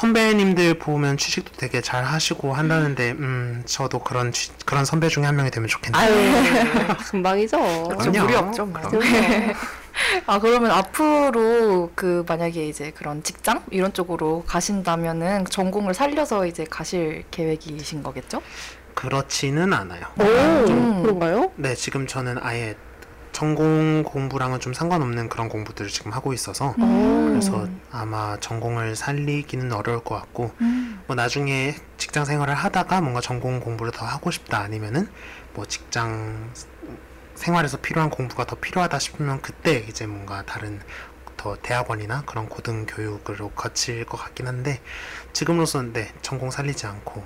선배님들 0.00 0.74
보면 0.78 1.16
취직도 1.16 1.52
되게 1.56 1.80
잘 1.80 2.04
하시고 2.04 2.52
한다는데 2.52 3.12
음, 3.12 3.62
저도 3.64 4.00
그런 4.00 4.30
취- 4.30 4.50
그런 4.66 4.84
선배 4.84 5.08
중에 5.08 5.24
한 5.24 5.36
명이 5.36 5.50
되면 5.50 5.68
좋겠네요. 5.68 6.02
아유, 6.02 6.96
금방이죠. 7.10 7.56
좀 7.56 7.96
그럼요. 7.96 8.20
무리 8.20 8.34
없죠. 8.34 8.66
뭐. 8.66 8.80
그럼요. 8.82 9.00
아 10.26 10.38
그러면 10.38 10.70
앞으로 10.70 11.90
그 11.94 12.24
만약에 12.28 12.68
이제 12.68 12.92
그런 12.94 13.22
직장 13.22 13.62
이런 13.70 13.94
쪽으로 13.94 14.44
가신다면은 14.46 15.46
전공을 15.46 15.94
살려서 15.94 16.44
이제 16.44 16.66
가실 16.68 17.24
계획이신 17.30 18.02
거겠죠? 18.02 18.42
그렇지는 18.94 19.72
않아요. 19.72 20.02
오, 20.20 20.24
음. 20.24 21.02
그런가요? 21.04 21.52
네, 21.56 21.74
지금 21.74 22.06
저는 22.06 22.36
아예 22.42 22.74
전공 23.36 24.02
공부랑은 24.02 24.60
좀 24.60 24.72
상관없는 24.72 25.28
그런 25.28 25.50
공부들을 25.50 25.90
지금 25.90 26.10
하고 26.10 26.32
있어서 26.32 26.74
음. 26.78 27.28
그래서 27.28 27.68
아마 27.92 28.38
전공을 28.40 28.96
살리기는 28.96 29.74
어려울 29.74 30.02
것 30.02 30.14
같고 30.14 30.52
음. 30.62 31.02
뭐 31.06 31.14
나중에 31.14 31.74
직장 31.98 32.24
생활을 32.24 32.54
하다가 32.54 33.02
뭔가 33.02 33.20
전공 33.20 33.60
공부를 33.60 33.92
더 33.92 34.06
하고 34.06 34.30
싶다 34.30 34.60
아니면은 34.60 35.10
뭐 35.52 35.66
직장 35.66 36.50
생활에서 37.34 37.76
필요한 37.76 38.08
공부가 38.08 38.46
더 38.46 38.56
필요하다 38.56 38.98
싶으면 38.98 39.42
그때 39.42 39.84
이제 39.86 40.06
뭔가 40.06 40.42
다른 40.46 40.80
더 41.36 41.58
대학원이나 41.60 42.22
그런 42.24 42.48
고등 42.48 42.86
교육으로 42.86 43.50
거칠 43.50 44.06
것 44.06 44.16
같긴 44.16 44.46
한데 44.46 44.80
지금으로서는 45.34 45.92
네 45.92 46.10
전공 46.22 46.50
살리지 46.50 46.86
않고 46.86 47.22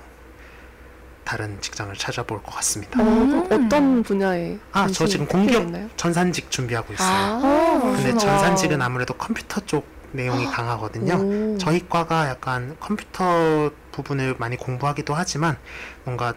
다른 1.23 1.59
직장을 1.61 1.93
찾아볼 1.95 2.41
것 2.43 2.53
같습니다. 2.55 2.99
어, 3.01 3.05
음. 3.05 3.47
어떤 3.51 4.03
분야에 4.03 4.57
아 4.71 4.87
저 4.87 5.05
지금 5.05 5.25
공기업 5.27 5.63
있나요? 5.63 5.87
전산직 5.95 6.49
준비하고 6.51 6.93
있어요. 6.93 7.07
아, 7.07 7.79
근데. 7.95 8.17
전산직은 8.17 8.81
아무래도 8.81 9.13
컴퓨터 9.13 9.61
쪽 9.65 9.85
내용이 10.13 10.45
강하거든요. 10.45 11.13
오. 11.15 11.57
저희 11.57 11.87
과가 11.87 12.27
약간 12.27 12.75
컴퓨터 12.79 13.71
부분을 13.91 14.35
많이 14.39 14.57
공부하기도 14.57 15.13
하지만 15.13 15.57
뭔가 16.03 16.33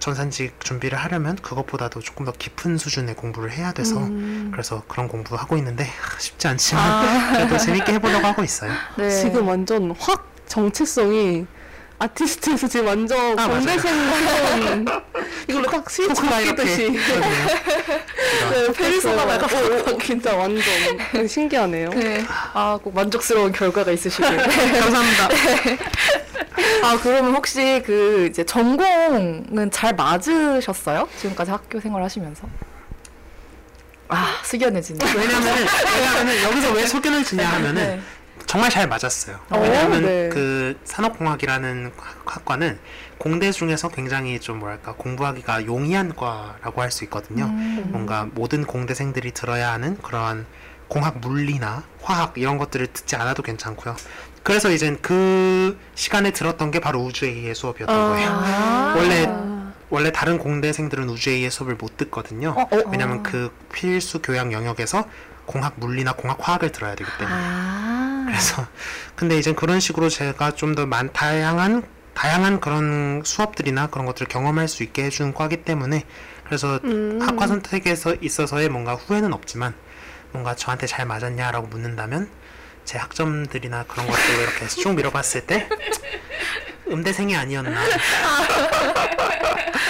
전산직 0.00 0.60
준비를 0.60 0.98
하려면 0.98 1.36
그것보다도 1.36 2.00
조금 2.00 2.26
더 2.26 2.32
깊은 2.32 2.76
수준의 2.76 3.14
공부를 3.16 3.50
해야 3.52 3.72
돼서 3.72 3.96
음. 3.98 4.50
그래서 4.52 4.82
그런 4.88 5.08
공부 5.08 5.34
하고 5.36 5.56
있는데 5.56 5.84
하, 5.84 6.18
쉽지 6.20 6.46
않지만 6.48 7.32
그래도 7.32 7.56
재밌게 7.56 7.94
해보려고 7.94 8.26
하고 8.26 8.42
있어요. 8.44 8.70
네. 8.98 9.08
지금 9.08 9.48
완전 9.48 9.94
확 9.98 10.26
정체성이 10.46 11.46
아티스트에서 11.98 12.68
지금 12.68 12.86
완전 12.86 13.38
아. 13.38 13.48
공대생 13.48 13.92
이걸로 15.48 15.66
딱 15.70 15.88
스위치 15.88 16.20
바뀌듯이. 16.22 16.90
네, 16.90 18.72
페르소나가 18.72 19.34
약간 19.34 19.48
오, 19.54 19.94
오, 19.94 19.98
진짜 19.98 20.34
완전 20.36 20.62
신기하네요. 21.28 21.90
네. 21.90 22.24
아, 22.52 22.78
꼭 22.82 22.94
만족스러운 22.94 23.52
결과가 23.52 23.92
있으시길. 23.92 24.36
감사합니다. 24.36 25.28
아, 26.82 26.98
그러면 27.02 27.34
혹시 27.34 27.82
그 27.86 28.28
이제 28.30 28.44
전공은 28.44 29.70
잘 29.72 29.94
맞으셨어요? 29.94 31.08
지금까지 31.18 31.50
학교 31.50 31.80
생활 31.80 32.02
하시면서? 32.02 32.46
아, 34.08 34.40
숙연해지네. 34.44 35.04
왜냐면은 35.14 35.66
왜냐면은 35.96 36.42
여기서 36.44 36.72
왜 36.72 36.86
주냐 37.24 37.46
하면은 37.48 37.74
네. 37.74 38.00
정말 38.46 38.70
잘 38.70 38.86
맞았어요. 38.88 39.38
어, 39.50 39.58
왜냐하면 39.60 40.02
네. 40.02 40.28
그 40.28 40.78
산업공학이라는 40.84 41.92
학과는 42.24 42.78
공대 43.18 43.50
중에서 43.50 43.88
굉장히 43.88 44.38
좀 44.40 44.58
뭐랄까 44.60 44.92
공부하기가 44.94 45.66
용이한 45.66 46.14
과라고 46.14 46.80
할 46.82 46.90
수 46.90 47.04
있거든요. 47.04 47.44
음. 47.46 47.88
뭔가 47.88 48.26
모든 48.32 48.64
공대생들이 48.64 49.32
들어야 49.32 49.72
하는 49.72 49.98
그러한 49.98 50.46
공학 50.88 51.18
물리나 51.18 51.82
화학 52.02 52.34
이런 52.36 52.58
것들을 52.58 52.86
듣지 52.88 53.16
않아도 53.16 53.42
괜찮고요. 53.42 53.96
그래서 54.44 54.70
이젠 54.70 54.98
그 55.02 55.76
시간에 55.96 56.30
들었던 56.30 56.70
게 56.70 56.78
바로 56.78 57.00
우주AE의 57.00 57.54
수업이었던 57.54 58.10
거예요. 58.10 58.28
아. 58.30 58.94
원래 58.96 59.28
원래 59.90 60.12
다른 60.12 60.38
공대생들은 60.38 61.08
우주AE의 61.08 61.50
수업을 61.50 61.74
못 61.74 61.96
듣거든요. 61.96 62.50
어, 62.56 62.62
어, 62.62 62.82
왜냐면 62.90 63.18
어. 63.18 63.22
그 63.24 63.52
필수 63.72 64.22
교양 64.22 64.52
영역에서 64.52 65.04
공학 65.46 65.74
물리나 65.76 66.12
공학 66.12 66.38
화학을 66.40 66.70
들어야 66.72 66.94
되기 66.94 67.10
때문에. 67.18 67.36
아. 67.36 67.85
그래서 68.26 68.66
근데 69.16 69.38
이제 69.38 69.52
그런 69.52 69.80
식으로 69.80 70.08
제가 70.08 70.52
좀 70.54 70.74
더 70.74 70.86
많 70.86 71.12
다양한 71.12 71.82
다양한 72.14 72.60
그런 72.60 73.22
수업들이나 73.24 73.88
그런 73.88 74.06
것들을 74.06 74.28
경험할 74.28 74.68
수 74.68 74.82
있게 74.82 75.04
해주는 75.04 75.34
과기 75.34 75.58
때문에 75.64 76.04
그래서 76.44 76.80
음. 76.84 77.18
학과 77.20 77.46
선택에서 77.46 78.14
있어서의 78.20 78.68
뭔가 78.70 78.94
후회는 78.94 79.32
없지만 79.32 79.74
뭔가 80.32 80.54
저한테 80.54 80.86
잘 80.86 81.06
맞았냐라고 81.06 81.66
묻는다면 81.68 82.28
제 82.84 82.98
학점들이나 82.98 83.84
그런 83.84 84.06
것들을 84.06 84.40
이렇게 84.42 84.66
쭉 84.68 84.94
밀어봤을 84.94 85.46
때 85.46 85.68
음대생이 86.90 87.34
아니었나. 87.36 87.70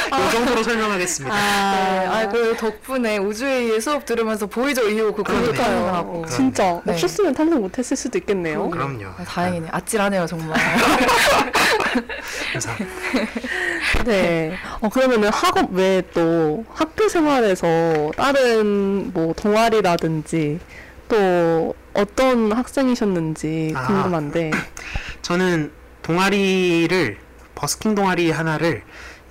이 0.07 0.31
정도로 0.33 0.63
설명하겠습니다. 0.63 1.35
네, 1.37 2.07
아, 2.07 2.29
그 2.29 2.57
덕분에 2.57 3.19
우주의 3.19 3.79
수업 3.81 4.07
들으면서 4.07 4.47
보이죠 4.47 4.89
이후 4.89 5.13
그 5.13 5.23
그러네요. 5.23 5.53
공부하고. 5.53 6.13
그러네. 6.23 6.29
진짜 6.29 6.81
네. 6.85 6.93
없었으면 6.93 7.35
탄생 7.35 7.61
못했을 7.61 7.97
수도 7.97 8.17
있겠네요. 8.19 8.71
그럼요. 8.71 9.07
아, 9.19 9.25
다행이네. 9.25 9.69
아찔하네요 9.71 10.27
정말. 10.27 10.59
네. 14.07 14.57
어, 14.81 14.89
그러면은 14.89 15.29
학업 15.31 15.73
외에 15.73 16.03
또 16.15 16.65
학교 16.73 17.09
생활에서 17.09 18.13
다른 18.17 19.13
뭐 19.13 19.35
동아리라든지 19.35 20.61
또 21.09 21.75
어떤 21.93 22.53
학생이셨는지 22.53 23.73
아. 23.77 23.87
궁금한데. 23.87 24.51
저는 25.23 25.73
동아리를 26.07 27.19
버스킹 27.57 27.97
동아리 27.97 28.31
하나를 28.31 28.85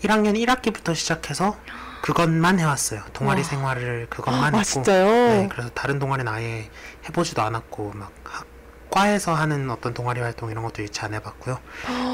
1학년 0.04 0.36
1학기부터 0.36 0.94
시작해서 0.94 1.58
그것만 2.02 2.60
해왔어요. 2.60 3.02
동아리 3.14 3.42
와. 3.42 3.48
생활을 3.48 4.08
그것만 4.10 4.54
아, 4.54 4.58
했고. 4.60 4.84
네, 4.84 5.48
그래서 5.50 5.70
다른 5.70 6.00
동아리는 6.00 6.30
아예 6.32 6.70
해보지도 7.08 7.42
않았고 7.42 7.94
막 7.96 8.12
학과에서 8.24 9.34
하는 9.34 9.70
어떤 9.72 9.94
동아리 9.94 10.20
활동 10.20 10.52
이런 10.52 10.66
것도 10.66 10.82
일치 10.82 11.00
안 11.02 11.14
해봤고요. 11.14 11.60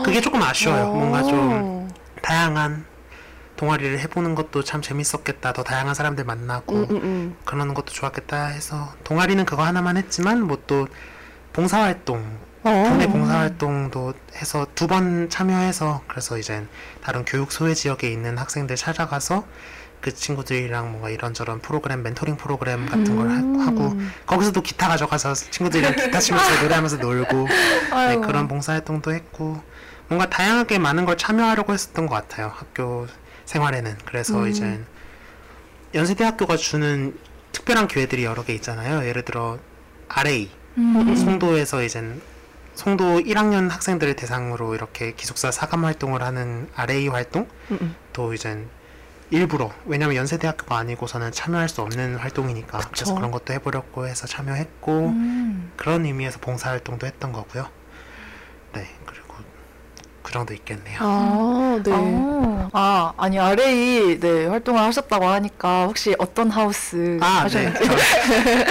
그게 0.06 0.22
조금 0.22 0.42
아쉬워요. 0.44 0.94
뭔가 0.94 1.24
좀 1.24 1.90
다양한 2.22 2.86
동아리를 3.58 4.00
해보는 4.00 4.36
것도 4.36 4.64
참 4.64 4.84
재밌었겠다. 4.84 5.54
더 5.54 5.64
다양한 5.64 5.96
사람들 5.96 6.24
만나고 6.24 6.76
음, 6.76 6.88
음, 6.90 6.96
음. 6.98 7.38
그러는 7.46 7.74
것도 7.74 7.88
좋았겠다 7.94 8.46
해서 8.46 8.94
동아리는 9.04 9.44
그거 9.46 9.64
하나만 9.64 9.98
했지만 9.98 10.44
뭐 10.44 10.62
또 10.68 10.88
봉사활동 11.54 12.20
어. 12.20 12.51
국내 12.64 13.08
봉사활동도 13.08 14.14
해서 14.36 14.68
두 14.76 14.88
번 14.88 15.30
참여해서 15.30 16.04
그래서 16.08 16.38
이제 16.38 16.66
다른 17.02 17.26
교육 17.26 17.52
소외 17.52 17.74
지역에 17.74 18.12
있는 18.12 18.38
학생들 18.38 18.76
찾아가서 18.76 19.46
그 20.02 20.14
친구들이랑 20.14 20.92
뭔가 20.92 21.10
이런저런 21.10 21.60
프로그램 21.60 22.04
멘토링 22.04 22.36
프로그램 22.38 22.86
같은 22.88 23.16
걸 23.16 23.28
음. 23.28 23.60
하, 23.60 23.72
고 23.72 23.96
거기서도 24.26 24.62
기타 24.62 24.88
가져가서 24.90 25.34
친구들이랑 25.34 25.96
기타 25.96 26.20
치면서 26.20 26.50
노래하면서 26.64 26.98
놀고 26.98 27.48
네. 27.48 28.16
그런 28.18 28.48
봉사활동도 28.48 29.14
했고 29.14 29.62
뭔가 30.08 30.30
다양하게 30.30 30.80
많은 30.80 31.06
걸 31.06 31.18
참여하려고 31.18 31.74
했었던 31.74 32.08
것 32.08 32.16
같아요 32.16 32.52
학교 32.54 33.08
생활에는 33.46 33.98
그래서 34.06 34.40
음. 34.44 34.48
이제 34.50 34.84
연세대학교가 35.94 36.58
주는 36.58 37.18
특별한 37.52 37.88
기회들이 37.88 38.24
여러 38.24 38.44
개 38.44 38.54
있잖아요 38.54 39.08
예를 39.08 39.24
들어 39.24 39.60
RA 40.10 40.50
음. 40.78 41.16
송도에서 41.16 41.84
이제 41.84 42.02
송도 42.82 43.20
1학년 43.20 43.70
학생들을 43.70 44.16
대상으로 44.16 44.74
이렇게 44.74 45.14
기숙사 45.14 45.52
사감 45.52 45.86
활동을 45.86 46.24
하는 46.24 46.68
RA 46.74 47.10
활동 47.10 47.48
음, 47.70 47.78
음. 47.80 47.96
또 48.12 48.34
이제 48.34 48.66
일부러 49.30 49.72
왜냐면 49.86 50.16
연세대학교가 50.16 50.78
아니고서는 50.78 51.32
참여할 51.32 51.70
수 51.70 51.84
없는 51.84 52.16
활동이니까 52.16 52.80
그래서 52.80 52.90
그쵸. 52.90 53.16
그런 53.16 53.30
것도 53.30 53.54
해보려고 53.54 54.08
해서 54.08 54.26
참여했고 54.26 55.10
음. 55.10 55.72
그런 55.78 56.06
의미에서 56.06 56.40
봉사활동도 56.40 57.06
했던 57.06 57.32
거고요. 57.32 57.70
네 58.74 58.88
그 60.32 60.34
정도 60.34 60.54
있겠네요. 60.54 60.98
아, 61.02 61.80
네. 61.84 61.92
아, 61.92 62.70
아, 62.72 63.14
아니 63.18 63.38
RA 63.38 64.18
네 64.18 64.46
활동을 64.46 64.82
하셨다고 64.82 65.26
하니까 65.28 65.88
혹시 65.88 66.16
어떤 66.18 66.50
하우스 66.50 67.18
아, 67.22 67.46
네. 67.50 67.66
하셨는지 67.66 67.80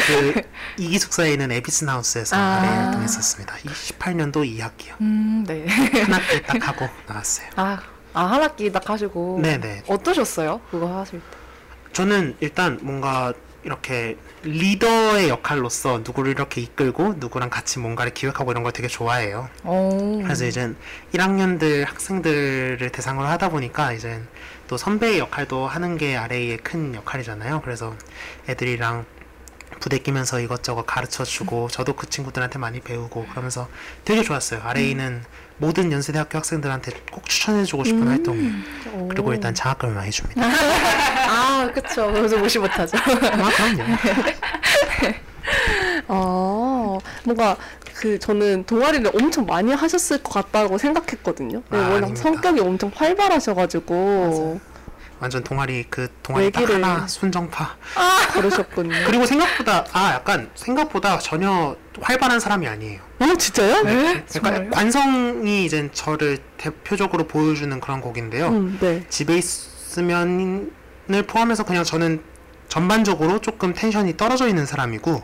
그 0.06 0.42
이기숙사에 0.78 1.32
있는 1.32 1.52
에비슨 1.52 1.90
하우스에서 1.90 2.34
아. 2.34 2.60
RA 2.62 2.68
활동했었습니다. 2.84 3.56
18년도 3.56 4.36
2학기요. 4.58 4.98
음, 5.02 5.44
네. 5.46 5.66
한 5.68 6.14
학기 6.14 6.42
딱 6.42 6.68
하고 6.68 6.88
나왔어요. 7.06 7.48
아, 7.56 7.78
아, 8.14 8.24
한 8.24 8.42
학기 8.42 8.72
딱 8.72 8.88
하시고. 8.88 9.40
네네. 9.42 9.82
어떠셨어요? 9.86 10.62
그거 10.70 10.98
하실 10.98 11.20
때? 11.20 11.36
저는 11.92 12.36
일단 12.40 12.78
뭔가 12.80 13.34
이렇게 13.64 14.16
리더의 14.42 15.28
역할로서 15.28 15.98
누구를 15.98 16.32
이렇게 16.32 16.60
이끌고 16.60 17.14
누구랑 17.18 17.50
같이 17.50 17.78
뭔가를 17.78 18.14
기획하고 18.14 18.50
이런 18.50 18.62
걸 18.62 18.72
되게 18.72 18.88
좋아해요. 18.88 19.48
오. 19.64 20.22
그래서 20.22 20.46
이제 20.46 20.72
1학년들 21.12 21.86
학생들을 21.86 22.90
대상으로 22.90 23.26
하다 23.28 23.50
보니까 23.50 23.92
이제 23.92 24.20
또 24.66 24.76
선배의 24.76 25.18
역할도 25.18 25.66
하는 25.66 25.98
게 25.98 26.16
RA의 26.16 26.58
큰 26.58 26.94
역할이잖아요. 26.94 27.60
그래서 27.62 27.94
애들이랑 28.48 29.04
부대 29.78 29.98
끼면서 29.98 30.40
이것저것 30.40 30.84
가르쳐 30.86 31.24
주고 31.24 31.68
저도 31.68 31.94
그 31.94 32.08
친구들한테 32.08 32.58
많이 32.58 32.80
배우고 32.80 33.26
그러면서 33.26 33.68
되게 34.04 34.22
좋았어요. 34.22 34.60
RA는 34.64 35.22
모든 35.58 35.92
연세대학교 35.92 36.38
학생들한테 36.38 36.92
꼭 37.12 37.28
추천해 37.28 37.64
주고 37.64 37.84
싶은 37.84 38.08
활동이에요. 38.08 38.52
오. 38.94 39.08
그리고 39.08 39.32
일단 39.32 39.54
장학금을 39.54 39.94
많이 39.94 40.10
줍니다. 40.10 40.42
아, 41.60 41.72
그쵸. 41.72 42.10
그래서 42.12 42.36
무시 42.38 42.58
못하죠. 42.58 42.96
아, 42.96 43.02
그럼요. 43.50 43.82
아, 46.08 46.98
뭔가 47.24 47.56
그 47.94 48.18
저는 48.18 48.64
동아리를 48.64 49.10
엄청 49.20 49.44
많이 49.46 49.72
하셨을 49.72 50.22
것 50.22 50.32
같다고 50.32 50.78
생각했거든요. 50.78 51.62
네, 51.70 51.78
아, 51.78 51.82
워낙 51.82 51.96
아닙니다. 51.96 52.22
성격이 52.22 52.60
엄청 52.60 52.90
활발하셔가지고 52.94 54.60
완전 55.20 55.44
동아리 55.44 55.84
그 55.90 56.08
동아리 56.22 56.50
딱 56.50 56.62
외기를- 56.64 56.82
하나 56.82 57.06
순정파. 57.06 57.76
그러셨군요. 58.32 58.94
그리고 59.06 59.26
생각보다 59.26 59.84
아 59.92 60.14
약간 60.14 60.50
생각보다 60.54 61.18
전혀 61.18 61.76
활발한 62.00 62.40
사람이 62.40 62.66
아니에요. 62.66 63.00
어, 63.18 63.34
진짜요? 63.36 63.82
네? 63.82 64.24
그러니까 64.32 64.74
관성이 64.74 65.66
이제 65.66 65.90
저를 65.92 66.38
대표적으로 66.56 67.26
보여주는 67.26 67.78
그런 67.80 68.00
곡인데요. 68.00 68.48
음, 68.48 68.78
네. 68.80 69.04
집에 69.10 69.36
있으면 69.36 70.72
을 71.14 71.22
포함해서 71.24 71.64
그냥 71.64 71.84
저는 71.84 72.22
전반적으로 72.68 73.40
조금 73.40 73.74
텐션이 73.74 74.16
떨어져 74.16 74.46
있는 74.46 74.64
사람이고, 74.64 75.22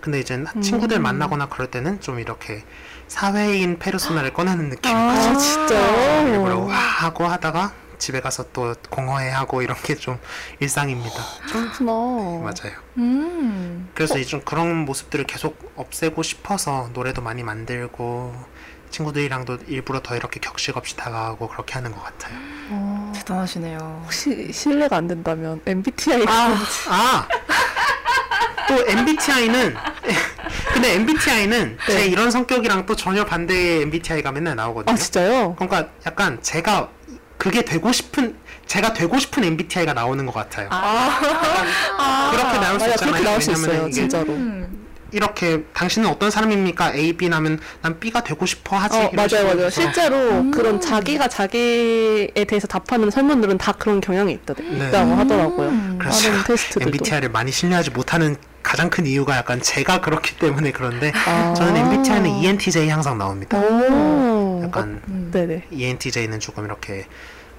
근데 0.00 0.18
이제 0.18 0.42
친구들 0.60 0.98
만나거나 0.98 1.46
그럴 1.48 1.70
때는 1.70 2.00
좀 2.00 2.18
이렇게 2.18 2.64
사회인 3.06 3.78
페르소나를 3.78 4.32
꺼내는 4.34 4.68
느낌. 4.70 4.94
아, 4.94 5.14
일부러 5.14 5.38
진짜요? 5.38 6.66
와 6.66 6.74
하고 6.74 7.24
하다가 7.26 7.72
집에 7.98 8.20
가서 8.20 8.46
또 8.52 8.74
공허해 8.90 9.30
하고 9.30 9.62
이런 9.62 9.76
게 9.82 9.94
좀 9.94 10.18
일상입니다. 10.60 11.22
그렇구나. 11.46 11.92
맞아요. 12.42 12.76
음. 12.96 13.88
그래서 13.94 14.18
이제 14.18 14.28
좀 14.28 14.40
그런 14.44 14.84
모습들을 14.84 15.24
계속 15.26 15.72
없애고 15.76 16.22
싶어서 16.22 16.90
노래도 16.94 17.22
많이 17.22 17.42
만들고 17.42 18.34
친구들이랑도 18.90 19.58
일부러 19.68 20.00
더 20.00 20.16
이렇게 20.16 20.40
격식 20.40 20.76
없이 20.76 20.96
다가가고 20.96 21.48
그렇게 21.48 21.74
하는 21.74 21.92
것 21.92 22.02
같아요. 22.02 22.34
어, 22.70 23.12
대단하시네요. 23.16 24.02
혹시 24.04 24.50
실례가 24.52 24.96
안 24.96 25.06
된다면 25.08 25.60
MBTI 25.66 26.24
아! 26.28 27.28
또 28.68 28.86
MBTI는 28.86 29.74
근데 30.74 30.94
MBTI는 30.94 31.78
네. 31.86 31.92
제 31.92 32.06
이런 32.06 32.30
성격이랑 32.30 32.84
또 32.86 32.94
전혀 32.94 33.24
반대의 33.24 33.82
MBTI가 33.82 34.32
맨날 34.32 34.56
나오거든요. 34.56 34.92
아, 34.92 34.96
진짜요? 34.96 35.54
그러니까 35.56 35.88
약간 36.06 36.38
제가 36.42 36.90
그게 37.38 37.62
되고 37.64 37.90
싶은 37.92 38.36
제가 38.66 38.92
되고 38.92 39.18
싶은 39.18 39.44
MBTI가 39.44 39.94
나오는 39.94 40.26
것 40.26 40.34
같아요. 40.34 40.68
그렇게 40.68 42.58
나올 42.58 42.78
수 42.78 42.86
맞아, 42.86 42.94
있잖아요. 42.94 43.12
그렇게 43.12 43.22
나올 43.24 43.40
수 43.40 43.52
있어요, 43.52 43.82
이게 43.84 43.90
진짜로. 43.92 44.32
음. 44.34 44.77
이렇게 45.12 45.62
당신은 45.72 46.08
어떤 46.08 46.30
사람입니까? 46.30 46.94
A, 46.94 47.14
B 47.14 47.28
나면 47.28 47.58
난 47.82 47.98
B가 47.98 48.22
되고 48.22 48.44
싶어 48.46 48.76
하지. 48.76 48.96
어, 48.96 49.10
맞아요, 49.12 49.44
맞아요. 49.54 49.70
실제로 49.70 50.16
음. 50.16 50.50
그런 50.50 50.80
자기가 50.80 51.28
자기에 51.28 52.44
대해서 52.46 52.66
답하는 52.66 53.10
설문들은 53.10 53.58
다 53.58 53.72
그런 53.72 54.00
경향이 54.00 54.32
있다, 54.32 54.54
네. 54.54 54.88
있다고 54.88 55.12
하더라고요. 55.14 55.68
음. 55.68 55.98
다른 56.00 56.44
테스트들도. 56.46 56.88
MBTI를 56.88 57.30
많이 57.30 57.50
신뢰하지 57.50 57.90
못하는 57.90 58.36
가장 58.62 58.90
큰 58.90 59.06
이유가 59.06 59.36
약간 59.36 59.62
제가 59.62 60.00
그렇기 60.02 60.36
때문에 60.36 60.72
그런데 60.72 61.12
아. 61.26 61.54
저는 61.54 61.76
MBTI는 61.76 62.28
ENTJ 62.28 62.88
항상 62.88 63.16
나옵니다. 63.16 63.58
오. 63.58 64.60
약간 64.64 65.00
음. 65.08 65.30
네네. 65.32 65.64
ENTJ는 65.70 66.38
조금 66.40 66.66
이렇게 66.66 67.06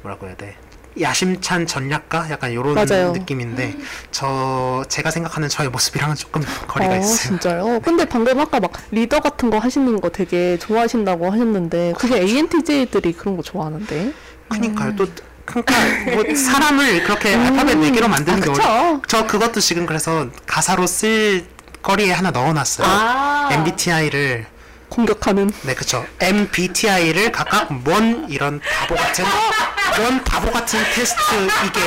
뭐라고 0.03 0.27
해야 0.27 0.35
돼? 0.35 0.55
야심찬 0.99 1.67
전략가 1.67 2.29
약간 2.29 2.53
요런 2.53 2.73
맞아요. 2.75 3.11
느낌인데 3.11 3.75
저 4.11 4.83
제가 4.89 5.11
생각하는 5.11 5.47
저의 5.49 5.69
모습이랑은 5.69 6.15
조금 6.15 6.41
거리가 6.67 6.93
어, 6.93 6.97
있어요. 6.97 7.15
진짜요? 7.17 7.79
근데 7.81 8.05
방금 8.05 8.39
아까 8.39 8.59
막 8.59 8.71
리더 8.91 9.19
같은 9.19 9.49
거 9.49 9.59
하시는 9.59 9.99
거 10.01 10.09
되게 10.09 10.57
좋아하신다고 10.57 11.31
하셨는데 11.31 11.93
그게 11.97 12.17
ANTJ들이 12.19 13.13
그런 13.13 13.37
거 13.37 13.43
좋아하는데. 13.43 14.13
그러니까요. 14.49 14.95
또 14.95 15.07
그러니까 15.45 15.73
뭐 16.13 16.35
사람을 16.35 17.03
그렇게 17.03 17.33
알파벳 17.35 17.77
네 17.77 17.91
개로 17.91 18.07
만드는 18.07 18.41
아, 18.41 18.45
게 18.45 18.51
그쵸. 18.51 18.61
어려. 18.61 19.01
저 19.07 19.25
그것도 19.27 19.59
지금 19.59 19.85
그래서 19.85 20.27
가사로 20.45 20.85
쓸 20.87 21.45
거리에 21.81 22.11
하나 22.11 22.31
넣어놨어요. 22.31 22.87
아. 22.87 23.49
MBTI를 23.53 24.45
공격하는. 24.89 25.51
네 25.63 25.75
그쵸 25.75 26.05
MBTI를 26.19 27.31
각각 27.31 27.71
뭔 27.83 28.25
이런 28.29 28.59
바보 28.59 28.95
같은 28.95 29.23
뭔 29.99 30.23
바보 30.23 30.49
같은 30.49 30.79
테스트 30.95 31.19
이게. 31.65 31.79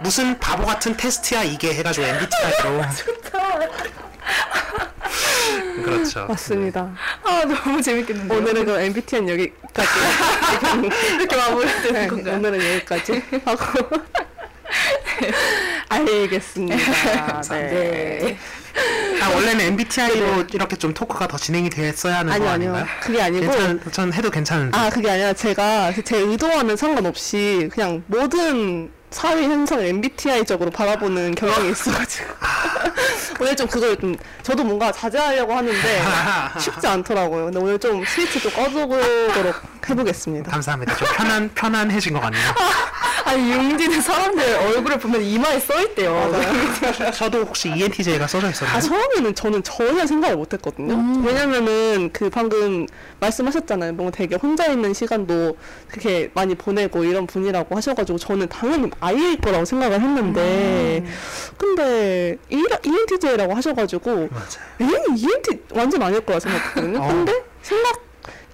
무슨 0.00 0.38
바보 0.38 0.66
같은 0.66 0.94
테스트야 0.94 1.42
이게 1.42 1.72
해가지고 1.72 2.06
MBTI로. 2.06 2.82
그렇죠. 5.82 6.26
맞습니다. 6.26 6.94
아 7.22 7.44
너무 7.46 7.80
재밌겠는데요. 7.80 8.38
오늘은 8.38 8.66
그럼 8.66 8.80
MBTI는 8.80 9.30
여기까지. 9.30 9.88
이렇게 11.18 11.36
마무리되는 11.36 11.92
네, 11.92 12.06
건가요? 12.06 12.34
오늘은 12.36 12.74
여기까지 12.74 13.22
하고 13.46 13.64
알겠습니다. 15.88 16.76
네. 17.50 18.36
아, 19.22 19.28
원래는 19.34 19.60
MBTI로 19.66 20.44
이렇게 20.52 20.76
좀 20.76 20.92
토크가 20.92 21.28
더 21.28 21.36
진행이 21.36 21.70
됐어야 21.70 22.18
하는 22.18 22.32
아니요 22.32 22.44
거 22.46 22.52
아니요 22.52 22.74
아닌가요? 22.74 22.96
그게 23.00 23.22
아니고 23.22 23.50
괜찮, 23.52 23.80
전 23.92 24.12
해도 24.12 24.30
괜찮은데. 24.30 24.76
아 24.76 24.90
그게 24.90 25.10
아니라 25.10 25.32
제가 25.32 25.92
제 26.04 26.18
의도와는 26.18 26.76
상관없이 26.76 27.68
그냥 27.72 28.02
모든 28.08 28.90
사회 29.10 29.44
현상을 29.44 29.86
MBTI적으로 29.86 30.72
바라보는 30.72 31.36
경향이 31.36 31.70
있어가지고 31.70 32.34
오늘 33.40 33.54
좀 33.54 33.68
그걸 33.68 33.96
좀 33.96 34.16
저도 34.42 34.64
뭔가 34.64 34.90
자제하려고 34.90 35.54
하는데 35.54 36.02
쉽지 36.58 36.86
않더라고요. 36.88 37.44
근데 37.44 37.58
오늘 37.60 37.78
좀 37.78 38.04
스위치 38.04 38.40
좀 38.40 38.50
꺼주도록 38.52 39.62
해보겠습니다. 39.88 40.50
감사합니다. 40.50 40.96
좀 40.96 41.06
편안 41.16 41.50
편안해진 41.54 42.12
것 42.12 42.20
같네요. 42.20 42.42
아니 43.34 43.50
융디는 43.50 44.00
사람들 44.00 44.56
얼굴을 44.56 44.98
보면 44.98 45.22
이마에 45.22 45.58
써 45.58 45.80
있대요. 45.82 46.30
저도 47.14 47.40
혹시 47.40 47.70
ENTJ가 47.70 48.26
써져 48.26 48.50
있었나요? 48.50 48.76
아 48.76 48.80
처음에는 48.80 49.34
저는 49.34 49.62
전혀 49.62 50.06
생각을 50.06 50.36
못했거든요. 50.36 51.22
왜냐면은 51.26 52.10
그 52.12 52.28
방금 52.28 52.86
말씀하셨잖아요. 53.20 53.94
뭔가 53.94 54.16
되게 54.16 54.36
혼자 54.36 54.66
있는 54.66 54.92
시간도 54.92 55.56
그렇게 55.88 56.30
많이 56.34 56.54
보내고 56.54 57.04
이런 57.04 57.26
분이라고 57.26 57.74
하셔가지고 57.76 58.18
저는 58.18 58.48
당연히 58.48 58.90
아이일 59.00 59.40
거라고 59.40 59.64
생각을 59.64 60.00
했는데 60.00 61.04
근데 61.56 62.36
E 62.50 62.62
ENTJ라고 62.84 63.54
하셔가지고 63.54 64.10
맞아요. 64.30 64.92
에 64.92 65.14
ENT 65.16 65.62
완전 65.72 66.02
아닐 66.02 66.20
거라 66.20 66.40
생각했거든요. 66.40 67.00
어. 67.02 67.08
근데 67.08 67.42
생각 67.62 68.03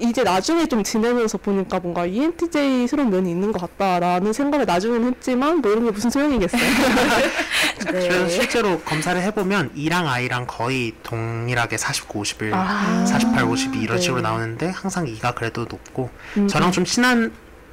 이제 0.00 0.22
나중에 0.22 0.66
좀 0.66 0.82
지내면서 0.82 1.38
보니까 1.38 1.78
뭔가 1.80 2.06
ENTJ스러운 2.06 3.10
면이 3.10 3.30
있는 3.30 3.52
것 3.52 3.60
같다라는 3.60 4.32
생각을 4.32 4.66
나중에는 4.66 5.14
했지만 5.14 5.60
뭐 5.60 5.70
이런 5.70 5.84
게 5.84 5.90
무슨 5.90 6.10
소용이겠어요. 6.10 6.60
네. 7.92 8.28
실제로 8.28 8.80
검사를 8.80 9.20
해보면 9.20 9.72
E랑 9.74 10.08
I랑 10.08 10.46
거의 10.46 10.92
동일하게 11.02 11.76
49, 11.76 12.18
51, 12.20 12.54
아. 12.54 13.04
48, 13.06 13.44
52 13.44 13.80
이런 13.80 13.96
네. 13.96 14.02
식으로 14.02 14.20
나오는데 14.20 14.70
항상 14.70 15.06
E가 15.06 15.32
그래도 15.32 15.62
높고 15.62 16.10
음. 16.36 16.48
저랑 16.48 16.72
좀 16.72 16.84
친한 16.84 17.32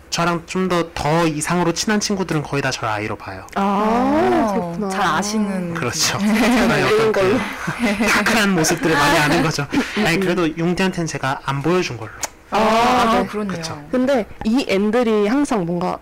저랑 0.10 0.44
좀 0.46 0.68
더 0.68 0.92
더 0.94 1.28
이상으로 1.28 1.74
친한 1.74 2.00
친구들은 2.00 2.44
거의 2.44 2.62
다 2.62 2.72
저를 2.72 2.90
I로 2.90 3.16
봐요. 3.16 3.46
아, 3.56 4.52
그렇구나. 4.54 4.90
잘 4.90 5.02
아시는 5.06 5.74
그렇죠. 5.74 6.18
잘 6.18 6.68
모르는 6.68 7.12
걸로. 7.14 7.38
다크한 8.10 8.52
모습들을 8.56 8.96
많이 8.96 9.18
아는 9.20 9.44
거죠. 9.44 9.68
아니 10.06 10.20
그래도 10.20 10.48
용디한테는 10.58 11.06
제가 11.08 11.42
안 11.46 11.62
보여준 11.62 11.98
걸로 11.98 12.12
아, 12.50 12.58
아, 12.58 13.20
네. 13.20 13.26
그렇네요. 13.28 13.58
그쵸. 13.58 13.82
근데 13.92 14.26
이 14.46 14.66
앤들이 14.68 15.28
항상 15.28 15.66
뭔가 15.66 16.00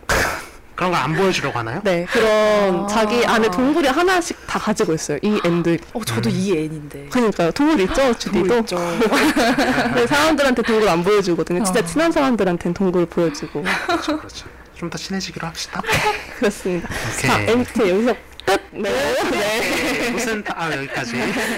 그런 0.75 0.91
걸안 0.91 1.13
보여주려고 1.15 1.57
하나요? 1.59 1.79
네 1.83 2.05
그런 2.11 2.83
아. 2.83 2.87
자기 2.87 3.25
안에 3.25 3.49
동물이 3.49 3.87
하나씩 3.87 4.45
다 4.45 4.59
가지고 4.59 4.93
있어요. 4.93 5.17
이 5.21 5.39
앤들. 5.45 5.79
어 5.93 6.03
저도 6.03 6.29
이 6.29 6.51
애인인데. 6.57 7.07
그러니까요. 7.09 7.51
동물 7.51 7.79
있죠, 7.81 8.13
주디도. 8.17 8.57
있죠. 8.59 8.75
근데 8.75 10.07
사람들한테 10.07 10.61
동굴 10.63 10.89
안 10.89 11.03
보여주거든요. 11.03 11.63
진짜 11.63 11.79
어. 11.79 11.85
친한 11.85 12.11
사람들한테는 12.11 12.73
동굴 12.73 13.05
보여주고. 13.05 13.63
그렇죠, 13.87 14.17
그렇죠. 14.17 14.45
좀 14.77 14.89
더 14.89 14.97
친해지기로 14.97 15.47
합시다. 15.47 15.81
그렇습니다. 16.37 16.89
오케이. 17.17 17.29
자, 17.29 17.39
MBTI 17.51 17.89
여기서 17.91 18.15
끝. 18.45 18.61
네. 18.71 18.91
네. 19.31 20.09
무슨 20.11 20.43
타- 20.43 20.53
아 20.57 20.75
여기까지. 20.75 21.13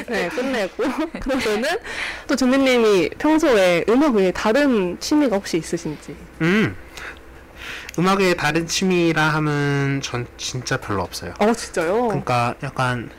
네, 0.07 0.29
끝내고. 0.29 0.83
그러면은 1.19 1.69
또 2.27 2.35
준비님이 2.35 3.09
평소에 3.17 3.83
음악 3.89 4.13
외에 4.13 4.31
다른 4.31 4.99
취미가 4.99 5.35
혹시 5.37 5.57
있으신지? 5.57 6.15
음. 6.41 6.75
음악 7.99 8.19
외에 8.19 8.33
다른 8.35 8.67
취미라 8.67 9.23
하면 9.29 10.01
전 10.01 10.27
진짜 10.37 10.77
별로 10.77 11.01
없어요. 11.01 11.33
어, 11.39 11.53
진짜요? 11.53 12.07
그러니까 12.07 12.53
약간 12.63 13.09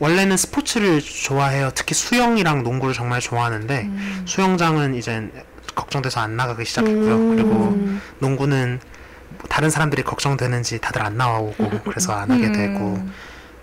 원래는 0.00 0.36
스포츠를 0.36 1.00
좋아해요. 1.00 1.70
특히 1.74 1.94
수영이랑 1.94 2.64
농구를 2.64 2.94
정말 2.94 3.20
좋아하는데 3.20 3.88
수영장은 4.26 4.94
이제 4.94 5.30
걱정돼서 5.74 6.20
안 6.20 6.36
나가기 6.36 6.64
시작했고요. 6.64 7.14
음. 7.14 7.36
그리고 7.36 8.00
농구는 8.18 8.80
뭐 9.38 9.46
다른 9.48 9.70
사람들이 9.70 10.02
걱정되는지 10.02 10.80
다들 10.80 11.02
안 11.02 11.16
나오고 11.16 11.82
그래서 11.84 12.12
안 12.12 12.30
하게 12.30 12.50
되고 12.50 12.98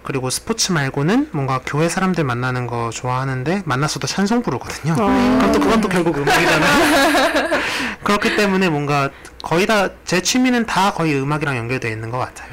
그리고 0.03 0.29
스포츠 0.29 0.71
말고는 0.71 1.29
뭔가 1.31 1.61
교회 1.65 1.87
사람들 1.89 2.23
만나는 2.23 2.67
거 2.67 2.89
좋아하는데 2.91 3.63
만났어도 3.65 4.07
찬송 4.07 4.41
부르거든요. 4.41 4.93
아. 4.93 4.95
그럼 4.97 5.51
또 5.51 5.59
그건 5.59 5.81
또 5.81 5.87
결국 5.87 6.17
음악이잖아요. 6.17 7.61
그렇기 8.03 8.35
때문에 8.35 8.69
뭔가 8.69 9.09
거의 9.43 9.65
다 9.67 9.89
제 10.05 10.21
취미는 10.21 10.65
다 10.65 10.91
거의 10.93 11.15
음악이랑 11.21 11.55
연결되어 11.55 11.89
있는 11.91 12.09
것 12.09 12.17
같아요. 12.17 12.49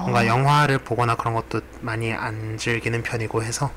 뭔가 0.00 0.26
영화를 0.26 0.78
보거나 0.78 1.14
그런 1.16 1.34
것도 1.34 1.60
많이 1.80 2.12
안 2.12 2.56
즐기는 2.58 3.00
편이고 3.02 3.42
해서 3.42 3.70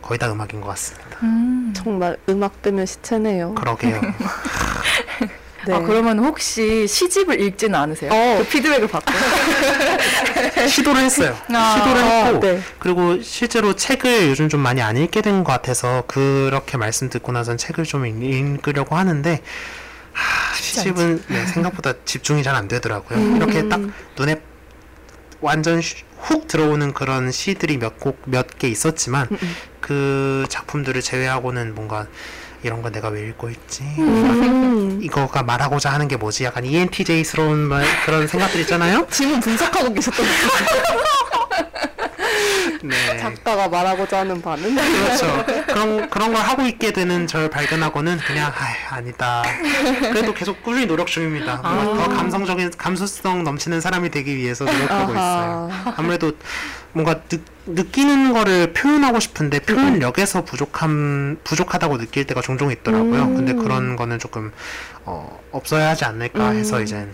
거의 0.00 0.18
다 0.18 0.30
음악인 0.32 0.60
것 0.60 0.68
같습니다. 0.68 1.18
음. 1.22 1.72
정말 1.76 2.16
음악 2.28 2.60
빼면 2.62 2.86
시체네요. 2.86 3.54
그러게요. 3.54 4.00
네. 5.66 5.74
아 5.74 5.78
그러면 5.80 6.18
혹시 6.18 6.86
시집을 6.88 7.40
읽지는 7.40 7.74
않으세요? 7.78 8.10
어. 8.12 8.38
그 8.38 8.48
피드백을 8.48 8.88
받고. 8.88 9.12
시도를 10.68 11.02
했어요. 11.02 11.36
아, 11.54 11.76
시도를 11.78 12.04
했고 12.04 12.40
네. 12.40 12.62
그리고 12.78 13.22
실제로 13.22 13.74
책을 13.74 14.28
요즘 14.28 14.48
좀 14.48 14.60
많이 14.60 14.80
안 14.82 14.96
읽게 14.96 15.20
된 15.22 15.44
것 15.44 15.52
같아서 15.52 16.04
그렇게 16.06 16.76
말씀 16.76 17.08
듣고 17.08 17.32
나선 17.32 17.56
책을 17.56 17.84
좀 17.84 18.06
읽- 18.06 18.22
읽으려고 18.22 18.96
하는데 18.96 19.40
하, 20.12 20.54
시집은 20.56 21.24
네, 21.28 21.46
생각보다 21.46 21.94
집중이 22.04 22.42
잘 22.42 22.54
안 22.54 22.68
되더라고요. 22.68 23.18
음. 23.18 23.36
이렇게 23.36 23.68
딱 23.68 23.80
눈에 24.18 24.40
완전 25.40 25.80
쉬- 25.80 26.04
훅 26.20 26.46
들어오는 26.48 26.92
그런 26.92 27.32
시들이 27.32 27.78
몇 27.78 27.98
곡 27.98 28.18
몇 28.26 28.58
개 28.58 28.68
있었지만 28.68 29.26
음. 29.30 29.56
그 29.80 30.44
작품들을 30.48 31.00
제외하고는 31.00 31.74
뭔가 31.74 32.06
이런 32.62 32.80
거 32.82 32.90
내가 32.90 33.08
왜 33.08 33.28
읽고 33.28 33.50
있지? 33.50 33.82
음. 33.98 35.00
이거가 35.02 35.42
말하고자 35.42 35.90
하는 35.90 36.06
게 36.08 36.16
뭐지? 36.16 36.44
약간 36.44 36.64
ENTJ스러운 36.64 37.58
말, 37.58 37.84
그런 38.04 38.26
생각들 38.26 38.60
있잖아요. 38.60 39.06
지문 39.10 39.40
분석하고 39.40 39.92
계셨던 39.92 40.26
네. 42.84 43.18
작가가 43.18 43.68
말하고자 43.68 44.20
하는 44.20 44.42
바는 44.42 44.74
그렇죠. 44.74 45.44
그런 45.66 46.10
그런 46.10 46.32
걸 46.32 46.42
하고 46.42 46.62
있게 46.62 46.92
되는 46.92 47.26
저를 47.28 47.48
발견하고는 47.48 48.18
그냥 48.18 48.52
아 48.52 48.96
아니다. 48.96 49.42
그래도 50.00 50.34
계속 50.34 50.62
꾸준히 50.64 50.86
노력 50.86 51.06
중입니다. 51.06 51.58
뭔가 51.58 52.04
더 52.04 52.14
감성적인 52.16 52.72
감수성 52.76 53.44
넘치는 53.44 53.80
사람이 53.80 54.10
되기 54.10 54.36
위해서 54.36 54.64
노력하고 54.64 55.12
아하. 55.12 55.68
있어요. 55.68 55.94
아무래도 55.96 56.32
뭔가 56.92 57.20
느, 57.28 57.38
느끼는 57.66 58.32
거를 58.32 58.72
표현하고 58.72 59.20
싶은데 59.20 59.60
표현력에서 59.60 60.44
부족함 60.44 61.38
부족하다고 61.44 61.98
느낄 61.98 62.26
때가 62.26 62.40
종종 62.40 62.70
있더라고요. 62.70 63.22
음. 63.24 63.36
근데 63.36 63.54
그런 63.54 63.96
거는 63.96 64.18
조금 64.18 64.52
어, 65.04 65.40
없어야 65.52 65.90
하지 65.90 66.04
않을까 66.04 66.50
해서 66.50 66.78
음. 66.78 66.82
이제 66.82 67.08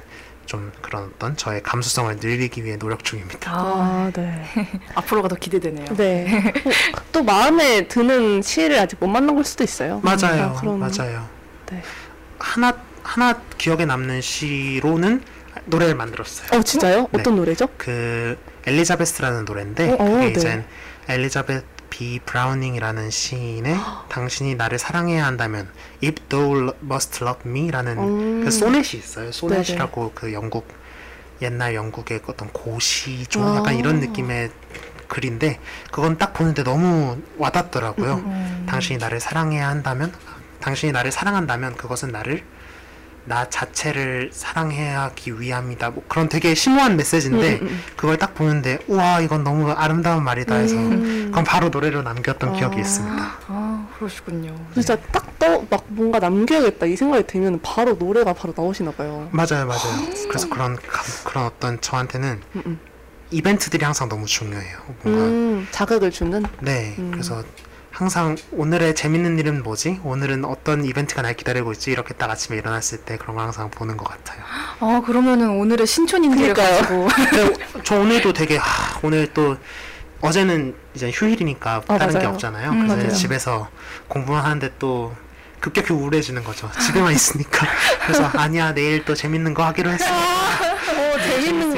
좀 0.46 0.72
그런 0.80 1.10
어떤 1.14 1.36
저의 1.36 1.62
감수성을 1.62 2.16
늘리기 2.16 2.64
위해 2.64 2.76
노력 2.78 3.04
중입니다. 3.04 3.50
아, 3.52 3.54
아, 3.56 4.10
네. 4.14 4.42
앞으로가 4.94 5.28
더 5.28 5.36
기대되네요. 5.36 5.94
네. 5.94 6.52
어, 6.96 7.00
또 7.12 7.22
마음에 7.22 7.86
드는 7.86 8.40
시를 8.42 8.78
아직 8.78 8.96
못 8.98 9.08
만난 9.08 9.34
걸 9.34 9.44
수도 9.44 9.62
있어요. 9.62 10.00
맞아요, 10.02 10.54
아, 10.56 10.60
그럼- 10.60 10.78
맞아요. 10.80 11.28
네. 11.70 11.82
하나 12.38 12.72
하나 13.02 13.40
기억에 13.58 13.84
남는 13.84 14.22
시로는 14.22 15.22
노래를 15.66 15.94
만들었어요. 15.94 16.58
어, 16.58 16.62
진짜요? 16.62 17.08
네. 17.12 17.20
어떤 17.20 17.36
노래죠? 17.36 17.68
그 17.76 18.38
엘리자베스라는 18.68 19.44
노래인데 19.44 19.90
어, 19.90 19.94
어, 19.94 20.04
그게 20.04 20.18
네. 20.18 20.30
이제 20.30 20.64
엘리자베트 21.08 21.64
B 21.90 22.20
브라우닝이라는 22.24 23.10
시인의 23.10 23.76
당신이 24.08 24.54
나를 24.56 24.78
사랑해야 24.78 25.24
한다면 25.24 25.68
If 26.04 26.20
thou 26.28 26.72
must 26.84 27.24
love 27.24 27.50
me라는 27.50 27.98
음. 27.98 28.44
그 28.44 28.50
소넷이 28.50 29.00
있어요. 29.00 29.32
소넷이라고 29.32 30.12
그 30.14 30.32
영국 30.32 30.68
옛날 31.40 31.74
영국의 31.74 32.20
어떤 32.26 32.48
고시종 32.50 33.42
아. 33.42 33.56
약간 33.56 33.76
이런 33.76 34.00
느낌의 34.00 34.50
글인데 35.08 35.58
그건 35.90 36.18
딱 36.18 36.34
보는데 36.34 36.62
너무 36.62 37.16
와닿더라고요. 37.38 38.14
음. 38.16 38.66
당신이 38.68 38.98
나를 38.98 39.18
사랑해야 39.20 39.68
한다면 39.68 40.12
당신이 40.60 40.92
나를 40.92 41.10
사랑한다면 41.10 41.76
그것은 41.76 42.12
나를 42.12 42.44
나 43.28 43.48
자체를 43.48 44.30
사랑해야 44.32 45.02
하기 45.02 45.38
위함이다. 45.40 45.90
뭐 45.90 46.02
그런 46.08 46.28
되게 46.30 46.54
심오한 46.54 46.96
메시지인데 46.96 47.56
음, 47.56 47.62
음, 47.62 47.66
음. 47.68 47.82
그걸 47.94 48.16
딱 48.16 48.34
보는데 48.34 48.78
우와 48.88 49.20
이건 49.20 49.44
너무 49.44 49.70
아름다운 49.70 50.24
말이다 50.24 50.54
해서 50.54 50.74
음. 50.74 51.26
그건 51.26 51.44
바로 51.44 51.68
노래로 51.68 52.02
남겼던 52.02 52.54
기억이 52.54 52.78
아. 52.78 52.80
있습니다. 52.80 53.30
아 53.48 53.88
그러시군요. 53.98 54.54
진짜 54.72 54.96
딱떠막 54.96 55.84
뭔가 55.88 56.18
남겨야겠다 56.18 56.86
이 56.86 56.96
생각이 56.96 57.26
들면 57.26 57.60
바로 57.62 57.92
노래가 57.92 58.32
바로 58.32 58.54
나오시나 58.56 58.92
봐요. 58.92 59.28
맞아요, 59.30 59.66
맞아요. 59.66 60.06
그래서 60.28 60.48
그런 60.48 60.76
감- 60.76 61.04
그런 61.24 61.44
어떤 61.44 61.80
저한테는 61.80 62.40
음, 62.56 62.62
음. 62.66 62.78
이벤트들이 63.30 63.84
항상 63.84 64.08
너무 64.08 64.24
중요해요. 64.24 64.78
뭔가 65.02 65.22
음, 65.24 65.68
자극을 65.70 66.10
주는. 66.10 66.42
네, 66.60 66.94
음. 66.98 67.10
그래서 67.12 67.44
항상 67.98 68.36
오늘의 68.52 68.94
재밌는 68.94 69.40
일은 69.40 69.64
뭐지? 69.64 69.98
오늘은 70.04 70.44
어떤 70.44 70.84
이벤트가 70.84 71.20
날 71.20 71.34
기다리고 71.34 71.72
있지? 71.72 71.90
이렇게 71.90 72.14
딱 72.14 72.30
아침에 72.30 72.56
일어났을 72.56 72.98
때 72.98 73.16
그런 73.16 73.34
걸 73.34 73.44
항상 73.44 73.72
보는 73.72 73.96
것 73.96 74.04
같아요. 74.08 74.40
아 74.78 75.02
그러면은 75.04 75.50
오늘의 75.58 75.84
그러니까요. 76.54 76.78
가지고 76.78 77.08
저 77.82 77.98
오늘도 77.98 78.34
되게 78.34 78.56
아, 78.56 78.62
오늘 79.02 79.26
또 79.34 79.56
어제는 80.20 80.76
이제 80.94 81.10
휴일이니까 81.12 81.82
아, 81.88 81.98
다른 81.98 82.12
게 82.12 82.18
맞아요. 82.18 82.28
없잖아요. 82.34 82.70
음, 82.70 82.78
그래서 82.86 82.96
맞아요. 82.98 83.12
집에서 83.12 83.68
공부만 84.06 84.44
하는데 84.44 84.72
또 84.78 85.12
급격히 85.58 85.92
우울해지는 85.92 86.44
거죠. 86.44 86.70
집에만 86.80 87.12
있으니까. 87.12 87.66
그래서 88.02 88.26
아니야 88.26 88.74
내일 88.74 89.04
또 89.04 89.16
재밌는 89.16 89.54
거 89.54 89.64
하기로 89.64 89.90
했어. 89.90 90.06
어, 90.06 91.18
재밌는 91.18 91.74
걸로. 91.74 91.77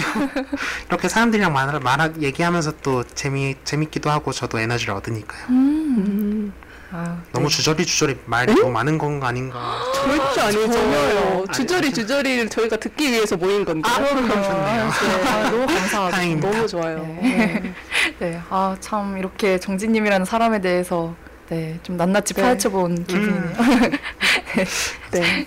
그럼요, 0.00 0.28
그럼요. 0.32 0.48
이렇게 0.88 1.08
사람들이랑 1.08 1.52
말, 1.52 1.80
말 1.80 2.12
얘기하면서 2.22 2.74
또 2.82 3.02
재미 3.04 3.54
재밌기도 3.64 4.10
하고 4.10 4.32
저도 4.32 4.58
에너지를 4.58 4.94
얻으니까요. 4.94 5.46
음, 5.50 6.52
아, 6.92 7.20
너무 7.32 7.48
주저리 7.48 7.84
주저리 7.84 8.16
말이 8.26 8.54
너무 8.54 8.70
많은 8.70 8.98
건 8.98 9.22
아닌가. 9.22 9.78
절대 9.94 10.40
아니에요. 10.40 10.70
전혀요. 10.72 11.44
아니, 11.48 11.52
주저리 11.52 11.86
아니. 11.86 11.94
주저리를 11.94 12.48
저희가 12.48 12.76
듣기 12.76 13.10
위해서 13.10 13.36
모인 13.36 13.64
건데. 13.64 13.88
아, 13.90 13.96
그럼 13.96 14.28
좋네요. 14.28 14.90
아, 15.26 15.50
너무 15.50 15.66
감사하고 15.66 16.10
다행입니다. 16.10 16.50
너무 16.50 16.66
좋아요. 16.68 16.98
네. 17.22 17.74
네, 18.18 18.40
아 18.50 18.76
참 18.80 19.18
이렇게 19.18 19.58
정진님이라는 19.58 20.24
사람에 20.24 20.60
대해서 20.60 21.14
네, 21.48 21.78
좀 21.82 21.96
낱낱이 21.96 22.34
네. 22.34 22.42
파헤쳐본 22.42 23.04
기분이네요. 23.04 23.52
네. 25.12 25.46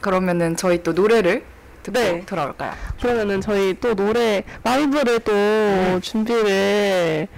그러면은 0.00 0.56
저희 0.56 0.82
또 0.82 0.92
노래를 0.92 1.44
듣고 1.84 1.98
네. 1.98 2.26
돌아올까요? 2.26 2.72
그러면은 3.00 3.40
저희 3.40 3.74
또 3.80 3.94
노래 3.94 4.42
라이브를 4.64 5.20
또 5.20 6.00
준비를 6.00 7.28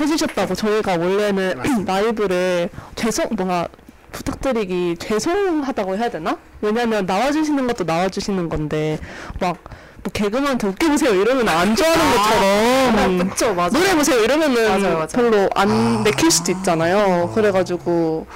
해주셨다고 0.00 0.54
저희가 0.54 0.96
원래는 0.96 1.58
맞습니다. 1.58 1.92
라이브를 2.00 2.70
죄송 2.94 3.28
뭔가 3.36 3.68
부탁드리기 4.12 4.96
죄송하다고 4.98 5.96
해야 5.96 6.10
되나? 6.10 6.38
왜냐면 6.60 7.06
나와주시는 7.06 7.66
것도 7.66 7.84
나와주시는 7.84 8.48
건데 8.48 8.98
막 9.40 9.58
뭐 10.02 10.10
개그맨한테 10.12 10.66
웃겨보세요 10.66 11.14
이러면 11.14 11.48
안 11.48 11.76
좋아하는 11.76 12.16
것처럼 12.16 13.28
그쵸, 13.30 13.54
맞아. 13.54 13.78
노래 13.78 13.94
보세요 13.94 14.20
이러면은 14.20 14.68
맞아요, 14.68 14.94
맞아요. 14.94 15.06
별로 15.12 15.48
안 15.54 15.70
아. 15.70 16.02
내킬 16.02 16.30
수도 16.30 16.50
있잖아요. 16.52 17.30
그래가지고 17.34 18.26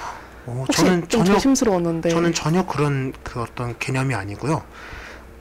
오, 0.45 0.51
혹시 0.51 0.81
저는 0.81 1.09
좀 1.09 1.25
전혀 1.25 1.33
조심스러웠는데 1.33 2.09
저는 2.09 2.33
전혀 2.33 2.65
그런 2.65 3.11
그 3.23 3.41
어떤 3.41 3.77
개념이 3.79 4.15
아니고요. 4.15 4.63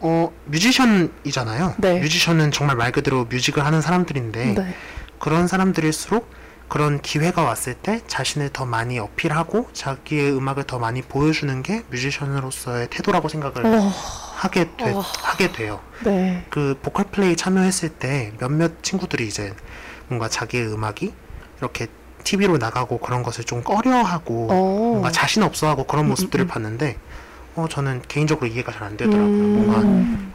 어 0.01 0.33
뮤지션이잖아요. 0.47 1.75
네. 1.79 2.01
뮤지션은 2.01 2.53
정말 2.53 2.77
말 2.77 2.93
그대로 2.93 3.25
뮤직을 3.25 3.65
하는 3.65 3.81
사람들인데 3.81 4.55
네. 4.55 4.75
그런 5.19 5.47
사람들일수록 5.47 6.29
그런 6.69 7.01
기회가 7.01 7.43
왔을 7.43 7.75
때 7.75 8.01
자신을 8.07 8.51
더 8.51 8.67
많이 8.67 8.99
어필하고 8.99 9.69
자기의 9.73 10.37
음악을 10.37 10.65
더 10.65 10.79
많이 10.79 11.01
보여주는 11.01 11.63
게 11.63 11.85
뮤지션으로서의 11.91 12.89
태도라고 12.91 13.29
생각을 13.29 13.65
어, 13.65 13.93
하게 14.35 14.69
돼, 14.77 14.93
어. 14.93 15.01
하게 15.01 15.53
돼요. 15.53 15.81
네. 16.05 16.45
그 16.51 16.79
보컬 16.83 17.07
플레이 17.07 17.37
참여했을 17.37 17.91
때 17.91 18.33
몇몇 18.39 18.83
친구들이 18.83 19.27
이제 19.27 19.55
뭔가 20.09 20.29
자기의 20.29 20.67
음악이 20.73 21.15
이렇게 21.61 21.87
TV로 22.25 22.59
나가고 22.59 22.99
그런 22.99 23.23
것을 23.23 23.45
좀 23.45 23.63
꺼려하고 23.63 24.49
어. 24.51 24.55
뭔가 24.55 25.13
자신 25.13 25.45
없어하고 25.45 25.85
그런 25.85 26.07
음, 26.07 26.09
모습들을 26.11 26.45
음. 26.45 26.49
봤는데 26.49 26.99
어 27.57 27.67
저는 27.69 28.03
개인적으로 28.07 28.47
이해가 28.47 28.71
잘 28.73 28.83
안 28.85 28.97
되더라고요. 28.97 29.27
음. 29.27 29.67
뭔가 29.67 30.27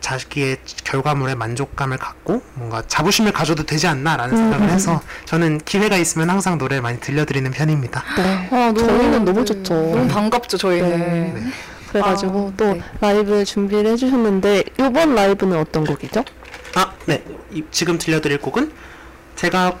자기의 0.00 0.58
결과물에 0.84 1.34
만족감을 1.34 1.96
갖고 1.96 2.42
뭔가 2.54 2.82
자부심을 2.86 3.32
가져도 3.32 3.62
되지 3.64 3.86
않나라는 3.86 4.34
음, 4.34 4.36
생각을 4.36 4.68
음, 4.68 4.72
해서 4.72 5.00
저는 5.24 5.58
기회가 5.64 5.96
있으면 5.96 6.28
항상 6.28 6.58
노래를 6.58 6.82
많이 6.82 7.00
들려드리는 7.00 7.50
편입니다. 7.52 8.02
네. 8.16 8.48
아, 8.50 8.56
너무- 8.72 8.78
저희는 8.86 9.24
너무 9.24 9.38
네. 9.40 9.44
좋죠. 9.46 9.74
너무 9.74 10.06
반갑죠, 10.08 10.58
저희는. 10.58 10.90
네. 10.90 11.32
네. 11.34 11.42
그래가지고 11.88 12.50
아, 12.52 12.56
또 12.56 12.72
네. 12.74 12.82
라이브 13.00 13.44
준비를 13.44 13.92
해주셨는데 13.92 14.64
이번 14.78 15.14
라이브는 15.14 15.56
어떤 15.58 15.84
곡이죠? 15.86 16.22
아, 16.74 16.92
네. 17.06 17.24
이- 17.52 17.64
지금 17.70 17.96
들려드릴 17.96 18.38
곡은 18.40 18.72
제가 19.36 19.78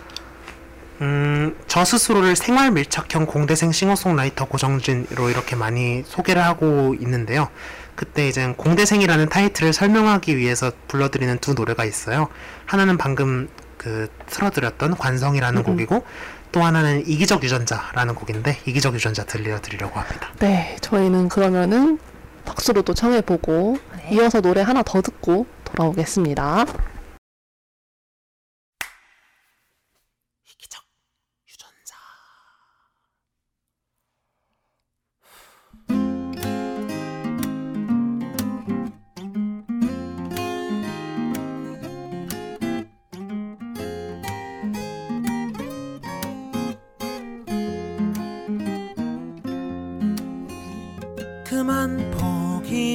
음, 1.00 1.56
저 1.66 1.84
스스로를 1.84 2.36
생활 2.36 2.70
밀착형 2.70 3.26
공대생 3.26 3.72
싱어송라이터 3.72 4.46
고정진으로 4.46 5.30
이렇게 5.30 5.56
많이 5.56 6.02
소개를 6.06 6.44
하고 6.44 6.94
있는데요. 7.00 7.48
그때 7.94 8.28
이제 8.28 8.52
공대생이라는 8.56 9.28
타이틀을 9.28 9.72
설명하기 9.72 10.36
위해서 10.36 10.72
불러드리는 10.88 11.38
두 11.38 11.54
노래가 11.54 11.84
있어요. 11.84 12.28
하나는 12.66 12.98
방금 12.98 13.48
그 13.76 14.08
틀어드렸던 14.26 14.96
관성이라는 14.96 15.60
음. 15.60 15.64
곡이고 15.64 16.04
또 16.52 16.62
하나는 16.62 17.06
이기적 17.06 17.42
유전자라는 17.42 18.14
곡인데 18.14 18.58
이기적 18.66 18.94
유전자 18.94 19.24
들려드리려고 19.24 19.98
합니다. 19.98 20.30
네, 20.38 20.76
저희는 20.80 21.28
그러면은 21.28 21.98
박수로 22.44 22.82
또 22.82 22.94
청해보고 22.94 23.78
네. 23.96 24.08
이어서 24.12 24.40
노래 24.40 24.62
하나 24.62 24.82
더 24.82 25.02
듣고 25.02 25.46
돌아오겠습니다. 25.64 26.66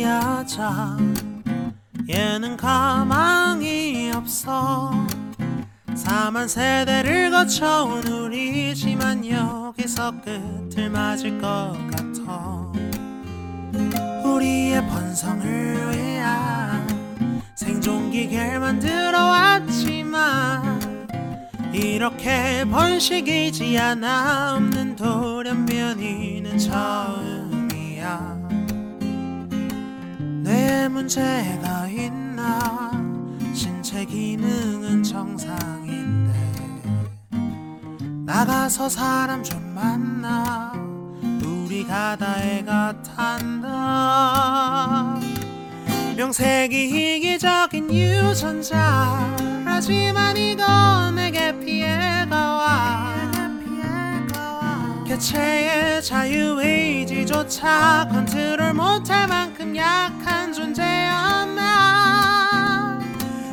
하자. 0.09 0.97
얘는 2.09 2.57
가망이 2.57 4.11
없어. 4.13 4.91
사만 5.95 6.47
세대를 6.47 7.29
거쳐 7.29 7.85
온 7.85 8.05
우리지만 8.07 9.25
여기서 9.25 10.13
끝을 10.21 10.89
맞을 10.89 11.39
것 11.39 11.75
같아. 11.91 12.71
우리의 14.23 14.87
번성을 14.87 15.95
위한 15.95 16.87
생존기계를 17.55 18.59
만들어 18.59 19.25
왔지만 19.27 20.79
이렇게 21.73 22.65
번식이지 22.65 23.77
않아 23.77 24.55
없는 24.55 24.95
돌연변이는 24.95 26.57
처음이야 26.57 28.38
뇌에 30.69 30.87
문제가 30.87 31.87
있나? 31.87 32.91
신체 33.55 34.05
기능은 34.05 35.01
정상인데. 35.01 36.31
나가서 38.23 38.87
사람 38.87 39.43
좀 39.43 39.59
만나. 39.73 40.71
우리 41.43 41.83
가 41.83 42.15
다 42.15 42.39
애가 42.43 43.01
탄다. 43.01 43.69
명색이 46.15 47.15
이기적인 47.15 47.91
유전자. 47.91 49.35
하지만 49.65 50.37
이건 50.37 51.15
내게 51.15 51.57
피해가 51.59 52.35
와 52.35 53.18
개체의 55.19 56.01
자유의지조차 56.01 57.57
컨트롤 58.09 58.73
못할 58.73 59.27
만큼 59.27 59.75
약한 59.75 60.53
존재였나? 60.53 61.59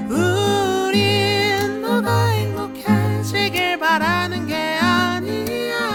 우린 0.09 1.83
너가 1.83 2.29
행복해지길 2.29 3.81
바라는 3.81 4.47
게 4.47 4.79
아니야. 4.79 5.91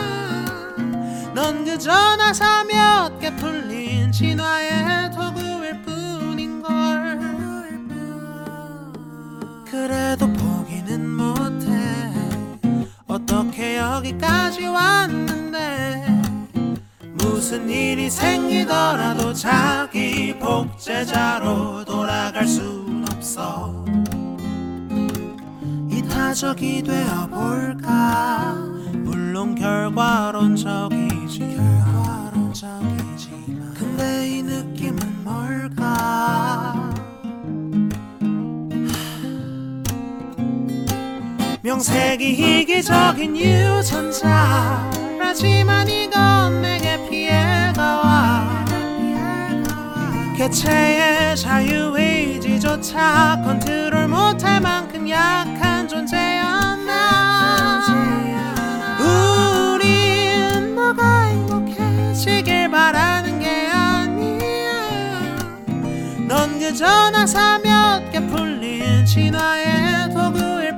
넌 1.33 1.63
그저 1.63 2.17
나사 2.17 2.65
몇 2.65 3.17
개 3.21 3.33
풀린 3.37 4.11
진화의 4.11 5.11
도구일 5.11 5.81
뿐인걸. 5.83 7.19
그래도 9.69 10.27
어떻게 13.11 13.77
여기까지 13.77 14.65
왔는데? 14.67 16.21
무슨 17.15 17.69
일이 17.69 18.09
생기더라도 18.09 19.33
자기 19.33 20.33
복제자로 20.39 21.83
돌아갈 21.83 22.47
순 22.47 23.03
없어. 23.11 23.83
이타적이 25.91 26.83
되어볼까? 26.83 28.55
물론 28.93 29.55
결과론적이지. 29.55 31.57
결과론적이지만. 31.57 33.73
근데 33.73 34.29
이 34.29 34.41
느낌은 34.41 35.25
뭘까 35.25 36.50
명색이 41.81 42.61
이기적인 42.61 43.35
유전자라지만 43.35 44.27
이건 45.87 46.61
내게 46.61 47.09
피해가 47.09 47.81
와. 47.81 48.63
개체의 50.37 51.35
자유의지조차 51.35 53.41
컨트롤 53.43 54.07
못할 54.07 54.61
만큼 54.61 55.09
약한 55.09 55.87
존재였나. 55.87 57.81
우린 58.99 60.75
너가 60.75 61.23
행복해지길 61.23 62.69
바라는 62.69 63.39
게 63.39 63.65
아니야. 63.65 64.37
넌 66.27 66.59
그저 66.59 67.09
나사 67.09 67.57
몇개 67.57 68.19
풀린 68.27 69.03
진화의 69.03 70.11
도구일 70.13 70.70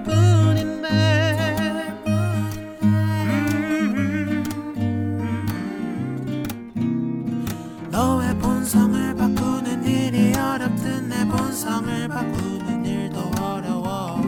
내 11.63 11.69
본성을 11.69 12.07
바꾸는 12.09 12.85
일도 12.85 13.31
어려워. 13.41 14.21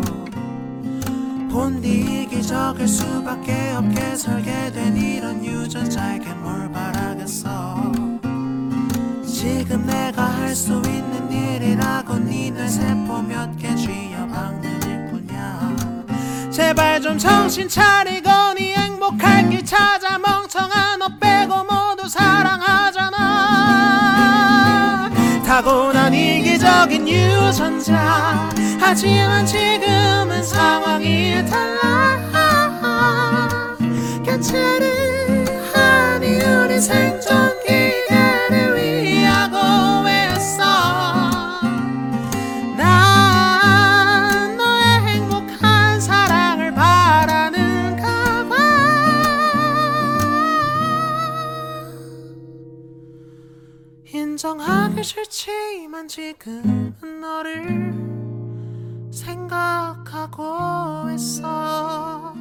본디 1.51 2.23
이기적일 2.23 2.87
수밖에 2.87 3.73
없게 3.75 4.15
설계된 4.15 4.95
이런 4.95 5.43
유전자에게 5.43 6.33
뭘 6.33 6.71
바라겠어? 6.71 7.91
지금 9.25 9.85
내가 9.85 10.23
할 10.23 10.55
수 10.55 10.81
있는 10.85 11.29
일이라고 11.29 12.19
니네 12.19 12.67
세포 12.69 13.21
몇 13.21 13.57
개 13.57 13.75
쥐어박는 13.75 14.83
일 14.83 15.05
뿐이야. 15.11 15.75
제발 16.51 17.01
좀 17.01 17.17
정신 17.17 17.67
차리고 17.67 18.29
네 18.57 18.75
행복할 18.75 19.49
길 19.49 19.65
찾아 19.65 20.17
멍청한 20.17 20.99
너 20.99 21.09
빼고 21.19 21.65
모두 21.65 22.07
사랑하잖아 22.07 22.54
전자 27.55 28.49
하지만 28.81 29.45
지금은 29.45 30.43
상황이 30.43 31.35
달라. 31.45 32.19
개체를 34.25 35.45
하니 35.73 36.41
우리 36.43 36.81
생존 36.81 37.57
기계를 37.61 38.74
싫지만 55.05 56.07
지금은 56.07 57.21
너를 57.21 57.93
생각하고 59.11 60.43
있어 61.13 62.33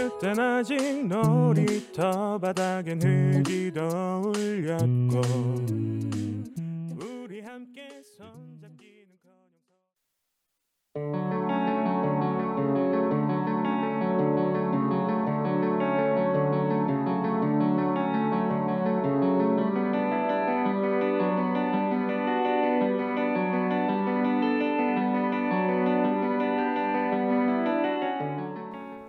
그땐 0.00 0.38
아직 0.40 1.06
놀이터 1.06 2.38
바닥엔 2.38 3.02
흙이 3.02 3.70
더 3.74 4.22
올렸고 4.24 5.20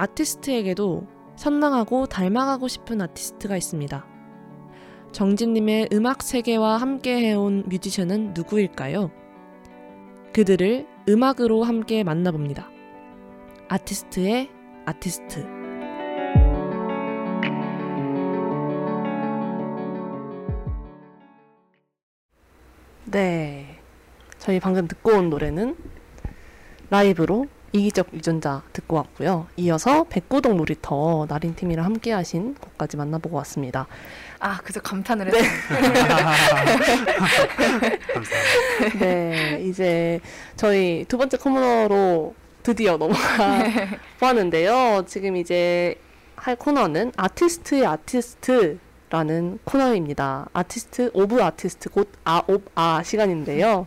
아티스트에게도 0.02 1.06
선망하고 1.36 2.08
닮아가고 2.08 2.68
싶은 2.68 3.02
아티스트가 3.02 3.56
있습니다. 3.56 4.04
정진님의 5.12 5.89
음악 5.93 6.24
세계와 6.24 6.78
함께 6.78 7.20
해온 7.20 7.66
뮤지션은 7.68 8.34
누구일까요? 8.34 9.12
그들을 10.34 10.88
음악으로 11.08 11.64
함께 11.64 12.04
만나봅니다. 12.04 12.68
아티스트의 13.68 14.49
아티스트. 14.86 15.45
네. 23.06 23.78
저희 24.39 24.60
방금 24.60 24.88
듣고 24.88 25.12
온 25.12 25.30
노래는 25.30 25.76
라이브로 26.89 27.45
이기적 27.74 28.13
유전자 28.13 28.61
듣고 28.74 28.97
왔고요. 28.97 29.47
이어서 29.57 30.03
백구동 30.05 30.57
놀이터 30.57 31.26
나린팀이랑 31.30 31.86
함께 31.86 32.11
하신 32.11 32.55
곡까지 32.55 32.97
만나보고 32.97 33.38
왔습니다. 33.38 33.88
아, 34.39 34.57
그저 34.57 34.82
감탄을 34.82 35.28
했어요. 35.28 35.49
감사합니다. 38.13 38.99
네, 38.99 39.61
이제 39.63 40.19
저희 40.55 41.05
두 41.07 41.17
번째 41.17 41.38
코너로 41.38 42.36
드디어 42.63 42.97
넘어가 42.97 43.63
보았는데요. 44.19 45.05
지금 45.07 45.38
이제 45.38 45.95
할 46.36 46.55
코너는 46.55 47.13
아티스트의 47.15 47.86
아티스트 47.86 48.80
라는 49.12 49.59
코너입니다. 49.66 50.47
artist 50.53 51.12
of 51.14 51.43
artist 51.43 51.89
곧 51.89 52.09
아옵아 52.24 53.03
시간인데요. 53.03 53.86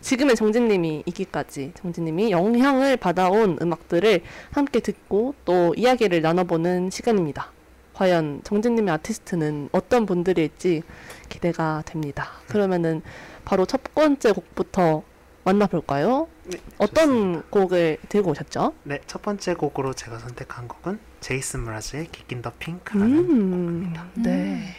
지금의 0.00 0.34
정진님이 0.34 1.04
이기까지 1.06 1.70
정진님이 1.76 2.32
영향을 2.32 2.96
받아온 2.96 3.56
음악들을 3.62 4.22
함께 4.50 4.80
듣고 4.80 5.36
또 5.44 5.74
이야기를 5.76 6.22
나눠보는 6.22 6.90
시간입니다. 6.90 7.52
과연 7.94 8.40
정진님의 8.42 8.92
아티스트는 8.94 9.68
어떤 9.70 10.06
분들일지 10.06 10.82
기대가 11.28 11.84
됩니다. 11.86 12.30
그러면은 12.48 13.00
바로 13.44 13.66
첫 13.66 13.80
번째 13.94 14.32
곡부터 14.32 15.04
만나볼까요? 15.44 16.28
네, 16.44 16.58
어떤 16.78 17.06
좋습니다. 17.06 17.42
곡을 17.50 17.98
들고 18.08 18.30
오셨죠? 18.30 18.74
네, 18.84 19.00
첫 19.06 19.22
번째 19.22 19.54
곡으로 19.54 19.92
제가 19.92 20.18
선택한 20.18 20.68
곡은 20.68 20.98
제이슨 21.20 21.60
무라즈의 21.60 22.08
킥인 22.10 22.42
더 22.42 22.52
핑크라는 22.58 23.18
음, 23.18 23.94
네. 24.14 24.74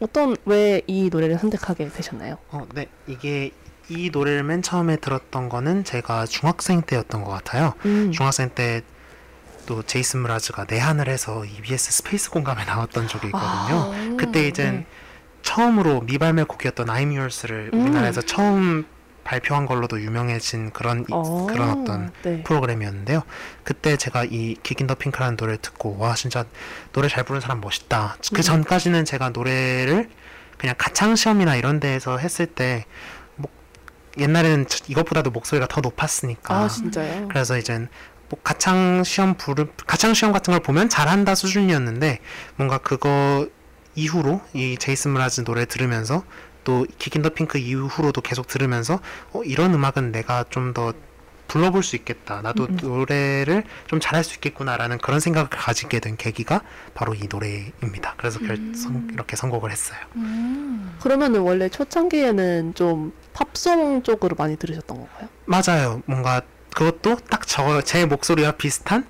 어떤 0.00 0.36
왜 0.46 0.82
이 0.86 1.08
노래를 1.10 1.38
선택하게 1.38 1.88
되셨나요? 1.88 2.38
어, 2.50 2.66
네. 2.74 2.86
이게 3.06 3.52
이 3.88 4.10
노래를 4.10 4.42
맨 4.44 4.62
처음에 4.62 4.96
들었던 4.96 5.48
거는 5.48 5.84
제가 5.84 6.26
중학생 6.26 6.82
때였던 6.82 7.24
것 7.24 7.30
같아요. 7.30 7.74
음. 7.84 8.12
중학생 8.12 8.50
때 8.50 8.82
또 9.66 9.84
제이슨 9.84 10.20
무라즈가 10.22 10.66
내한을 10.68 11.08
해서 11.08 11.44
EBS 11.44 11.92
스페이스 11.92 12.30
공감에 12.30 12.64
나왔던 12.64 13.06
적이 13.06 13.28
있거든요. 13.28 13.92
아, 13.94 14.16
그때 14.18 14.48
이젠 14.48 14.78
네. 14.78 14.86
처음으로 15.42 16.00
미발매 16.00 16.42
곡이었던 16.44 16.86
I'm 16.88 17.16
Yours를 17.16 17.70
음. 17.72 17.82
우리나라에서 17.82 18.20
처음 18.22 18.84
발표한 19.24 19.66
걸로도 19.66 20.00
유명해진 20.00 20.70
그런 20.70 21.00
이- 21.08 21.12
어, 21.12 21.46
그런 21.48 21.70
어떤 21.82 22.12
네. 22.22 22.42
프로그램이었는데요. 22.42 23.22
그때 23.64 23.96
제가 23.96 24.24
이 24.24 24.56
Geek 24.62 24.78
in 24.78 24.86
the 24.86 24.94
Pink라는 24.94 25.36
노래를 25.38 25.58
듣고 25.58 25.96
와 25.98 26.14
진짜 26.14 26.44
노래 26.92 27.08
잘 27.08 27.24
부르는 27.24 27.40
사람 27.40 27.60
멋있다. 27.60 28.16
음. 28.18 28.34
그 28.34 28.42
전까지는 28.42 29.04
제가 29.04 29.30
노래를 29.30 30.08
그냥 30.58 30.74
가창 30.78 31.16
시험이나 31.16 31.56
이런 31.56 31.80
데에서 31.80 32.18
했을 32.18 32.46
때 32.46 32.84
뭐, 33.36 33.50
옛날에는 34.18 34.66
저- 34.68 34.84
이것보다도 34.88 35.30
목소리가 35.30 35.66
더 35.68 35.80
높았으니까 35.80 36.54
아, 36.54 36.68
진짜요? 36.68 37.28
그래서 37.28 37.56
이젠 37.56 37.88
뭐 38.28 38.38
가창 38.44 39.02
시험 39.04 39.34
부르 39.34 39.66
가창 39.86 40.14
시험 40.14 40.32
같은 40.32 40.52
걸 40.52 40.60
보면 40.60 40.88
잘한다 40.88 41.34
수준이었는데 41.34 42.18
뭔가 42.56 42.78
그거 42.78 43.48
이후로 43.96 44.40
이 44.52 44.76
제이슨 44.78 45.10
무라즈 45.12 45.42
노래 45.44 45.64
들으면서 45.64 46.22
또 46.64 46.86
킥인 46.98 47.22
더 47.22 47.30
핑크 47.30 47.58
이후로도 47.58 48.20
계속 48.20 48.46
들으면서 48.46 49.00
어 49.32 49.42
이런 49.44 49.74
음악은 49.74 50.12
내가 50.12 50.44
좀 50.50 50.72
더 50.74 50.92
불러볼 51.48 51.82
수 51.82 51.96
있겠다. 51.96 52.42
나도 52.42 52.68
노래를 52.80 53.64
좀 53.88 53.98
잘할 53.98 54.22
수 54.22 54.36
있겠구나라는 54.36 54.98
그런 54.98 55.18
생각을 55.18 55.48
가지게 55.50 55.98
된 55.98 56.16
계기가 56.16 56.60
바로 56.94 57.12
이 57.12 57.26
노래입니다. 57.28 58.14
그래서 58.18 58.38
결, 58.38 58.56
선, 58.76 59.08
이렇게 59.12 59.34
선곡을 59.34 59.72
했어요. 59.72 59.98
음. 60.14 60.96
그러면은 61.02 61.40
원래 61.40 61.68
초창기에는 61.68 62.74
좀 62.76 63.12
팝송 63.32 64.04
쪽으로 64.04 64.36
많이 64.38 64.56
들으셨던 64.56 64.96
건가요? 64.96 65.28
맞아요. 65.46 66.02
뭔가 66.06 66.42
그것도 66.72 67.16
딱 67.28 67.46
저 67.46 67.82
제 67.82 68.06
목소리와 68.06 68.52
비슷한 68.52 69.04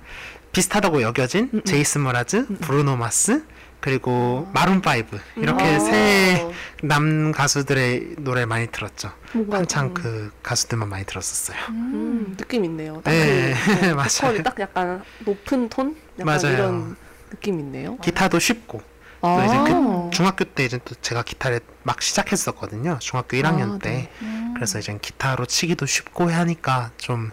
비슷하다고 0.51 1.03
여겨진 1.03 1.49
음, 1.53 1.57
음. 1.59 1.63
제이슨 1.63 2.01
머라즈, 2.01 2.47
브루노 2.61 2.97
마스 2.97 3.43
그리고 3.81 4.47
마룬 4.53 4.79
파이브 4.81 5.19
이렇게 5.37 5.63
아. 5.65 5.79
세 5.79 7.31
남가수들의 7.31 8.15
노래 8.19 8.45
많이 8.45 8.67
들었죠. 8.67 9.11
한창 9.49 9.87
음, 9.87 9.93
그 9.93 10.31
가수들만 10.43 10.87
많이 10.87 11.03
들었었어요. 11.05 11.57
음, 11.69 12.35
느낌 12.37 12.63
있네요. 12.65 13.01
딱 13.03 13.11
네, 13.11 13.53
그, 13.53 13.79
그 13.79 13.85
맞아요. 13.95 14.07
보컬이 14.21 14.43
딱 14.43 14.59
약간 14.59 15.03
높은 15.25 15.67
톤? 15.69 15.95
약간 16.19 16.25
맞아요. 16.25 16.53
이런 16.53 16.95
느낌 17.31 17.59
있네요. 17.59 17.97
기타도 17.97 18.37
쉽고 18.39 18.81
아, 19.21 19.45
이제 19.45 20.15
중학교 20.15 20.45
때 20.45 20.65
이제 20.65 20.79
또 20.83 20.95
제가 21.01 21.23
기타를 21.23 21.59
막 21.83 22.01
시작했었거든요. 22.01 22.97
중학교 22.99 23.37
1학년 23.37 23.75
아, 23.75 23.79
때. 23.79 23.89
네. 23.89 24.11
음. 24.21 24.53
그래서 24.55 24.77
이제 24.79 24.95
기타로 25.01 25.45
치기도 25.47 25.85
쉽고 25.87 26.29
하니까 26.31 26.91
좀 26.97 27.31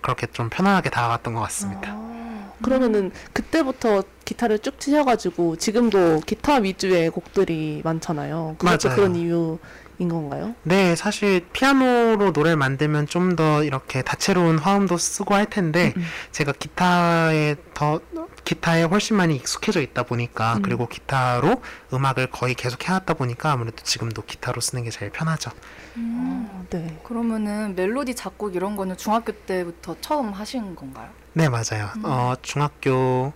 그렇게 0.00 0.26
좀 0.28 0.48
편안하게 0.48 0.90
다가갔던 0.90 1.34
것 1.34 1.40
같습니다. 1.42 1.90
아, 1.92 2.17
그러면은 2.62 3.10
그때부터 3.32 4.02
기타를 4.24 4.58
쭉 4.58 4.78
치셔가지고 4.78 5.56
지금도 5.56 6.20
기타 6.26 6.56
위주의 6.56 7.08
곡들이 7.10 7.80
많잖아요. 7.84 8.56
그것도 8.58 8.88
맞아요. 8.88 8.96
그런 8.96 9.16
이유인 9.16 10.08
건가요? 10.08 10.54
네, 10.64 10.94
사실 10.96 11.46
피아노로 11.52 12.32
노래를 12.32 12.56
만들면 12.56 13.06
좀 13.06 13.36
더 13.36 13.62
이렇게 13.64 14.02
다채로운 14.02 14.58
화음도 14.58 14.96
쓰고 14.98 15.34
할 15.34 15.46
텐데 15.46 15.92
음, 15.96 16.00
음. 16.02 16.06
제가 16.32 16.52
기타에 16.52 17.56
더 17.74 18.00
기타에 18.44 18.82
훨씬 18.84 19.16
많이 19.16 19.36
익숙해져 19.36 19.80
있다 19.80 20.02
보니까 20.04 20.56
음. 20.56 20.62
그리고 20.62 20.88
기타로 20.88 21.60
음악을 21.92 22.30
거의 22.30 22.54
계속 22.54 22.88
해왔다 22.88 23.14
보니까 23.14 23.52
아무래도 23.52 23.76
지금도 23.82 24.22
기타로 24.22 24.60
쓰는 24.60 24.84
게 24.84 24.90
제일 24.90 25.10
편하죠. 25.10 25.50
음. 25.96 26.48
아, 26.50 26.64
네. 26.70 26.98
그러면은 27.04 27.74
멜로디 27.76 28.14
작곡 28.14 28.56
이런 28.56 28.76
거는 28.76 28.96
중학교 28.96 29.32
때부터 29.32 29.96
처음 30.00 30.32
하신 30.32 30.74
건가요? 30.74 31.10
네, 31.38 31.48
맞아요. 31.48 31.88
음. 31.98 32.02
어, 32.04 32.34
중학교 32.42 33.32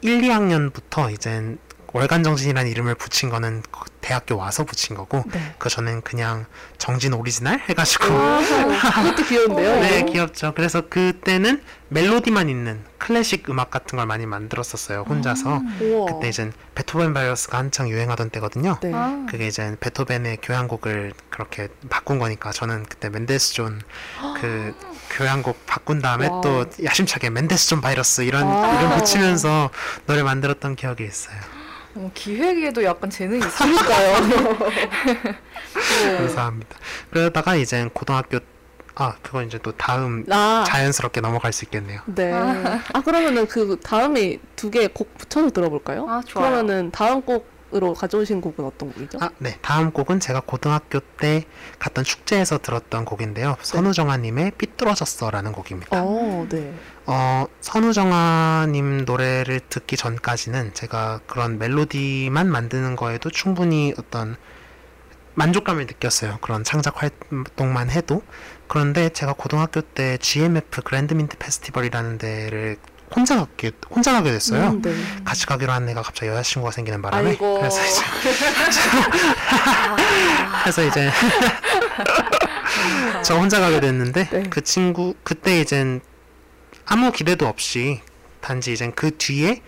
1, 0.00 0.22
2학년부터 0.22 1.12
이젠 1.12 1.58
월간 1.92 2.22
정신이라는 2.24 2.70
이름을 2.70 2.94
붙인 2.94 3.28
거는 3.28 3.62
그 3.70 3.84
대학교 4.00 4.36
와서 4.38 4.64
붙인 4.64 4.96
거고 4.96 5.22
네. 5.30 5.54
그 5.58 5.68
전엔 5.68 6.00
그냥 6.00 6.46
정진 6.78 7.12
오리지널 7.12 7.60
해가지고 7.60 8.06
아, 8.06 8.40
그것도 9.02 9.28
귀여운데요. 9.28 9.76
네, 9.80 10.04
귀엽죠. 10.06 10.54
그래서 10.56 10.88
그때는 10.88 11.62
멜로디만 11.90 12.48
있는 12.48 12.82
클래식 12.96 13.50
음악 13.50 13.70
같은 13.70 13.98
걸 13.98 14.06
많이 14.06 14.24
만들었었어요, 14.24 15.04
혼자서. 15.06 15.60
우와. 15.82 16.12
그때 16.14 16.28
이젠 16.30 16.52
베토벤 16.74 17.12
바이러스가 17.12 17.58
한창 17.58 17.90
유행하던 17.90 18.30
때거든요. 18.30 18.78
네. 18.82 18.90
아. 18.94 19.26
그게 19.30 19.46
이제 19.46 19.76
베토벤의 19.80 20.38
교향곡을 20.42 21.12
그렇게 21.28 21.68
바꾼 21.90 22.18
거니까 22.18 22.52
저는 22.52 22.84
그때 22.84 23.10
멘델스존 23.10 23.82
그 24.40 24.74
교향곡 25.18 25.66
바꾼 25.66 26.00
다음에 26.02 26.26
와우. 26.28 26.40
또 26.42 26.66
야심차게 26.82 27.30
멘델스존 27.30 27.80
바이러스 27.80 28.22
이런 28.22 28.44
아. 28.46 28.78
이름 28.80 28.96
붙이면서 28.98 29.70
노래 30.06 30.22
만들었던 30.22 30.74
기억이 30.76 31.04
있어요. 31.04 31.36
어, 31.94 32.10
기획에도 32.14 32.82
약간 32.82 33.08
재능이 33.08 33.38
있어요. 33.38 33.74
그러니까요. 33.76 35.34
네. 36.04 36.16
감사합니다. 36.18 36.76
그러다가 37.10 37.54
이제 37.54 37.88
고등학교 37.94 38.38
아 38.96 39.14
그건 39.22 39.46
이제 39.46 39.58
또 39.62 39.72
다음 39.72 40.24
아, 40.30 40.64
자연스럽게 40.66 41.20
넘어갈 41.20 41.52
수 41.52 41.64
있겠네요. 41.64 42.00
네. 42.06 42.32
아, 42.32 43.00
그러면은 43.04 43.46
그 43.46 43.78
다음에 43.82 44.38
두 44.56 44.70
개 44.70 44.88
곡 44.88 45.16
붙여서 45.18 45.50
들어볼까요? 45.50 46.06
아, 46.08 46.20
좋아요. 46.26 46.50
그러면은 46.50 46.90
다음 46.90 47.22
곡 47.22 47.53
으로 47.74 47.92
가져오신 47.92 48.40
곡은 48.40 48.64
어떤 48.64 48.92
곡이죠? 48.92 49.18
아, 49.20 49.30
네. 49.38 49.58
다음 49.60 49.90
곡은 49.90 50.20
제가 50.20 50.42
고등학교 50.46 51.00
때 51.00 51.44
갔던 51.80 52.04
축제에서 52.04 52.58
들었던 52.58 53.04
곡인데요. 53.04 53.56
선우정아님의 53.62 54.52
삐뚤어졌어라는 54.58 55.50
곡입니다. 55.50 56.00
어, 56.00 56.46
네. 56.48 56.72
어, 57.06 57.46
선우정아님 57.60 59.04
노래를 59.04 59.58
듣기 59.68 59.96
전까지는 59.96 60.74
제가 60.74 61.20
그런 61.26 61.58
멜로디만 61.58 62.48
만드는 62.48 62.94
거에도 62.94 63.28
충분히 63.28 63.92
어떤 63.98 64.36
만족감을 65.34 65.86
느꼈어요. 65.86 66.38
그런 66.42 66.62
창작 66.62 67.02
활동만 67.02 67.90
해도. 67.90 68.22
그런데 68.68 69.08
제가 69.08 69.32
고등학교 69.32 69.80
때 69.80 70.16
GMF 70.18 70.82
그랜드민트 70.82 71.36
페스티벌이라는 71.38 72.18
데를 72.18 72.76
혼자 73.14 73.36
가게, 73.36 73.70
혼자 73.90 74.12
가게 74.12 74.32
됐어요. 74.32 74.70
음, 74.70 74.82
네. 74.82 74.92
같이 75.24 75.46
가기로 75.46 75.72
한 75.72 75.88
애가 75.88 76.02
갑자기 76.02 76.30
여자친구가 76.30 76.72
생기는 76.72 77.00
바람에 77.00 77.30
아이고. 77.30 77.58
그래서 77.58 77.80
이제 77.84 78.02
그래서 80.62 80.84
이제 80.84 81.10
저 83.22 83.36
혼자 83.36 83.60
가게 83.60 83.80
됐는데 83.80 84.28
네. 84.30 84.42
그 84.50 84.62
친구 84.62 85.14
그때 85.22 85.60
이젠 85.60 86.00
아무 86.86 87.12
기대도 87.12 87.46
없이 87.46 88.00
단지 88.40 88.72
이젠 88.72 88.92
그 88.94 89.16
뒤에 89.16 89.62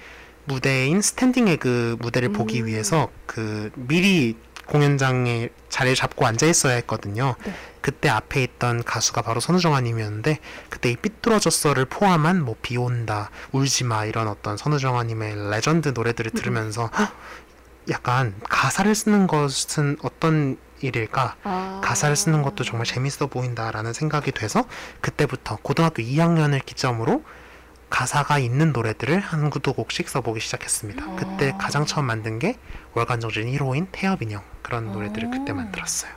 무대인 0.44 1.00
스탠딩 1.00 1.48
에그 1.48 1.96
무대를 2.00 2.30
보기 2.30 2.62
음. 2.62 2.66
위해서 2.66 3.10
그 3.26 3.70
미리 3.74 4.36
공연장에 4.66 5.48
자리를 5.68 5.96
잡고 5.96 6.26
앉아 6.26 6.46
있어야 6.46 6.74
했거든요. 6.76 7.34
네. 7.44 7.54
그때 7.80 8.08
앞에 8.08 8.42
있던 8.42 8.82
가수가 8.82 9.22
바로 9.22 9.40
선우정아님이었는데 9.40 10.38
그때 10.68 10.90
이 10.90 10.96
삐뚤어졌어를 10.96 11.84
포함한 11.84 12.42
뭐 12.42 12.56
비온다, 12.60 13.30
울지마 13.52 14.06
이런 14.06 14.26
어떤 14.28 14.56
선우정아님의 14.56 15.50
레전드 15.50 15.90
노래들을 15.94 16.32
들으면서 16.32 16.90
헉, 16.98 17.12
약간 17.88 18.34
가사를 18.48 18.92
쓰는 18.94 19.26
것은 19.26 19.98
어떤 20.02 20.58
일일까? 20.80 21.36
아. 21.44 21.80
가사를 21.82 22.14
쓰는 22.16 22.42
것도 22.42 22.64
정말 22.64 22.84
재밌어 22.84 23.28
보인다라는 23.28 23.92
생각이 23.92 24.32
돼서 24.32 24.64
그때부터 25.00 25.58
고등학교 25.62 26.02
2학년을 26.02 26.64
기점으로 26.64 27.22
가사가 27.90 28.38
있는 28.38 28.72
노래들을 28.72 29.20
한 29.20 29.50
두 29.62 29.72
곡씩 29.72 30.08
써보기 30.08 30.40
시작했습니다. 30.40 31.16
그때 31.16 31.54
가장 31.58 31.86
처음 31.86 32.06
만든 32.06 32.38
게 32.38 32.58
월간정진 32.94 33.46
1호인 33.56 33.86
태엽인형 33.92 34.42
그런 34.62 34.92
노래들을 34.92 35.30
그때 35.30 35.52
만들었어요. 35.52 36.10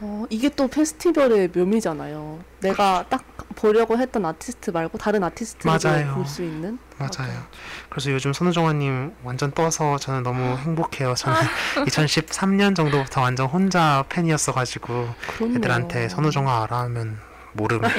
어, 0.00 0.24
이게 0.30 0.48
또 0.50 0.68
페스티벌의 0.68 1.48
묘미잖아요. 1.54 2.38
내가 2.60 3.06
딱 3.08 3.24
보려고 3.56 3.98
했던 3.98 4.24
아티스트 4.26 4.70
말고 4.70 4.98
다른 4.98 5.24
아티스트를 5.24 5.78
맞아요. 5.82 6.14
볼수 6.14 6.42
있는. 6.42 6.78
맞아요. 6.98 7.32
그래서 7.88 8.10
요즘 8.12 8.32
선우정아님 8.34 9.14
완전 9.24 9.52
떠서 9.52 9.96
저는 9.98 10.22
너무 10.22 10.56
행복해요. 10.58 11.14
저는 11.14 11.38
2013년 11.86 12.76
정도부터 12.76 13.22
완전 13.22 13.46
혼자 13.46 14.04
팬이었어가지고 14.10 15.08
그렇네요. 15.28 15.56
애들한테 15.58 16.08
선우정아 16.10 16.64
알아 16.64 16.78
하면 16.80 17.18
모름. 17.54 17.80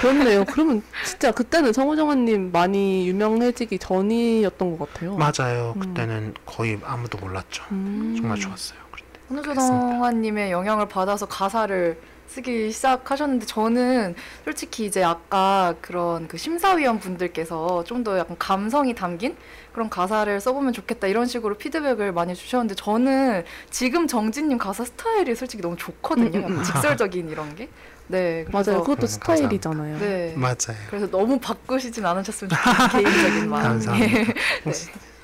그렇네요. 0.00 0.44
그러면 0.44 0.82
진짜 1.04 1.30
그때는 1.32 1.72
선우정아님 1.72 2.52
많이 2.52 3.08
유명해지기 3.08 3.78
전이었던 3.78 4.78
것 4.78 4.92
같아요. 4.92 5.16
맞아요. 5.16 5.72
음. 5.76 5.80
그때는 5.80 6.34
거의 6.46 6.78
아무도 6.84 7.18
몰랐죠. 7.18 7.64
음. 7.72 8.14
정말 8.18 8.38
좋았어요. 8.38 8.78
그때. 8.90 9.04
선우정아님의 9.28 10.50
영향을 10.52 10.88
받아서 10.88 11.26
가사를 11.26 11.98
쓰기 12.28 12.70
시작하셨는데 12.70 13.46
저는 13.46 14.14
솔직히 14.44 14.84
이제 14.84 15.02
아까 15.02 15.74
그런 15.80 16.28
그 16.28 16.36
심사위원 16.36 16.98
분들께서 17.00 17.84
좀 17.84 18.04
더 18.04 18.18
약간 18.18 18.36
감성이 18.38 18.94
담긴 18.94 19.34
그런 19.72 19.88
가사를 19.90 20.38
써보면 20.40 20.72
좋겠다 20.74 21.06
이런 21.08 21.26
식으로 21.26 21.56
피드백을 21.56 22.12
많이 22.12 22.34
주셨는데 22.34 22.74
저는 22.74 23.44
지금 23.70 24.06
정진님 24.06 24.58
가사 24.58 24.84
스타일이 24.84 25.34
솔직히 25.34 25.62
너무 25.62 25.76
좋거든요. 25.76 26.38
음, 26.40 26.44
음, 26.52 26.58
음. 26.58 26.62
직설적인 26.62 27.28
이런 27.30 27.54
게. 27.56 27.68
네. 28.08 28.44
맞아요. 28.50 28.80
그것도 28.82 29.02
음, 29.02 29.06
스타일이잖아요. 29.06 29.98
네. 29.98 30.34
맞아요. 30.36 30.76
그래서 30.88 31.08
너무 31.10 31.38
바꾸시진 31.38 32.04
않으셨으면 32.04 32.50
좋겠는 32.50 32.88
개인적인 33.12 33.50
마음. 33.50 33.62
감사합니다. 33.62 34.32
네. 34.64 34.72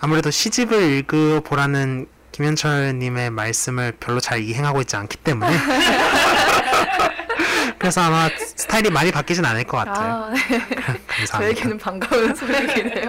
아무래도 0.01 0.31
시집을 0.31 0.83
읽어보라는 0.99 2.07
김현철님의 2.33 3.31
말씀을 3.31 3.93
별로 3.99 4.21
잘 4.21 4.41
이행하고 4.43 4.81
있지 4.83 4.97
않기 4.97 5.17
때문에 5.19 5.57
그래서 7.79 8.01
아마 8.03 8.29
스타일이 8.57 8.91
많이 8.91 9.11
바뀌진 9.13 9.45
않을 9.45 9.65
것 9.65 9.77
같아요. 9.79 10.25
아, 10.25 10.31
네. 10.31 10.39
감사합니다. 11.07 11.39
저에게는 11.39 11.79
반가운 11.79 12.35
소식이네요. 12.35 13.09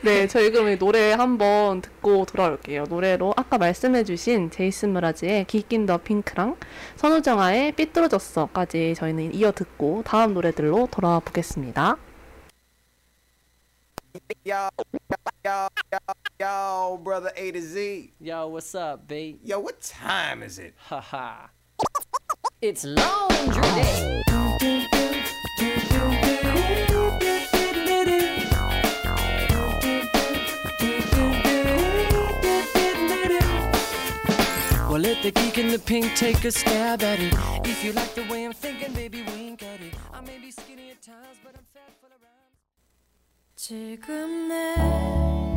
네, 0.00 0.28
저희 0.28 0.52
그럼 0.52 0.68
이 0.68 0.78
노래 0.78 1.12
한번 1.12 1.82
듣고 1.82 2.24
돌아올게요. 2.24 2.84
노래로 2.84 3.34
아까 3.36 3.58
말씀해주신 3.58 4.50
제이슨 4.52 4.94
브라즈의 4.94 5.46
기낀 5.46 5.86
더 5.86 5.98
핑크랑 5.98 6.56
선우정아의 6.96 7.72
삐뚤어졌어까지 7.72 8.94
저희는 8.96 9.34
이어 9.34 9.50
듣고 9.50 10.02
다음 10.04 10.34
노래들로 10.34 10.86
돌아와 10.92 11.18
보겠습니다. 11.18 11.96
Yo, 14.44 14.68
yo, 15.44 15.68
yo, 15.92 15.98
yo, 16.40 17.00
brother 17.02 17.32
A 17.36 17.52
to 17.52 17.60
Z. 17.60 18.12
Yo, 18.20 18.46
what's 18.48 18.74
up, 18.74 19.06
B? 19.06 19.38
Yo, 19.44 19.58
what 19.58 19.80
time 19.80 20.42
is 20.44 20.58
it? 20.58 20.74
Haha. 20.88 21.48
It's 22.60 22.84
laundry 22.84 23.62
day. 23.74 24.97
Well, 34.97 34.99
let 34.99 35.23
the 35.23 35.31
geek 35.31 35.57
in 35.57 35.69
the 35.69 35.79
pink 35.79 36.13
take 36.15 36.43
a 36.45 36.51
stab 36.51 37.01
at 37.03 37.19
it. 37.19 37.33
If 37.65 37.83
you 37.83 37.93
like 37.93 38.13
the 38.13 38.23
way 38.29 38.45
I'm 38.45 38.53
thinking, 38.53 38.93
baby, 38.93 39.23
wink 39.23 39.63
at 39.63 39.81
it. 39.81 39.93
I 40.13 40.21
may 40.21 40.37
be 40.37 40.51
skinny 40.51 40.91
at 40.91 41.01
times, 41.01 41.37
but 41.43 41.53
I'm 41.57 41.65
fat 41.73 41.93
full 41.99 42.09
of 42.09 42.21
rhymes. 42.21 42.59
지금 43.55 44.49
내 44.49 45.56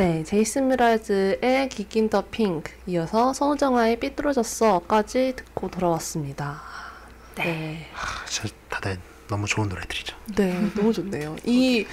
네, 0.00 0.24
제이슨 0.24 0.68
미라즈의 0.68 1.68
기긴 1.68 2.08
더 2.08 2.24
핑크 2.24 2.72
이어서 2.86 3.34
son정아의 3.34 4.00
삐뚤어졌어까지 4.00 5.34
듣고 5.36 5.68
돌아왔습니다. 5.68 6.62
네. 7.34 7.86
아, 7.94 8.24
저 8.24 8.48
다들 8.70 8.96
너무 9.28 9.46
좋은 9.46 9.68
노래들이죠. 9.68 10.16
네, 10.36 10.58
너무 10.74 10.94
좋네요. 10.94 11.36
이 11.44 11.84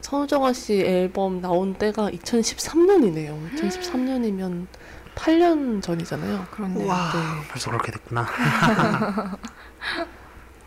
선우정아 0.00 0.54
씨 0.54 0.80
앨범 0.80 1.42
나온 1.42 1.74
때가 1.74 2.08
2013년이네요. 2.12 3.54
2013년이면 3.54 4.66
8년 5.14 5.82
전이잖아요. 5.82 6.46
그렇네요. 6.52 6.88
와, 6.88 7.12
네. 7.12 7.48
벌써 7.50 7.68
그렇게 7.70 7.92
됐구나. 7.92 8.26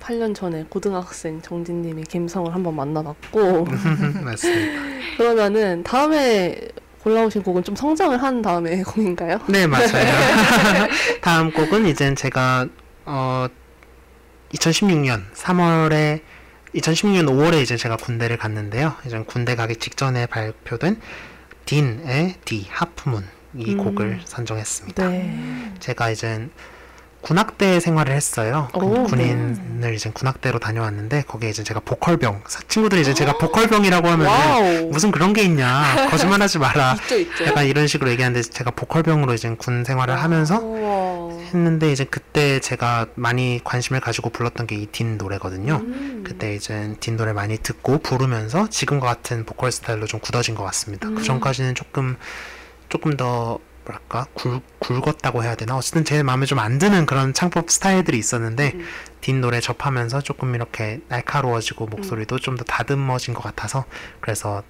8년 0.05 0.35
전에 0.35 0.65
고등학생 0.69 1.41
정진님의 1.41 2.05
감성을 2.05 2.53
한번 2.53 2.75
만나봤고 2.75 3.65
맞습니다. 4.23 4.81
그러면은 5.17 5.83
다음에 5.83 6.69
골라오신 7.01 7.43
곡은 7.43 7.63
좀 7.63 7.75
성장을 7.75 8.21
한 8.21 8.41
다음에 8.41 8.81
곡인가요? 8.83 9.39
네, 9.47 9.65
맞아요. 9.67 9.89
다음 11.21 11.51
곡은 11.51 11.87
이제 11.87 12.13
제가 12.13 12.67
어 13.05 13.47
2016년 14.53 15.23
3월에 15.33 16.21
2016년 16.75 17.25
5월에 17.27 17.61
이제 17.61 17.77
제가 17.77 17.97
군대를 17.97 18.37
갔는데요. 18.37 18.93
이제 19.05 19.23
군대 19.25 19.55
가기 19.55 19.77
직전에 19.77 20.27
발표된 20.27 20.99
딘의 21.65 22.35
디 22.45 22.67
하프문 22.69 23.25
이 23.55 23.73
음. 23.73 23.77
곡을 23.77 24.21
선정했습니다. 24.25 25.07
네. 25.07 25.73
제가 25.79 26.09
이제 26.09 26.47
군악대 27.25 27.79
생활을 27.79 28.13
했어요. 28.13 28.67
군- 28.71 28.83
오, 28.83 29.03
군인을 29.05 29.95
이제 29.95 30.11
군악대로 30.13 30.59
다녀왔는데 30.59 31.23
거기에 31.23 31.49
이제 31.49 31.63
제가 31.63 31.79
보컬병 31.79 32.43
사- 32.47 32.59
친구들이 32.67 33.01
이제 33.01 33.15
제가 33.15 33.39
보컬병이라고 33.39 34.07
하면. 34.07 34.89
무슨 34.91 35.09
그런 35.09 35.33
게 35.33 35.41
있냐 35.41 35.81
거짓말하지 36.11 36.59
마라 36.59 36.93
있죠, 37.01 37.17
있죠. 37.17 37.45
약간 37.47 37.65
이런 37.65 37.87
식으로 37.87 38.11
얘기하는데 38.11 38.43
제가 38.47 38.69
보컬병으로 38.71 39.33
이제 39.33 39.49
군 39.57 39.83
생활을 39.83 40.21
하면서 40.21 40.59
우와. 40.59 41.39
했는데 41.45 41.91
이제 41.91 42.03
그때 42.05 42.59
제가 42.59 43.07
많이 43.15 43.59
관심을 43.63 44.01
가지고 44.01 44.29
불렀던 44.29 44.67
게 44.67 44.75
이 44.75 44.85
딘 44.91 45.17
노래거든요. 45.17 45.81
음. 45.83 46.23
그때 46.27 46.53
이제 46.53 46.93
딘 46.99 47.17
노래 47.17 47.33
많이 47.33 47.57
듣고 47.57 47.97
부르면서 47.99 48.69
지금과 48.69 49.07
같은 49.07 49.45
보컬 49.45 49.71
스타일로 49.71 50.05
좀 50.05 50.19
굳어진 50.19 50.53
것 50.53 50.63
같습니다. 50.65 51.07
음. 51.07 51.15
그 51.15 51.23
전까지는 51.23 51.73
조금 51.73 52.17
조금 52.89 53.17
더 53.17 53.57
뭐랄까 53.85 54.25
굵, 54.33 54.61
굵었다고 54.79 55.43
해야 55.43 55.55
되나 55.55 55.77
어쨌든 55.77 56.03
제 56.03 56.23
마음에 56.23 56.45
좀 56.45 56.55
안 56.59 56.79
드는 56.79 57.05
그런 57.05 57.33
창법 57.33 57.69
스타일들이 57.69 58.17
있었는데 58.17 58.71
음. 58.75 58.85
딘 59.21 59.41
노래 59.41 59.59
접하면서 59.59 60.21
조금 60.21 60.55
이렇게 60.55 60.95
음. 60.95 61.05
날카로워지고 61.09 61.87
목소리도 61.87 62.39
좀더 62.39 62.63
다듬어진 62.63 63.33
것 63.33 63.43
같아서 63.43 63.85
그래서 64.21 64.63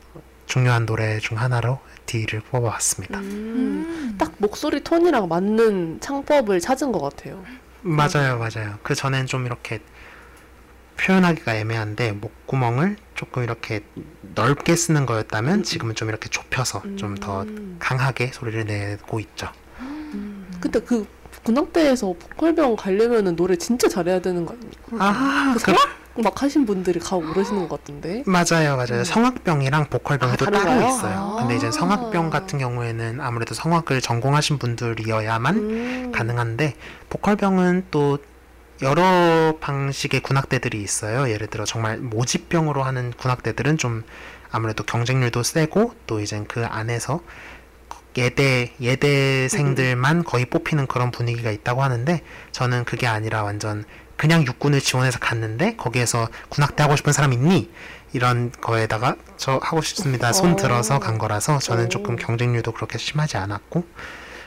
중요한 0.45 0.85
노래 0.85 1.19
중 1.19 1.39
하나로 1.39 1.79
D를 2.05 2.41
뽑아봤습니다. 2.41 3.19
음. 3.19 4.15
딱 4.17 4.33
목소리 4.37 4.83
톤이랑 4.83 5.27
맞는 5.27 5.99
창법을 6.01 6.59
찾은 6.59 6.91
것 6.91 6.99
같아요. 7.01 7.43
맞아요, 7.81 8.39
맞아요. 8.39 8.77
그 8.83 8.95
전엔 8.95 9.27
좀 9.27 9.45
이렇게 9.45 9.79
표현하기가 10.97 11.55
애매한데 11.55 12.13
목구멍을 12.13 12.97
조금 13.15 13.43
이렇게 13.43 13.81
넓게 14.33 14.75
쓰는 14.75 15.05
거였다면 15.05 15.63
지금은 15.63 15.95
좀 15.95 16.09
이렇게 16.09 16.29
좁혀서 16.29 16.83
좀더 16.95 17.43
음. 17.43 17.77
강하게 17.79 18.31
소리를 18.33 18.65
내고 18.65 19.19
있죠. 19.19 19.47
근데 20.59 20.79
그 20.79 21.05
군악대에서 21.43 22.13
보컬병 22.19 22.75
가려면은 22.75 23.35
노래 23.35 23.55
진짜 23.55 23.87
잘해야 23.87 24.19
되는 24.19 24.45
거 24.45 24.53
아닙니까? 24.53 24.81
아, 24.99 25.53
그 25.53 25.63
그, 25.63 25.71
성악 25.71 26.05
막 26.17 26.41
하신 26.41 26.65
분들이 26.65 26.99
가고 26.99 27.21
그러시는 27.21 27.67
것 27.67 27.79
같은데. 27.79 28.23
맞아요, 28.25 28.77
맞아요. 28.77 29.03
성악병이랑 29.03 29.89
보컬병이 29.89 30.33
아, 30.33 30.35
또 30.37 30.45
따로? 30.45 30.87
있어요. 30.87 31.35
아. 31.37 31.41
근데 31.41 31.55
이제 31.55 31.71
성악병 31.71 32.29
같은 32.29 32.57
경우에는 32.57 33.19
아무래도 33.19 33.53
성악을 33.53 34.01
전공하신 34.01 34.57
분들이어야만 34.57 35.55
음. 35.55 36.11
가능한데 36.13 36.75
보컬병은 37.09 37.87
또 37.91 38.17
여러 38.81 39.57
방식의 39.59 40.21
군악대들이 40.21 40.81
있어요. 40.81 41.29
예를 41.29 41.47
들어 41.47 41.65
정말 41.65 41.97
모집병으로 41.97 42.83
하는 42.83 43.11
군악대들은 43.11 43.77
좀 43.77 44.03
아무래도 44.51 44.83
경쟁률도 44.83 45.43
세고 45.43 45.93
또 46.07 46.19
이제 46.19 46.43
그 46.47 46.65
안에서 46.65 47.21
예대 48.17 48.73
예대생들만 48.79 50.23
거의 50.23 50.45
뽑히는 50.45 50.87
그런 50.87 51.11
분위기가 51.11 51.51
있다고 51.51 51.83
하는데 51.83 52.21
저는 52.51 52.85
그게 52.85 53.07
아니라 53.07 53.43
완전 53.43 53.83
그냥 54.17 54.45
육군을 54.45 54.79
지원해서 54.79 55.19
갔는데 55.19 55.75
거기에서 55.75 56.29
군악대 56.49 56.83
하고 56.83 56.95
싶은 56.95 57.11
사람 57.11 57.33
있니? 57.33 57.69
이런 58.13 58.49
거에다가 58.61 59.17
저 59.35 59.59
하고 59.61 59.81
싶습니다. 59.81 60.31
손 60.31 60.53
어. 60.53 60.55
들어서 60.55 60.99
간 60.99 61.17
거라서 61.17 61.59
저는 61.59 61.87
오. 61.87 61.89
조금 61.89 62.15
경쟁률도 62.15 62.71
그렇게 62.71 62.97
심하지 62.97 63.35
않았고 63.35 63.85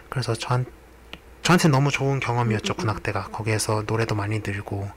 그래서 0.09 0.35
저한 0.35 0.65
저한테 1.43 1.69
너무 1.69 1.91
좋은 1.91 2.21
경험이었죠 2.21 2.75
군악 2.75 3.03
대가 3.03 3.25
거기에서 3.33 3.83
노래도 3.87 4.15
많이 4.15 4.43
들고 4.43 4.89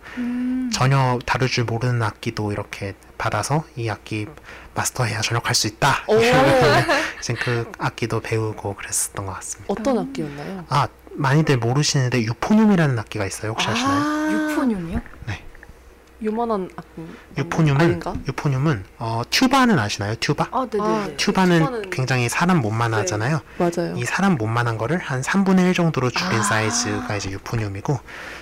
전혀 0.73 1.19
다룰 1.25 1.47
줄 1.47 1.63
모르는 1.63 2.01
악기도 2.03 2.51
이렇게 2.51 2.93
받아서 3.17 3.63
이 3.75 3.89
악기 3.89 4.27
마스터해야 4.75 5.21
전역할 5.21 5.55
수 5.55 5.67
있다 5.67 6.03
오. 6.07 6.15
이제 7.19 7.33
그 7.33 7.71
악기도 7.77 8.19
배우고 8.19 8.75
그랬었던 8.75 9.25
것 9.25 9.33
같습니다 9.33 9.71
어떤 9.73 9.99
악기였나요? 9.99 10.65
아 10.69 10.87
많이들 11.13 11.57
모르시는데 11.57 12.21
유포늄이라는 12.23 12.97
악기가 12.97 13.25
있어요 13.25 13.51
혹시 13.51 13.67
아 13.69 13.75
시나요? 13.75 14.51
유포늄이요? 14.51 15.01
요만한 16.23 16.69
악기. 16.75 17.01
유포늄은 17.37 17.81
아닌가? 17.81 18.13
유포늄은 18.27 18.83
어 18.99 19.21
튜바는 19.29 19.79
아시나요 19.79 20.15
튜바? 20.19 20.49
아, 20.51 20.67
네네네. 20.71 20.93
아, 20.95 21.07
튜바는 21.17 21.59
튜바는- 21.65 21.89
굉장히 21.89 22.29
사람 22.29 22.61
몸만 22.61 22.91
네. 22.91 22.97
하잖아요 22.97 23.41
맞아요. 23.57 23.95
이 23.97 24.03
사람 24.05 24.35
몸만한 24.35 24.77
거를 24.77 24.99
한 24.99 25.21
3분의 25.21 25.65
1 25.67 25.73
정도로 25.73 26.09
줄인 26.11 26.39
아. 26.39 26.43
사이즈가 26.43 27.15
이제 27.15 27.31
유포늄이고 27.31 27.99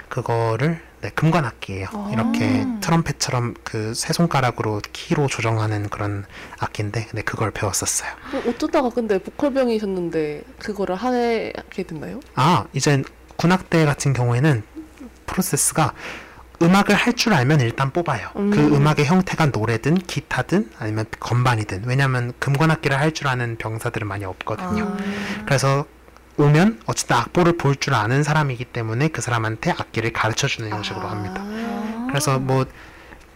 그거를 0.10 0.82
네, 1.02 1.10
금관 1.16 1.46
악기예요. 1.46 1.88
아. 1.94 2.10
이렇게 2.12 2.66
트럼펫처럼 2.82 3.54
그 3.64 3.94
세 3.96 4.12
손가락으로 4.12 4.82
키로 4.92 5.28
조정하는 5.28 5.88
그런 5.88 6.26
악기인데 6.60 7.06
근데 7.06 7.22
그걸 7.22 7.52
배웠었어요. 7.52 8.12
어, 8.34 8.50
어쩌다가 8.50 8.90
근데 8.90 9.18
보컬병이셨는데 9.20 10.44
그거를 10.60 10.96
하게 10.96 11.54
됐나요? 11.88 12.20
아, 12.36 12.66
이제 12.74 13.02
군악대 13.38 13.86
같은 13.86 14.12
경우에는 14.12 14.64
프로세스가 15.26 15.94
음악을 16.62 16.94
할 16.96 17.14
줄 17.14 17.34
알면 17.34 17.62
일단 17.62 17.92
뽑아요. 17.92 18.30
음. 18.36 18.52
그 18.52 18.60
음악의 18.60 19.06
형태가 19.06 19.48
노래든 19.48 19.96
기타든 19.96 20.72
아니면 20.80 21.06
건반이든 21.20 21.84
왜냐하면 21.86 22.34
금관악기를 22.40 22.98
할 23.00 23.12
줄 23.14 23.28
아는 23.28 23.58
병사들은 23.58 24.08
많이 24.08 24.26
없거든요. 24.26 24.84
아. 24.84 25.44
그래서 25.46 25.86
오면 26.38 26.80
어쨌든 26.86 27.18
악보를 27.18 27.58
볼 27.58 27.76
줄 27.76 27.94
아는 27.94 28.24
사람이기 28.24 28.66
때문에 28.66 29.10
그 29.10 29.22
사람한테 29.22 29.72
악기를 29.72 30.14
가르쳐 30.14 30.48
주는 30.48 30.70
형식으로 30.70 31.08
합니다. 31.08 31.44
그래서 32.08 32.40
뭐 32.40 32.66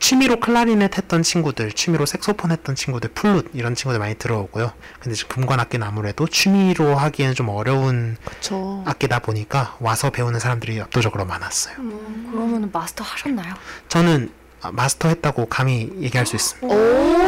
취미로 0.04 0.38
클라리넷 0.38 0.98
했던 0.98 1.24
친구들, 1.24 1.72
취미로 1.72 2.06
색소폰 2.06 2.52
했던 2.52 2.76
친구들, 2.76 3.12
플룻 3.12 3.52
이런 3.54 3.74
친구들 3.74 4.00
많이 4.00 4.16
들어오고요. 4.16 4.74
근데 5.00 5.14
이제 5.14 5.26
금관 5.30 5.62
악기는 5.62 5.88
아무래도 5.88 6.28
취미로 6.28 6.98
하기에는 6.98 7.36
좀 7.36 7.48
어려운 7.48 8.18
그쵸. 8.26 8.84
악기다 8.86 9.20
보니까 9.20 9.78
와서 9.80 10.10
배우는 10.10 10.42
사람들이 10.42 10.82
압도적으로 10.82 11.24
많았어요. 11.24 11.76
음. 11.80 12.28
그러면 12.34 12.70
마스터 12.74 13.06
하셨나요? 13.06 13.54
저는 13.88 14.30
아, 14.62 14.74
마스터 14.74 15.08
했다고 15.08 15.46
감히 15.46 15.90
얘기할 16.02 16.26
수 16.26 16.36
있습니다. 16.36 16.68
오. 16.68 17.28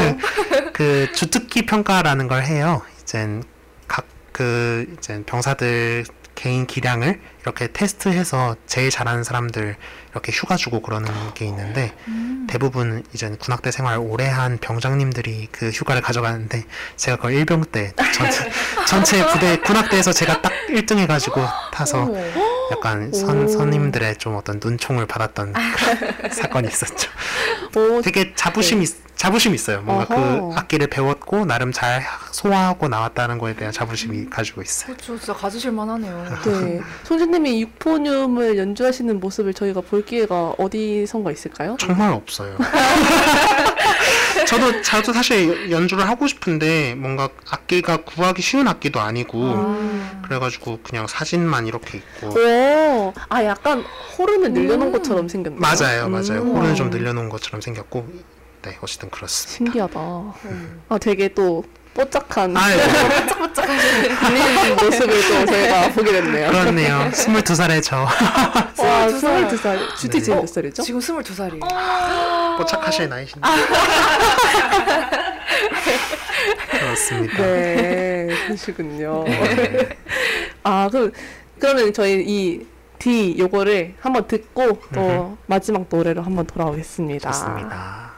그 0.72 1.12
주특기 1.12 1.66
평가라는 1.66 2.26
걸 2.26 2.42
해요. 2.42 2.80
이젠 3.02 3.44
각 3.86 4.06
그 4.40 4.86
이제 4.96 5.22
병사들 5.26 6.04
개인 6.40 6.66
기량을 6.66 7.20
이렇게 7.42 7.66
테스트해서 7.70 8.56
제일 8.66 8.88
잘하는 8.88 9.24
사람들 9.24 9.76
이렇게 10.12 10.32
휴가 10.32 10.56
주고 10.56 10.80
그러는 10.80 11.10
게 11.34 11.44
있는데 11.44 11.92
대부분 12.48 13.04
이제 13.12 13.28
군악대 13.38 13.70
생활 13.70 13.98
오래 13.98 14.26
한 14.26 14.56
병장님들이 14.56 15.48
그 15.52 15.68
휴가를 15.68 16.00
가져가는데 16.00 16.64
제가 16.96 17.18
그걸 17.18 17.34
일병 17.34 17.66
때 17.66 17.92
전체, 18.14 18.50
전체 18.86 19.26
부대 19.28 19.58
군악대에서 19.58 20.12
제가 20.14 20.40
딱 20.40 20.50
1등 20.70 20.96
해가지고 20.96 21.42
타서 21.74 22.08
약간 22.70 23.12
선, 23.12 23.44
오. 23.44 23.48
선임들의 23.48 24.16
좀 24.16 24.36
어떤 24.36 24.60
눈총을 24.62 25.06
받았던 25.06 25.52
그런 25.52 26.30
사건이 26.32 26.68
있었죠. 26.68 27.10
오, 27.76 28.00
되게 28.02 28.32
자부심 28.34 28.82
있, 28.82 28.88
자부심 29.16 29.54
있어요. 29.54 29.82
뭔가 29.82 30.04
어허. 30.14 30.48
그 30.50 30.54
악기를 30.56 30.86
배웠고 30.88 31.44
나름 31.44 31.72
잘 31.72 32.02
소화하고 32.32 32.88
나왔다는 32.88 33.38
거에 33.38 33.54
대한 33.54 33.72
자부심이 33.72 34.26
가지고 34.30 34.62
있어요. 34.62 34.94
그렇죠. 34.94 35.18
진짜 35.18 35.32
가지실 35.34 35.72
만하네요. 35.72 36.24
네. 36.46 36.80
송진님이 37.04 37.60
육포늄을 37.62 38.56
연주하시는 38.58 39.20
모습을 39.20 39.52
저희가 39.54 39.80
볼 39.82 40.04
기회가 40.04 40.54
어디선가 40.58 41.32
있을까요? 41.32 41.76
정말 41.78 42.12
없어요. 42.12 42.56
저도 44.46 44.82
저도 44.82 45.12
사실 45.12 45.70
연주를 45.70 46.08
하고 46.08 46.26
싶은데 46.26 46.94
뭔가 46.94 47.28
악기가 47.50 47.98
구하기 47.98 48.42
쉬운 48.42 48.68
악기도 48.68 49.00
아니고 49.00 49.38
음. 49.42 50.22
그래가지고 50.24 50.80
그냥 50.82 51.06
사진만 51.06 51.66
이렇게 51.66 51.98
있고 51.98 52.28
오, 52.38 53.12
아 53.28 53.44
약간 53.44 53.84
호른을 54.18 54.52
늘려놓은 54.52 54.92
것처럼 54.92 55.28
생겼네요. 55.28 55.60
맞아요, 55.60 56.08
맞아요. 56.08 56.42
음. 56.42 56.56
호른을 56.56 56.74
좀 56.74 56.90
늘려놓은 56.90 57.28
것처럼 57.28 57.60
생겼고 57.60 58.06
네 58.62 58.76
어쨌든 58.80 59.10
그렇습니다. 59.10 59.56
신기하다. 59.56 60.00
아 60.88 60.98
되게 60.98 61.28
또 61.28 61.64
뽀짝한 61.94 62.56
아, 62.56 62.68
네. 62.68 62.76
분인 63.26 64.76
모습을 64.76 65.28
또 65.28 65.46
저희가 65.46 65.90
보게 65.92 66.12
됐네요. 66.12 66.50
그렇네요. 66.50 67.10
22살의 67.12 67.82
저 67.82 67.96
와, 68.02 69.06
22살. 69.08 69.96
주디 69.96 70.18
네. 70.18 70.22
지금 70.22 70.38
몇 70.40 70.46
살이죠? 70.48 70.82
지금 70.82 71.00
22살이에요. 71.00 72.58
뽀짝하실 72.58 73.08
나이신데 73.08 73.48
그렇습니다. 76.70 77.36
네, 77.36 78.28
그러시군요. 78.46 79.24
아, 80.62 80.88
그럼, 80.90 81.12
그러면 81.58 81.92
저희 81.92 82.22
이 82.26 82.66
D 82.98 83.36
요거를 83.38 83.94
한번 84.00 84.26
듣고 84.28 84.80
또. 84.94 85.36
마지막 85.46 85.86
노래로 85.90 86.22
한번 86.22 86.46
돌아오겠습니다. 86.46 87.30
좋습니다. 87.30 88.09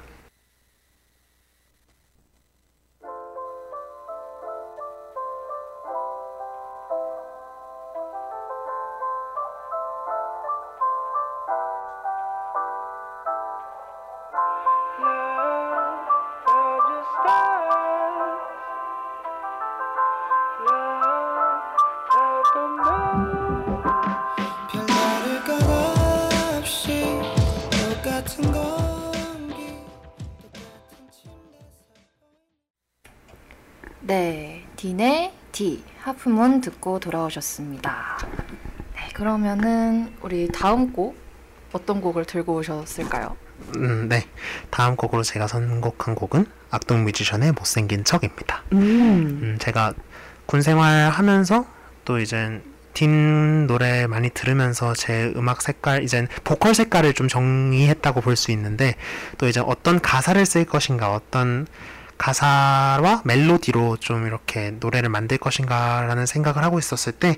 네, 34.12 34.62
딘의 34.76 35.32
D 35.52 35.82
하프문 36.02 36.60
듣고 36.60 37.00
돌아오셨습니다. 37.00 38.18
네, 38.94 39.08
그러면은 39.14 40.12
우리 40.20 40.48
다음 40.52 40.92
곡 40.92 41.16
어떤 41.72 42.02
곡을 42.02 42.26
들고 42.26 42.56
오셨을까요? 42.56 43.34
음, 43.76 44.10
네. 44.10 44.26
다음 44.68 44.96
곡으로 44.96 45.22
제가 45.22 45.46
선곡한 45.46 46.14
곡은 46.14 46.44
악동 46.70 47.04
뮤지션의 47.04 47.52
못생긴 47.52 48.04
척입니다. 48.04 48.62
음. 48.72 48.78
음, 48.78 49.56
제가 49.58 49.94
군 50.44 50.60
생활하면서 50.60 51.64
또 52.04 52.18
이제 52.18 52.60
딘 52.92 53.66
노래 53.66 54.06
많이 54.06 54.28
들으면서 54.28 54.92
제 54.92 55.32
음악 55.36 55.62
색깔 55.62 56.02
이제 56.02 56.26
보컬 56.44 56.74
색깔을 56.74 57.14
좀 57.14 57.28
정의했다고 57.28 58.20
볼 58.20 58.36
수 58.36 58.50
있는데 58.50 58.94
또 59.38 59.48
이제 59.48 59.60
어떤 59.64 60.02
가사를 60.02 60.44
쓸 60.44 60.66
것인가 60.66 61.14
어떤 61.14 61.66
가사와 62.22 63.22
멜로디로 63.24 63.96
좀 63.98 64.26
이렇게 64.28 64.70
노래를 64.78 65.08
만들 65.08 65.38
것인가라는 65.38 66.24
생각을 66.26 66.62
하고 66.62 66.78
있었을 66.78 67.10
때 67.12 67.36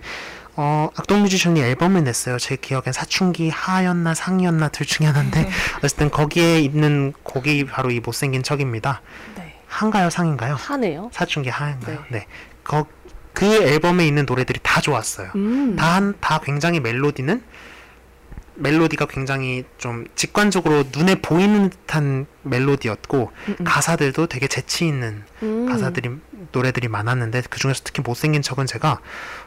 어, 0.57 0.91
악동 0.95 1.23
뮤지션이 1.23 1.61
앨범을 1.63 2.05
냈어요. 2.05 2.39
제 2.39 2.57
기억엔 2.57 2.93
사춘기 2.93 3.49
하였나 3.49 4.13
상이었나 4.15 4.69
둘 4.69 4.87
중에 4.87 5.07
하나인데 5.07 5.49
어쨌든 5.83 6.11
거기에 6.11 6.61
있는 6.61 7.15
곡이 7.23 7.65
바로 7.65 7.91
이 7.91 8.01
못생긴 8.01 8.43
척입니다. 8.43 9.01
네. 9.37 9.55
한가요 9.67 10.11
상인가요? 10.11 10.55
하네요. 10.55 11.11
사춘기 11.15 11.49
하인가요? 11.49 12.05
네. 12.11 12.27
거, 12.63 12.87
그 13.33 13.47
앨범에 13.47 14.07
있는 14.07 14.27
노래들이 14.27 14.61
다 14.63 14.83
좋았어요. 14.83 15.31
음. 15.35 15.77
다, 15.77 15.95
한- 15.95 16.15
다 16.21 16.41
굉장히 16.45 16.79
멜로디는 16.81 17.43
멜로디가 18.57 19.07
굉장히 19.07 19.65
좀 19.79 20.07
직관적으로 20.15 20.85
눈에 20.93 21.17
보이는 21.17 21.71
듯한 21.71 22.27
멜로디였고 22.43 23.33
음, 23.49 23.57
음. 23.61 23.65
가사들도 23.65 24.27
되게 24.27 24.47
재치 24.47 24.87
있는 24.87 25.25
음. 25.43 25.67
가사들이 25.67 26.11
노래들이 26.53 26.89
많았는데 26.89 27.43
그 27.51 27.59
중에서 27.59 27.83
특히 27.85 28.03
못생긴 28.03 28.43
척은 28.43 28.67
제가 28.67 29.01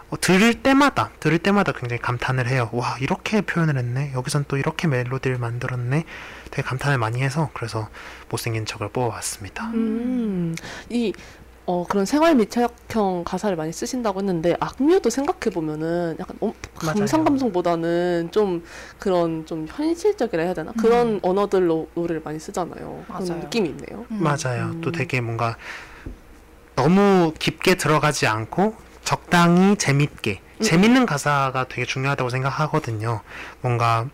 어, 0.10 0.20
들을 0.20 0.54
때마다 0.54 1.12
들을 1.20 1.38
때마다 1.38 1.72
굉장히 1.74 2.02
감탄을 2.02 2.48
해요. 2.48 2.70
와 2.72 2.98
이렇게 3.00 3.42
표현을 3.42 3.78
했네. 3.78 4.12
여기선 4.14 4.46
또 4.48 4.58
이렇게 4.58 4.88
멜로디를 4.88 5.38
만들었네. 5.38 6.06
되게 6.52 6.62
감탄을 6.62 6.98
많이 6.98 7.22
해서 7.22 7.50
그래서 7.54 7.90
못생긴 8.30 8.66
척을 8.66 8.90
뽑아봤습니다. 8.90 9.66
음. 9.74 10.56
이 10.90 11.14
어, 11.70 11.86
그런 11.90 12.06
생활 12.06 12.34
밀착형 12.36 13.24
가사를 13.26 13.56
많이 13.58 13.74
쓰신다고 13.74 14.22
했는데 14.22 14.56
악뮤도 14.62 15.10
생각해 15.10 15.54
보면은 15.54 16.16
약간 16.18 16.38
엄- 16.40 16.54
감상. 16.76 17.26
감성보다는 17.26 18.30
좀 18.32 18.64
그런 18.98 19.46
좀 19.46 19.66
현실적이라 19.70 20.44
해야 20.44 20.54
되나 20.54 20.72
그런 20.80 21.20
언어들로 21.22 21.90
노래를 21.94 22.22
많이 22.24 22.40
쓰잖아요. 22.40 23.04
그런 23.08 23.28
맞아요. 23.28 23.42
느낌이 23.44 23.68
있네요. 23.70 24.06
음. 24.12 24.24
맞아요. 24.24 24.68
음. 24.76 24.82
또 24.82 24.94
되게 24.94 25.20
뭔가 25.20 25.58
너무 26.78 27.34
깊게 27.38 27.76
들어가지 27.76 28.28
않고 28.28 28.74
적당히 29.04 29.76
재밌게 29.76 30.40
음. 30.60 30.64
재밌는 30.64 31.06
가사가 31.06 31.66
되게 31.68 31.84
중요하다고 31.86 32.30
생각하거든요. 32.30 33.20
뭔가 33.62 34.08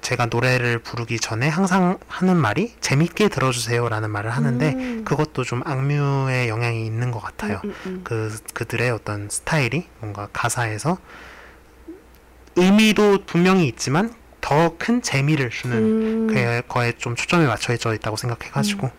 제가 0.00 0.26
노래를 0.26 0.78
부르기 0.78 1.18
전에 1.20 1.48
항상 1.48 1.98
하는 2.08 2.36
말이 2.36 2.74
재밌게 2.80 3.28
들어주세요라는 3.28 4.10
말을 4.10 4.30
하는데 4.30 4.72
음. 4.72 5.04
그것도 5.04 5.44
좀 5.44 5.62
악뮤의 5.64 6.48
영향이 6.48 6.84
있는 6.86 7.10
것 7.10 7.20
같아요. 7.20 7.60
음, 7.64 7.74
음, 7.86 8.00
그 8.04 8.36
그들의 8.54 8.90
어떤 8.90 9.28
스타일이 9.28 9.86
뭔가 10.00 10.28
가사에서 10.32 10.98
의미도 12.56 13.24
분명히 13.26 13.66
있지만 13.68 14.14
더 14.40 14.74
큰 14.78 15.02
재미를 15.02 15.50
주는 15.50 15.76
음. 15.76 16.26
그 16.28 16.62
거에 16.66 16.92
좀 16.92 17.14
초점이 17.14 17.46
맞춰져 17.46 17.94
있다고 17.94 18.16
생각해가지고 18.16 18.90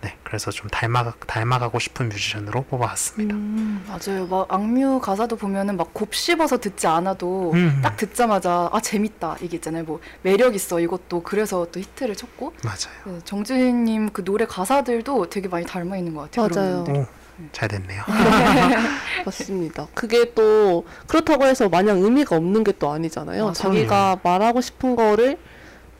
네 0.00 0.16
그래서 0.22 0.50
좀 0.52 0.68
닮아 0.70 1.12
닮아가고 1.26 1.78
싶은 1.80 2.08
뮤지션으로 2.08 2.62
뽑아왔습니다. 2.64 3.34
음. 3.34 3.84
맞아요. 3.88 4.26
막 4.26 4.46
악뮤 4.52 5.00
가사도 5.00 5.36
보면은 5.36 5.76
막 5.76 5.92
곱씹어서 5.92 6.58
듣지 6.58 6.86
않아도 6.86 7.52
음. 7.54 7.80
딱 7.82 7.96
듣자마자 7.96 8.68
아 8.72 8.80
재밌다 8.80 9.38
이게 9.40 9.56
있잖아요. 9.56 9.82
뭐 9.84 10.00
매력 10.22 10.54
있어 10.54 10.78
이것도 10.78 11.22
그래서 11.24 11.66
또 11.72 11.80
히트를 11.80 12.14
쳤고 12.14 12.54
맞아요. 12.62 13.16
네, 13.16 13.18
정진님 13.24 14.10
그 14.10 14.22
노래 14.24 14.46
가사들도 14.46 15.30
되게 15.30 15.48
많이 15.48 15.66
닮아 15.66 15.96
있는 15.96 16.14
것 16.14 16.30
같아요. 16.30 16.48
맞아요. 16.48 16.84
오 16.88 17.06
잘 17.52 17.68
됐네요. 17.68 18.02
맞습니다. 19.24 19.86
그게 19.94 20.32
또 20.34 20.84
그렇다고 21.06 21.44
해서 21.46 21.68
마냥 21.68 21.98
의미가 22.02 22.34
없는 22.36 22.64
게 22.64 22.72
또 22.78 22.90
아니잖아요. 22.92 23.42
맞아요. 23.42 23.52
자기가 23.54 24.18
말하고 24.22 24.60
싶은 24.60 24.94
거를 24.94 25.36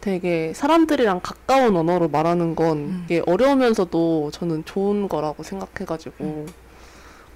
되게 0.01 0.53
사람들이랑 0.55 1.21
가까운 1.23 1.77
언어로 1.77 2.09
말하는 2.09 2.55
건 2.55 2.77
음. 2.79 3.03
이게 3.07 3.23
어려우면서도 3.27 4.31
저는 4.33 4.65
좋은 4.65 5.09
거라고 5.09 5.43
생각해가지고 5.43 6.47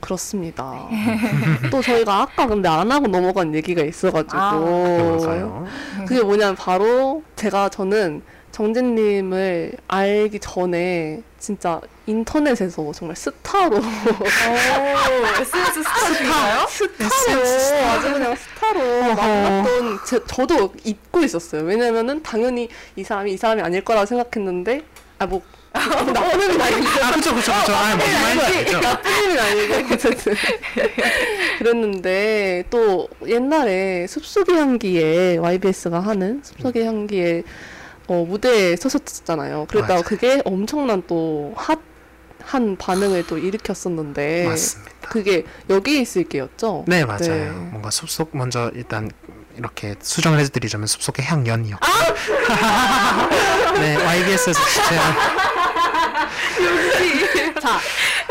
그렇습니다. 0.01 0.89
또 1.71 1.81
저희가 1.81 2.23
아까 2.23 2.47
근데 2.47 2.69
안 2.69 2.91
하고 2.91 3.07
넘어간 3.07 3.55
얘기가 3.55 3.83
있어가지고 3.83 4.37
아? 4.37 5.65
그게 6.07 6.23
뭐냐면 6.23 6.57
바로 6.57 7.23
제가 7.37 7.69
저는 7.69 8.23
정재님을 8.53 9.73
알기 9.89 10.39
전에 10.39 11.23
진짜 11.39 11.81
인터넷에서 12.07 12.93
정말 12.93 13.17
스타로 13.17 13.79
SNS 15.41 15.83
스타인가요? 15.83 16.67
스타로 16.69 17.87
아주 17.89 18.13
그냥 18.13 18.37
스타로 18.37 19.15
만났던 19.15 19.99
제, 20.07 20.21
저도 20.27 20.73
잊고 20.85 21.21
있었어요. 21.23 21.63
왜냐면은 21.63 22.23
당연히 22.23 22.69
이 22.95 23.03
사람이 23.03 23.33
이 23.33 23.37
사람이 23.37 23.63
아닐 23.63 23.83
거라고 23.83 24.07
생각했는데 24.07 24.83
아뭐 25.19 25.41
나쁜 25.73 26.61
아니고 26.61 26.87
아 27.03 27.13
그쵸 27.13 27.35
그쵸 27.35 27.53
그쵸. 27.61 27.73
아 27.73 27.97
무슨 27.97 28.37
말인지. 28.37 28.81
나쁜 28.81 29.39
아니고 29.39 29.95
어쨌든 29.95 30.35
그랬는데 31.59 32.65
또 32.69 33.09
옛날에 33.27 34.07
숲속의 34.07 34.57
향기에 34.57 35.37
YBS가 35.39 36.01
하는 36.01 36.43
숲속의 36.45 36.85
향기에 36.85 37.43
어, 38.09 38.25
무대에 38.29 38.77
서셨잖아요. 38.77 39.67
그랬다가 39.69 39.95
맞아요. 39.95 40.03
그게 40.05 40.43
엄청난 40.45 41.03
또 41.07 41.55
핫한 41.57 42.77
반응을 42.77 43.27
또 43.27 43.39
일으켰었는데 43.39 44.47
맞습니다. 44.49 45.09
그게 45.09 45.45
여기에 45.71 46.01
있을 46.01 46.25
게였죠. 46.25 46.85
네 46.89 47.05
맞아요. 47.05 47.19
네. 47.21 47.51
뭔가 47.71 47.91
숲속 47.91 48.31
먼저 48.37 48.71
일단 48.75 49.11
이렇게 49.57 49.95
수정을 50.01 50.39
해드리자면 50.41 50.87
숲속의 50.87 51.25
향연이요. 51.27 51.77
아! 51.81 51.89
네 53.79 53.97
YBS에서 53.97 54.61
제가 54.89 55.43
자, 57.61 57.79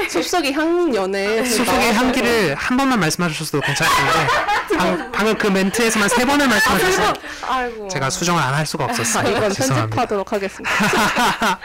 숲속의 0.09 0.53
향연에 0.53 1.43
숲속의 1.45 1.93
향기를 1.93 2.55
한 2.55 2.77
번만 2.77 2.99
말씀하셨어도 2.99 3.61
괜찮은데 3.61 4.27
방, 4.77 5.11
방금 5.11 5.37
그 5.37 5.47
멘트에서만 5.47 6.09
세 6.09 6.25
번을 6.25 6.47
말씀하셔서 6.47 7.13
아이고 7.47 7.87
제가 7.89 8.09
수정을 8.09 8.41
안 8.41 8.51
할 8.51 8.65
수가 8.65 8.83
아, 8.83 8.87
없었어요. 8.87 9.29
이건 9.29 9.51
죄송합니다. 9.53 9.95
편집하도록 9.95 10.31
하겠습니다. 10.33 10.69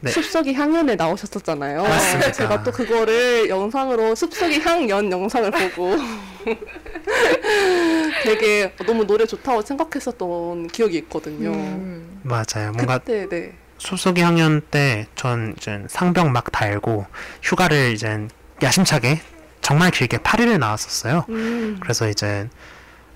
네. 0.00 0.10
숲속의 0.10 0.54
향연에 0.54 0.94
나오셨었잖아요. 0.94 1.82
맞습니다. 1.82 2.32
제가 2.32 2.62
또 2.62 2.70
그거를 2.70 3.48
영상으로 3.48 4.14
숲속의 4.14 4.60
향연 4.60 5.10
영상을 5.10 5.50
보고 5.50 5.96
되게 8.24 8.72
너무 8.86 9.06
노래 9.06 9.26
좋다고 9.26 9.62
생각했었던 9.62 10.68
기억이 10.68 10.96
있거든요. 10.98 11.50
음. 11.50 12.20
맞아요. 12.22 12.72
뭔가 12.72 12.98
그때 12.98 13.26
네. 13.28 13.52
숲속의 13.84 14.22
향연 14.22 14.60
때전 14.70 15.54
이제 15.56 15.82
상병 15.88 16.32
막 16.32 16.52
달고 16.52 17.06
휴가를 17.42 17.92
이제 17.92 18.28
야심차게 18.62 19.20
정말 19.62 19.90
길게 19.90 20.18
8일을 20.18 20.58
나왔었어요. 20.58 21.24
음. 21.30 21.78
그래서 21.80 22.08
이제 22.08 22.48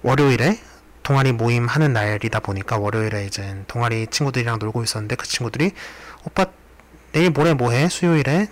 월요일에 0.02 0.58
동아리 1.02 1.32
모임 1.32 1.66
하는 1.66 1.92
날이다 1.92 2.40
보니까 2.40 2.78
월요일에 2.78 3.26
이제 3.26 3.62
동아리 3.66 4.06
친구들이랑 4.06 4.58
놀고 4.58 4.82
있었는데 4.82 5.16
그 5.16 5.26
친구들이 5.26 5.72
오빠 6.24 6.46
내일 7.12 7.30
모레 7.30 7.52
뭐해? 7.54 7.88
수요일에 7.90 8.48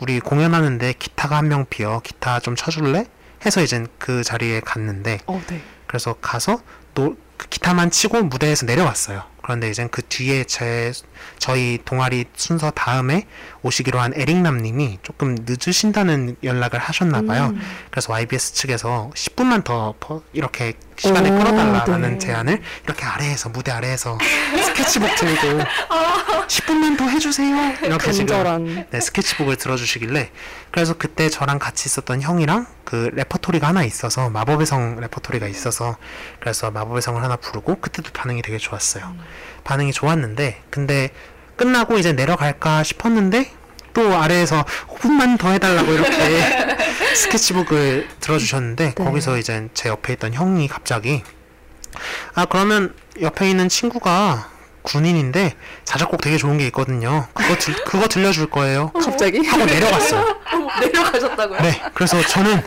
우리 0.00 0.18
공연하는데 0.18 0.94
기타가 0.98 1.36
한 1.36 1.48
명 1.48 1.66
비어 1.68 2.00
기타 2.02 2.40
좀 2.40 2.56
쳐줄래? 2.56 3.04
해서 3.44 3.62
이제 3.62 3.84
그 3.98 4.24
자리에 4.24 4.60
갔는데 4.60 5.18
어, 5.26 5.42
네. 5.48 5.60
그래서 5.86 6.14
가서 6.22 6.60
노, 6.94 7.16
그 7.36 7.48
기타만 7.48 7.90
치고 7.90 8.22
무대에서 8.24 8.64
내려왔어요. 8.64 9.22
그런데 9.50 9.68
이제 9.68 9.88
그 9.90 10.02
뒤에 10.02 10.44
제 10.44 10.92
저희 11.40 11.78
동아리 11.84 12.24
순서 12.36 12.70
다음에 12.70 13.26
오시기로 13.62 13.98
한 13.98 14.12
에릭남님이 14.14 14.98
조금 15.02 15.36
늦으신다는 15.44 16.36
연락을 16.44 16.78
하셨나 16.78 17.22
봐요. 17.22 17.46
음. 17.52 17.60
그래서 17.90 18.12
YBS 18.12 18.52
측에서 18.54 19.10
10분만 19.16 19.64
더 19.64 19.94
퍼- 19.98 20.22
이렇게 20.32 20.74
시간을 20.96 21.32
오, 21.32 21.38
끌어달라는 21.38 22.12
네. 22.12 22.18
제안을 22.18 22.62
이렇게 22.84 23.04
아래에서 23.04 23.48
무대 23.48 23.72
아래에서 23.72 24.18
스케치북 24.66 25.16
들고 25.16 25.58
10분만 26.50 26.98
더 26.98 27.06
해주세요. 27.06 27.56
이렇게 27.84 28.10
지금 28.10 28.26
간절한 28.26 28.86
네, 28.90 29.00
스케치북을 29.00 29.54
들어주시길래 29.54 30.32
그래서 30.72 30.94
그때 30.94 31.28
저랑 31.28 31.60
같이 31.60 31.86
있었던 31.86 32.22
형이랑 32.22 32.66
그 32.84 33.10
레퍼토리가 33.14 33.68
하나 33.68 33.84
있어서 33.84 34.28
마법의 34.30 34.66
성 34.66 34.98
레퍼토리가 34.98 35.46
있어서 35.46 35.96
그래서 36.40 36.72
마법의 36.72 37.02
성을 37.02 37.22
하나 37.22 37.36
부르고 37.36 37.76
그때도 37.76 38.10
반응이 38.12 38.42
되게 38.42 38.58
좋았어요. 38.58 39.14
반응이 39.62 39.92
좋았는데 39.92 40.62
근데 40.70 41.10
끝나고 41.54 41.98
이제 41.98 42.12
내려갈까 42.12 42.82
싶었는데 42.82 43.52
또 43.94 44.16
아래에서 44.16 44.64
5분만 44.88 45.38
더 45.38 45.50
해달라고 45.50 45.92
이렇게 45.92 46.74
스케치북을 47.14 48.08
들어주셨는데 48.18 48.94
네. 48.96 49.04
거기서 49.04 49.38
이제 49.38 49.68
제 49.72 49.88
옆에 49.88 50.14
있던 50.14 50.34
형이 50.34 50.66
갑자기 50.66 51.22
아 52.34 52.44
그러면 52.46 52.92
옆에 53.20 53.48
있는 53.48 53.68
친구가 53.68 54.49
군인인데 54.82 55.54
자작곡 55.84 56.20
되게 56.20 56.36
좋은 56.36 56.58
게 56.58 56.66
있거든요. 56.66 57.26
그거 57.34 57.56
들, 57.56 57.74
그거 57.84 58.08
들려줄 58.08 58.50
거예요. 58.50 58.90
갑자기 58.92 59.46
하고 59.46 59.64
내려갔어요. 59.64 60.40
내려가셨다고요? 60.80 61.60
네, 61.60 61.82
그래서 61.94 62.20
저는 62.22 62.62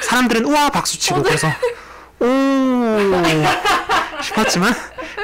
사람들은 0.00 0.44
우와 0.44 0.70
박수 0.70 0.98
치고 0.98 1.22
그래서 1.22 1.48
오 2.20 2.26
싶었지만 4.22 4.74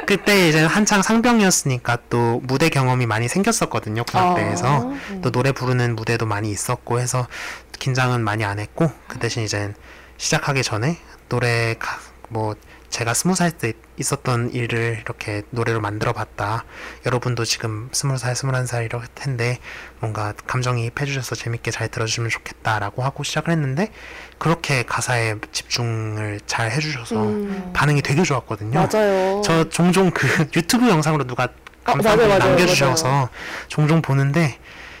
그때 0.05 0.49
이제 0.49 0.63
한창 0.63 1.01
상병이었으니까 1.01 1.97
또 2.09 2.41
무대 2.43 2.69
경험이 2.69 3.05
많이 3.05 3.27
생겼었거든요 3.27 4.03
군악대에서 4.03 4.67
아. 4.67 5.19
또 5.21 5.31
노래 5.31 5.51
부르는 5.51 5.95
무대도 5.95 6.25
많이 6.25 6.49
있었고 6.51 6.99
해서 6.99 7.27
긴장은 7.79 8.23
많이 8.23 8.43
안 8.43 8.59
했고 8.59 8.91
그 9.07 9.19
대신 9.19 9.43
이제 9.43 9.73
시작하기 10.17 10.63
전에 10.63 10.97
노래 11.29 11.75
가, 11.79 11.99
뭐 12.29 12.55
제가 12.93 13.15
스무 13.15 13.33
살 13.33 13.49
때 13.49 13.73
있었던 13.97 14.51
일을 14.53 14.99
이렇게 15.03 15.41
노래로 15.49 15.81
만들어 15.81 16.13
봤다. 16.13 16.63
여러분도 17.07 17.43
지금 17.43 17.89
스물 17.91 18.19
살, 18.19 18.35
스물한 18.35 18.67
살 18.67 18.85
이럴 18.85 19.01
텐데 19.15 19.57
뭔가 19.99 20.33
감정이입 20.45 21.01
해 21.01 21.05
주셔서 21.05 21.33
재밌게 21.33 21.71
잘 21.71 21.87
들어주시면 21.87 22.29
좋겠다라고 22.29 23.01
하고 23.03 23.23
시작을 23.23 23.51
했는데 23.51 23.91
그렇게 24.37 24.83
가사에 24.83 25.35
집중을 25.51 26.41
잘 26.45 26.69
해주셔서 26.71 27.15
음. 27.23 27.71
반응이 27.73 28.03
되게 28.03 28.21
좋았거든요. 28.21 28.87
맞아요. 28.87 29.41
저 29.43 29.67
종종 29.69 30.11
그 30.11 30.27
유튜브 30.55 30.87
영상으로 30.87 31.23
누가 31.25 31.47
아, 31.85 31.95
맞아요, 31.95 32.27
맞아요, 32.27 32.37
남겨주셔서 32.37 33.29
종종 33.69 34.03
보는데 34.03 34.59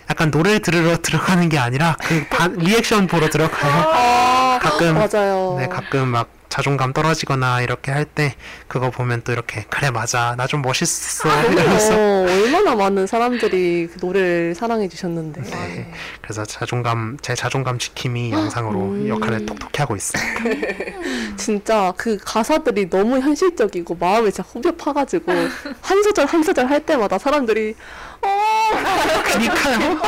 약간 0.09 0.31
노래 0.31 0.57
들으러 0.57 0.97
들어가는 1.01 1.47
게 1.47 1.59
아니라 1.59 1.95
그 2.01 2.25
반- 2.31 2.53
리액션 2.57 3.05
보러 3.05 3.29
들어가요. 3.29 3.71
아, 3.71 4.59
가끔 4.63 4.95
맞아요. 4.95 5.57
네 5.59 5.67
가끔 5.67 6.07
막 6.07 6.29
자존감 6.57 6.93
떨어지거나 6.93 7.61
이렇게 7.61 7.91
할 7.91 8.05
때 8.05 8.35
그거 8.67 8.91
보면 8.91 9.23
또 9.23 9.31
이렇게 9.31 9.65
그래 9.69 9.89
맞아 9.89 10.35
나 10.37 10.45
좀 10.45 10.61
멋있어 10.61 11.27
이러면서 11.49 11.95
어, 11.95 12.25
얼마나 12.29 12.75
많은 12.75 13.07
사람들이 13.07 13.89
그 13.91 13.97
노래를 14.05 14.53
사랑해 14.53 14.87
주셨는데. 14.87 15.41
네, 15.41 15.91
그래서 16.21 16.45
자존감 16.45 17.17
제 17.21 17.33
자존감 17.33 17.79
지킴이 17.79 18.31
영상으로 18.31 18.79
음. 18.79 19.07
역할을 19.07 19.47
톡톡히 19.47 19.79
하고 19.81 19.95
있습니다. 19.95 21.33
진짜 21.37 21.91
그 21.97 22.17
가사들이 22.23 22.89
너무 22.91 23.19
현실적이고 23.19 23.95
마음이 23.95 24.31
진짜 24.31 24.47
후벼 24.47 24.73
파가지고 24.75 25.31
한 25.81 26.03
소절 26.03 26.27
한 26.27 26.43
소절 26.43 26.69
할 26.69 26.85
때마다 26.85 27.17
사람들이 27.17 27.73
어 28.21 28.27
그니까요. 29.23 29.99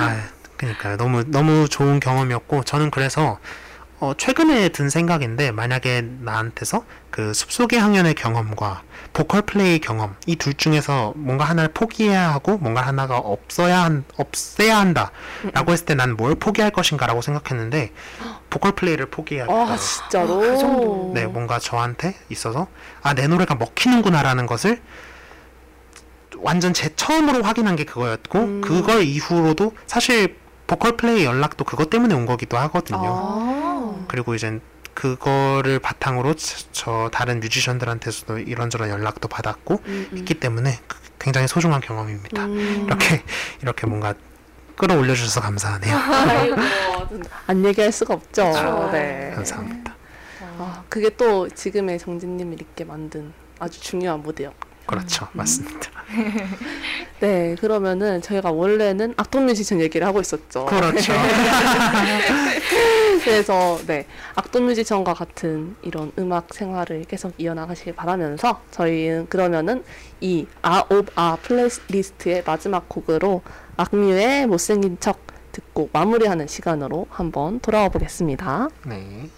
아, 0.00 0.22
그니까요. 0.56 0.96
너무 0.96 1.24
너무 1.26 1.68
좋은 1.68 2.00
경험이었고 2.00 2.62
저는 2.64 2.90
그래서 2.90 3.38
어, 4.02 4.14
최근에 4.18 4.70
든 4.70 4.90
생각인데 4.90 5.52
만약에 5.52 6.02
나한테서 6.22 6.84
그 7.10 7.32
숲속의 7.32 7.78
향연의 7.78 8.14
경험과 8.14 8.82
보컬 9.12 9.42
플레이 9.42 9.78
경험 9.78 10.16
이 10.26 10.34
둘 10.34 10.54
중에서 10.54 11.12
뭔가 11.14 11.44
하나를 11.44 11.72
포기해야 11.72 12.32
하고 12.32 12.58
뭔가 12.58 12.80
하나가 12.82 13.18
없어야 13.18 13.84
한 13.84 14.04
없애야 14.16 14.76
한다라고 14.76 15.70
했을 15.70 15.86
때 15.86 15.94
난 15.94 16.16
뭘 16.16 16.34
포기할 16.34 16.72
것인가라고 16.72 17.22
생각했는데 17.22 17.92
보컬 18.50 18.72
플레이를 18.72 19.06
포기해야겠다. 19.06 19.54
아 19.72 19.76
진짜로 19.76 20.40
그 20.40 20.58
정도. 20.58 21.12
네, 21.14 21.26
뭔가 21.26 21.60
저한테 21.60 22.16
있어서 22.28 22.66
아, 23.02 23.14
내 23.14 23.28
노래가 23.28 23.54
먹히는구나라는 23.54 24.46
것을 24.46 24.80
완전 26.38 26.74
제 26.74 26.92
처음으로 26.96 27.44
확인한 27.44 27.76
게 27.76 27.84
그거였고 27.84 28.38
음. 28.40 28.60
그걸 28.62 29.04
이후로도 29.04 29.74
사실 29.86 30.41
보컬 30.72 30.96
플레이 30.96 31.22
연락도 31.26 31.64
그것 31.64 31.90
때문에 31.90 32.14
온 32.14 32.24
거기도 32.24 32.56
하거든요. 32.56 32.98
아. 33.04 34.04
그리고 34.08 34.34
이제 34.34 34.58
그거를 34.94 35.78
바탕으로 35.78 36.32
저, 36.32 36.56
저 36.72 37.10
다른 37.12 37.40
뮤지션들한테서도 37.40 38.38
이런저런 38.38 38.88
연락도 38.88 39.28
받았고 39.28 39.82
음, 39.84 40.08
음. 40.12 40.16
있기 40.18 40.34
때문에 40.40 40.78
그- 40.88 40.96
굉장히 41.18 41.46
소중한 41.46 41.82
경험입니다. 41.82 42.46
음. 42.46 42.84
이렇게 42.86 43.22
이렇게 43.60 43.86
뭔가 43.86 44.14
끌어올려 44.74 45.14
주셔서 45.14 45.42
감사하네요. 45.42 45.94
안 47.46 47.64
얘기할 47.66 47.92
수가 47.92 48.14
없죠. 48.14 48.50
그쵸. 48.50 48.88
네. 48.92 49.30
감사합니다. 49.34 49.94
아 50.58 50.82
그게 50.88 51.10
또 51.10 51.50
지금의 51.50 51.98
정진님을 51.98 52.62
있게 52.62 52.84
만든 52.84 53.34
아주 53.58 53.78
중요한 53.78 54.22
무대요. 54.22 54.54
그렇죠. 54.86 55.28
맞습니다. 55.32 55.90
네, 57.20 57.54
그러면은 57.60 58.20
저희가 58.20 58.50
원래는 58.50 59.14
악동 59.16 59.46
뮤지션 59.46 59.80
얘기를 59.80 60.06
하고 60.06 60.20
있었죠. 60.20 60.66
그렇죠. 60.66 61.12
그래서 63.24 63.78
네 63.86 64.06
악동 64.34 64.66
뮤지션과 64.66 65.14
같은 65.14 65.76
이런 65.82 66.10
음악 66.18 66.52
생활을 66.52 67.04
계속 67.04 67.32
이어나가시길 67.38 67.94
바라면서 67.94 68.60
저희는 68.72 69.28
그러면은 69.28 69.84
이 70.20 70.46
아옵아 70.62 71.38
플레이리스트의 71.42 72.42
마지막 72.44 72.88
곡으로 72.88 73.42
악뮤의 73.76 74.46
못생긴 74.46 74.98
척 74.98 75.20
듣고 75.52 75.90
마무리하는 75.92 76.48
시간으로 76.48 77.06
한번 77.10 77.60
돌아와 77.60 77.88
보겠습니다. 77.88 78.68
네. 78.86 79.28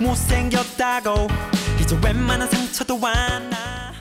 못생겼다고 0.00 1.28
이제 1.80 1.98
웬만한 2.02 2.48
상처도 2.48 2.98
안나 3.06 3.92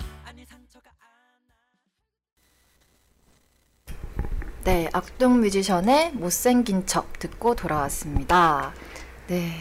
네, 4.63 4.88
악동 4.93 5.41
뮤지션의 5.41 6.11
못생긴 6.13 6.85
척 6.85 7.17
듣고 7.19 7.55
돌아왔습니다. 7.55 8.73
네. 9.27 9.51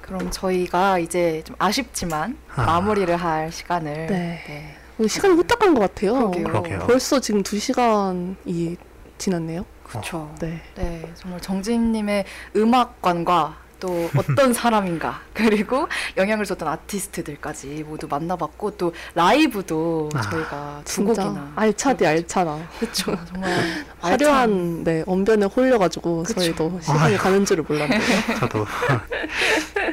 그럼 0.00 0.30
저희가 0.30 0.98
이제 0.98 1.42
좀 1.44 1.56
아쉽지만 1.58 2.38
아. 2.54 2.64
마무리를 2.64 3.14
할 3.16 3.50
시간을 3.50 4.06
네. 4.06 4.42
네. 4.46 4.76
오, 4.98 5.08
시간이 5.08 5.34
후딱 5.34 5.58
간 5.58 5.74
것 5.74 5.80
같아요. 5.80 6.14
그러게요. 6.30 6.44
그러게요. 6.44 6.78
벌써 6.86 7.18
지금 7.20 7.42
두 7.42 7.58
시간이 7.58 8.76
지났네요. 9.18 9.64
그렇죠. 9.82 10.32
네. 10.40 10.60
네, 10.76 11.12
정말 11.14 11.40
정진님의 11.40 12.24
음악관과 12.54 13.56
또 13.84 14.08
어떤 14.16 14.54
사람인가 14.54 15.20
그리고 15.34 15.86
영향을 16.16 16.46
줬던 16.46 16.66
아티스트들까지 16.66 17.84
모두 17.86 18.06
만나봤고 18.08 18.78
또 18.78 18.94
라이브도 19.14 20.08
아, 20.14 20.22
저희가 20.22 20.80
두 20.86 20.94
진짜 21.04 21.22
곡이나 21.24 21.52
알차디 21.54 22.06
알차나. 22.06 22.66
그렇죠 22.80 23.14
정말 23.30 23.52
화려한 24.00 24.84
네 24.84 25.04
언변에 25.06 25.44
홀려가지고 25.46 26.22
그쵸. 26.22 26.40
저희도 26.40 26.78
시간이 26.80 27.14
아유. 27.14 27.18
가는 27.18 27.44
줄을 27.44 27.64
몰랐네요. 27.68 28.00
저도 28.40 28.64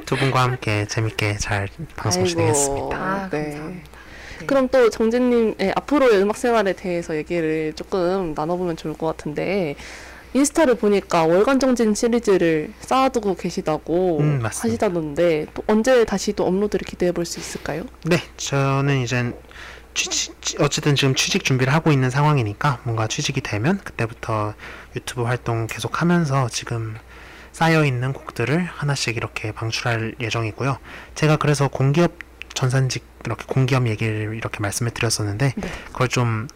두 0.05 0.15
분과 0.15 0.41
함께 0.43 0.88
재밌게 0.88 1.35
잘 1.38 1.68
방송 1.97 2.22
아이고. 2.22 2.30
진행했습니다. 2.30 2.95
아, 2.97 3.30
네. 3.30 3.43
감사합니다. 3.43 3.89
네. 4.39 4.45
그럼 4.47 4.69
또 4.69 4.89
정진님의 4.89 5.73
앞으로의 5.76 6.22
음악 6.22 6.38
생활에 6.38 6.73
대해서 6.73 7.15
얘기를 7.18 7.73
조금 7.76 8.34
나눠보면 8.35 8.77
좋을 8.77 8.93
것 8.97 9.05
같은데 9.07 9.76
인스타를 10.33 10.75
보니까 10.75 11.25
월간 11.25 11.59
정진 11.59 11.93
시리즈를 11.93 12.71
쌓아두고 12.79 13.35
계시다고 13.35 14.19
음. 14.19 14.39
하시다던데 14.43 15.47
또 15.53 15.63
언제 15.67 16.05
다시 16.05 16.33
또 16.33 16.45
업로드를 16.45 16.85
기대해 16.85 17.11
볼 17.11 17.25
수 17.25 17.39
있을까요? 17.39 17.83
네, 18.05 18.17
저는 18.37 19.01
이젠 19.01 19.35
취직, 19.93 20.33
어쨌든 20.59 20.95
지금 20.95 21.15
취직 21.15 21.43
준비를 21.43 21.73
하고 21.73 21.91
있는 21.91 22.09
상황이니까 22.09 22.79
뭔가 22.83 23.07
취직이 23.07 23.41
되면 23.41 23.77
그때부터 23.83 24.53
유튜브 24.95 25.23
활동 25.23 25.67
계속하면서 25.67 26.49
지금 26.49 26.95
쌓여 27.51 27.83
있는 27.85 28.13
곡들을 28.13 28.63
하나씩 28.63 29.17
이렇게 29.17 29.51
방출할 29.51 30.15
예정이고요. 30.19 30.77
제가 31.15 31.35
그래서 31.35 31.67
공기업 31.67 32.13
전산직 32.53 33.03
이렇게 33.25 33.43
공기업 33.47 33.87
얘기를 33.87 34.33
이렇게 34.35 34.59
말씀을 34.61 34.91
드렸었는데 34.93 35.53
네. 35.55 35.69
그걸 35.91 36.07
좀 36.07 36.47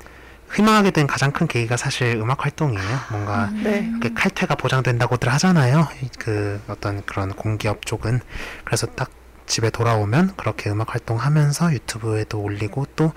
희망하게 0.54 0.92
된 0.92 1.08
가장 1.08 1.32
큰 1.32 1.48
계기가 1.48 1.76
사실 1.78 2.16
음악 2.18 2.46
활동이에요. 2.46 3.00
뭔가 3.12 3.50
네. 3.64 3.90
이렇게 3.90 4.14
칼퇴가 4.14 4.56
보장된다고들 4.56 5.32
하잖아요. 5.34 5.88
이- 6.02 6.10
그 6.20 6.62
어떤 6.68 7.04
그런 7.06 7.34
공기업 7.34 7.86
쪽은 7.86 8.22
그래서 8.64 8.88
딱 8.88 9.10
집에 9.48 9.70
돌아오면 9.70 10.34
그렇게 10.38 10.70
음악 10.70 10.94
활동하면서 10.94 11.74
유튜브에도 11.74 12.40
올리고 12.42 12.86
또 12.96 13.14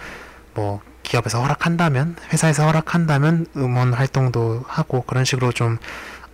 뭐 0.54 0.80
기업에서 1.04 1.40
허락한다면 1.40 2.16
회사에서 2.32 2.66
허락한다면 2.66 3.46
음원 3.56 3.94
활동도 3.94 4.64
하고 4.66 5.02
그런 5.02 5.24
식으로 5.24 5.52
좀 5.52 5.78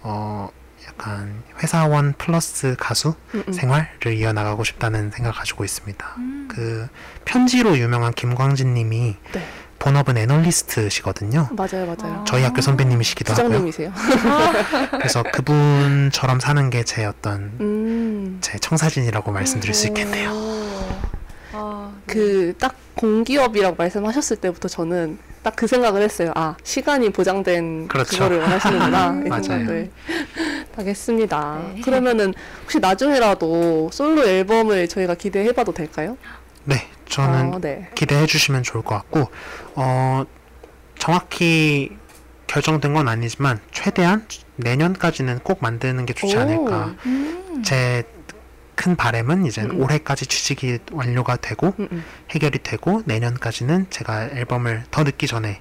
어 0.01 0.49
약간 0.89 1.43
회사원 1.63 2.13
플러스 2.19 2.75
가수 2.79 3.15
음, 3.35 3.43
음. 3.49 3.53
생활을 3.53 4.13
이어나가고 4.15 4.65
싶다는 4.65 5.11
생각을 5.11 5.35
가지고 5.37 5.65
있습니다. 5.65 6.15
음. 6.19 6.49
그 6.51 6.89
편지로 7.25 7.77
유명한 7.79 8.13
김광진 8.13 8.75
님이 8.75 9.17
네. 9.33 9.47
본업은 9.79 10.17
애널리스트시거든요. 10.17 11.49
맞아요, 11.53 11.95
맞아요. 11.97 12.25
저희 12.27 12.43
학교 12.43 12.61
선배님이시기도 12.61 13.33
하고요. 13.33 13.47
부장님이세요. 13.49 13.93
그래서 14.93 15.23
그분처럼 15.23 16.41
사는 16.41 16.71
게 16.71 16.85
제 16.85 17.05
어떤 17.05 17.53
음. 17.61 18.39
제 18.41 18.59
청사진이라고 18.59 19.33
말씀드릴 19.33 19.75
수 19.75 19.87
있겠네요. 19.89 20.31
아, 21.53 21.93
네. 22.07 22.13
그딱 22.13 22.75
공기업이라고 22.97 23.77
말씀하셨을 23.77 24.37
때부터 24.39 24.69
저는 24.69 25.19
딱 25.43 25.55
그 25.57 25.67
생각을 25.67 26.01
했어요. 26.03 26.33
아 26.35 26.57
시간이 26.65 27.11
보장된 27.11 27.89
그 27.89 27.93
그렇죠. 27.93 28.19
거를 28.19 28.39
원하시는구나 28.41 29.23
이 29.27 29.29
맞아요. 29.29 29.43
생각을 29.43 29.91
딱 30.75 30.87
했습니다. 30.87 31.61
네. 31.75 31.81
그러면은 31.83 32.33
혹시 32.63 32.79
나중에라도 32.81 33.91
솔로 33.93 34.27
앨범을 34.27 34.89
저희가 34.89 35.15
기대해봐도 35.15 35.73
될까요? 35.73 36.17
네, 36.65 36.89
저는 37.09 37.55
어, 37.55 37.59
네. 37.61 37.89
기대해 37.95 38.27
주시면 38.27 38.63
좋을 38.63 38.83
것 38.83 38.95
같고 38.97 39.31
어 39.75 40.25
정확히 40.99 41.97
결정된 42.47 42.95
건 42.95 43.09
아니지만 43.09 43.59
최대한 43.73 44.27
내년까지는 44.57 45.41
꼭 45.41 45.59
만드는 45.61 46.07
게 46.07 46.15
좋지 46.15 46.37
오. 46.37 46.41
않을까. 46.41 46.95
음. 47.07 47.63
제큰 47.65 48.97
바램은 48.97 49.47
이제 49.47 49.63
음. 49.63 49.81
올해까지 49.81 50.27
취직이 50.27 50.79
완료가 50.93 51.37
되고 51.37 51.75
음, 51.79 51.89
음. 51.91 52.05
해결이 52.31 52.61
되고 52.63 53.03
내년까지는 53.07 53.87
제가 53.91 54.29
앨범을 54.29 54.85
더 54.91 55.03
늦기 55.03 55.27
전에 55.27 55.61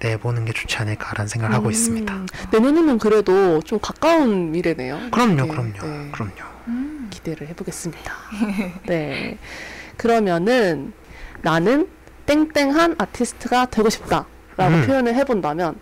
내보는 0.00 0.44
게 0.44 0.52
좋지 0.52 0.76
않을까라는 0.76 1.28
생각을 1.28 1.54
하고 1.54 1.66
음. 1.66 1.70
있습니다. 1.70 2.26
내년이면 2.52 2.98
그래도 2.98 3.62
좀 3.62 3.78
가까운 3.80 4.50
미래네요. 4.52 5.10
그럼요, 5.10 5.42
네, 5.42 5.48
그럼요, 5.48 5.72
네. 5.82 6.10
그럼요. 6.12 6.32
음. 6.68 7.08
기대를 7.10 7.48
해보겠습니다. 7.48 8.12
네. 8.86 9.38
그러면은 9.96 10.92
나는 11.42 11.88
땡땡한 12.26 12.96
아티스트가 12.98 13.66
되고 13.66 13.90
싶다라고 13.90 14.26
음. 14.58 14.86
표현을 14.86 15.14
해본다면 15.14 15.78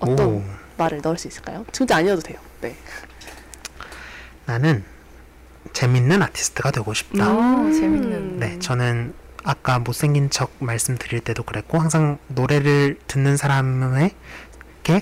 어떤 0.00 0.26
오, 0.26 0.44
말을 0.76 1.00
넣을 1.02 1.18
수 1.18 1.28
있을까요? 1.28 1.64
진짜 1.72 1.96
아니어도 1.96 2.22
돼요. 2.22 2.38
네. 2.60 2.74
나는 4.46 4.84
재밌는 5.72 6.22
아티스트가 6.22 6.70
되고 6.70 6.92
싶다. 6.94 7.24
아, 7.24 7.70
재밌는. 7.72 8.38
네, 8.40 8.58
저는 8.58 9.14
아까 9.44 9.78
못생긴 9.78 10.30
척 10.30 10.52
말씀드릴 10.58 11.20
때도 11.20 11.42
그랬고 11.44 11.78
항상 11.78 12.18
노래를 12.28 12.98
듣는 13.06 13.36
사람에게 13.36 14.10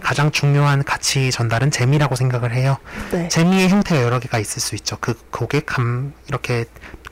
가장 0.02 0.30
중요한 0.30 0.84
가치 0.84 1.30
전달은 1.30 1.70
재미라고 1.70 2.14
생각을 2.14 2.52
해요. 2.54 2.76
네. 3.10 3.28
재미의 3.28 3.68
형태가 3.68 4.02
여러 4.02 4.18
개가 4.18 4.38
있을 4.38 4.60
수 4.60 4.74
있죠. 4.76 4.98
그 5.00 5.18
곡에 5.30 5.60
감 5.60 6.12
이렇게 6.28 6.66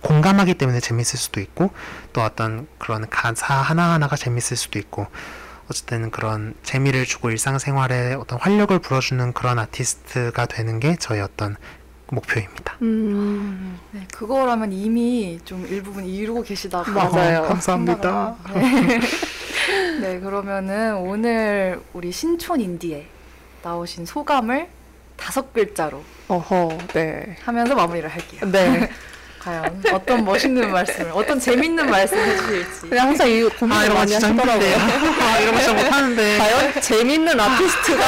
공감하기 0.06 0.54
때문에 0.54 0.78
재밌을 0.78 1.18
수도 1.18 1.40
있고 1.40 1.70
또 2.12 2.22
어떤 2.22 2.68
그런 2.78 3.08
가사 3.10 3.54
하나하나가 3.54 4.14
재밌을 4.14 4.56
수도 4.56 4.78
있고 4.78 5.08
어쨌든 5.68 6.12
그런 6.12 6.54
재미를 6.62 7.04
주고 7.04 7.30
일상생활에 7.30 8.14
어떤 8.14 8.38
활력을 8.38 8.78
불어주는 8.78 9.32
그런 9.32 9.58
아티스트가 9.58 10.46
되는 10.46 10.78
게 10.78 10.94
저의 10.94 11.22
어떤 11.22 11.56
목표입니다. 12.08 12.76
음. 12.82 13.80
네, 13.90 14.06
그거라면 14.14 14.72
이미 14.72 15.40
좀 15.44 15.66
일부분 15.66 16.04
이루고 16.04 16.42
계시다고 16.42 16.92
맞아요. 16.92 17.40
어, 17.40 17.48
감사합니다. 17.48 18.36
네. 18.54 19.00
네, 20.00 20.20
그러면은 20.20 20.94
오늘 20.98 21.80
우리 21.92 22.12
신촌 22.12 22.60
인디에 22.60 23.08
나오신 23.64 24.06
소감을 24.06 24.68
다섯 25.16 25.52
글자로 25.52 26.04
어허. 26.28 26.78
네. 26.94 27.36
하면서 27.42 27.74
마무리를 27.74 28.08
할게요. 28.08 28.42
네. 28.52 28.88
과연 29.46 29.80
어떤 29.92 30.24
멋있는 30.24 30.72
말씀을, 30.72 31.12
어떤 31.14 31.38
재밌는 31.38 31.88
말씀 31.88 32.18
해주실지. 32.18 32.88
그냥 32.88 33.06
항상 33.06 33.30
이 33.30 33.44
고민을 33.44 33.80
아 33.80 33.84
이런 33.84 33.96
많이 33.96 34.10
진짜 34.10 34.26
하시더라고요. 34.26 34.76
아 35.22 35.38
이런 35.38 35.54
거 35.54 35.60
진짜 35.60 35.72
못하는데. 35.84 36.38
과연 36.38 36.80
재밌는 36.80 37.40
아티스트가 37.40 38.04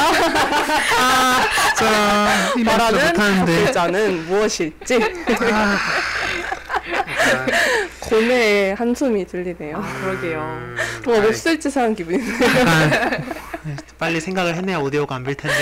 거 2.58 2.64
말하는 2.64 2.98
첫 2.98 3.06
못하는데. 3.12 3.64
글자는 3.64 4.26
무엇일지 4.26 4.98
아, 5.52 5.78
고뇌의 8.08 8.74
한숨이 8.74 9.26
들리네요. 9.26 9.76
아, 9.78 10.00
그러게요. 10.00 10.58
뭔가 11.04 11.26
몹쓸 11.26 11.60
짓을 11.60 11.82
한 11.82 11.94
기분이네요. 11.94 12.34
약간 12.58 13.24
빨리 13.98 14.20
생각을 14.20 14.54
해내야 14.56 14.78
오디오가 14.78 15.16
안 15.16 15.24
빌 15.24 15.34
텐데. 15.34 15.56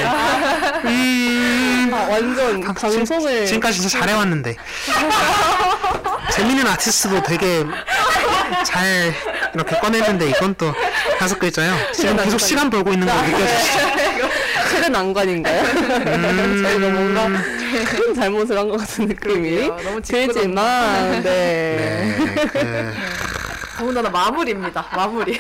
음, 0.85 1.91
아, 1.93 2.07
완전 2.11 2.63
아, 2.69 2.73
방송을 2.73 3.47
지금까지 3.47 3.81
진짜 3.81 3.99
잘해왔는데. 4.01 4.57
재밌는 6.33 6.67
아티스트도 6.67 7.23
되게 7.23 7.65
잘 8.65 9.13
이렇게 9.55 9.77
꺼냈는데 9.79 10.29
이건 10.31 10.55
또 10.57 10.73
다섯 11.19 11.39
글자요. 11.39 11.75
지금 11.93 12.17
계속 12.17 12.39
시간 12.39 12.69
벌고 12.71 12.93
있는 12.93 13.07
거 13.07 13.15
느껴지시죠? 13.23 14.06
최대 14.87 14.99
난관인가요? 14.99 15.63
음. 15.63 16.63
저희가 16.63 16.89
뭔가 16.91 17.29
큰 17.91 18.15
잘못을 18.15 18.57
한 18.57 18.69
것 18.69 18.77
같은 18.79 19.07
느낌이. 19.07 19.69
너무 19.69 20.01
들지만 20.01 21.23
네. 21.23 22.15
네, 22.17 22.47
그, 22.53 22.93
더군다나 23.77 24.09
마무리입니다. 24.11 24.87
마무리. 24.95 25.39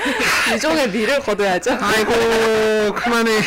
유종의 0.53 0.91
미를 0.91 1.21
거둬야죠. 1.21 1.79
아이고 1.81 2.93
그만해. 2.95 3.39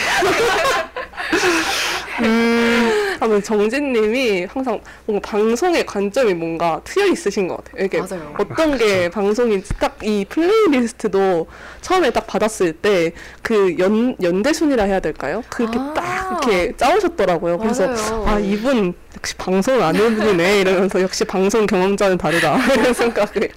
음, 2.22 2.89
아무튼 3.20 3.44
정진님이 3.44 4.46
항상 4.46 4.80
뭔가 5.06 5.30
방송의 5.30 5.86
관점이 5.86 6.34
뭔가 6.34 6.82
트여 6.84 7.08
있으신 7.08 7.48
것 7.48 7.58
같아요. 7.64 7.86
이게 7.86 8.00
맞아요. 8.00 8.34
어떤 8.38 8.78
게 8.78 9.10
방송인지 9.10 9.74
딱 9.80 9.90
이 10.02 10.24
플레이리스트도 10.30 11.48
처음에 11.82 12.12
딱 12.12 12.26
받았을 12.26 12.72
때 12.74 13.12
그 13.42 13.76
연 13.80 14.16
연대순이라 14.22 14.84
해야 14.86 15.00
될까요? 15.02 15.44
그렇게 15.50 15.78
아. 15.78 15.94
딱 15.94 16.44
이렇게 16.46 16.76
짜오셨더라고요. 16.78 17.58
그래서 17.58 17.88
맞아요. 17.88 18.24
아 18.28 18.40
이분 18.40 18.94
역시 19.16 19.36
방송을 19.36 19.82
안 19.82 19.96
해본 19.96 20.16
분이네 20.16 20.62
이러면서 20.62 21.02
역시 21.02 21.26
방송 21.26 21.66
경험자는 21.66 22.18
다르다 22.18 22.58
이런 22.76 22.94
생각을 22.94 23.50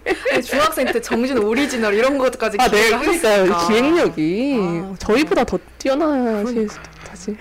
중학생 0.44 0.86
때 0.86 1.01
정신 1.01 1.39
오리지널 1.39 1.94
이런 1.94 2.18
것까지 2.18 2.56
아, 2.59 2.68
네. 2.68 2.90
하셨으니까. 2.90 3.68
기획력이 3.68 4.56
아, 4.60 4.94
저희보다 4.98 5.44
더 5.44 5.59
뛰어나실 5.78 6.68
수도 6.68 6.82
다시. 7.22 7.36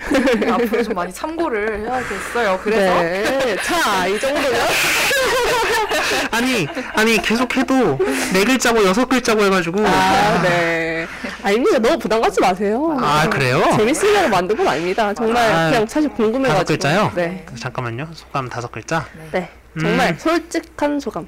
앞으로 0.50 0.82
좀 0.84 0.94
많이 0.94 1.12
참고를 1.12 1.80
해야겠어요. 1.80 2.60
그래서 2.62 3.02
네. 3.02 3.56
자, 3.56 4.06
이 4.06 4.18
정도면 4.18 4.52
아니 6.30 6.68
아니 6.94 7.20
계속 7.20 7.56
해도 7.56 7.98
네 8.32 8.44
글자고 8.44 8.84
여섯 8.84 9.08
글자고 9.08 9.42
해가지고 9.42 9.84
아, 9.86 10.40
네. 10.42 11.06
아닙니다. 11.42 11.78
너무 11.78 11.98
부담 11.98 12.20
갖지 12.20 12.40
마세요. 12.40 12.96
아, 13.00 13.28
그래요? 13.28 13.62
재밌으려고 13.76 14.28
만든 14.28 14.56
건 14.56 14.68
아닙니다. 14.68 15.12
정말 15.14 15.52
아, 15.52 15.70
그냥 15.70 15.86
사실 15.86 16.08
궁금해가지고. 16.10 16.52
다섯 16.52 16.64
글자요? 16.66 17.12
네. 17.14 17.44
잠깐만요 17.58 18.08
속감 18.14 18.48
다섯 18.48 18.70
글자 18.70 19.04
네. 19.32 19.48
정말 19.80 20.10
음. 20.10 20.18
솔직한 20.18 21.00
소감. 21.00 21.26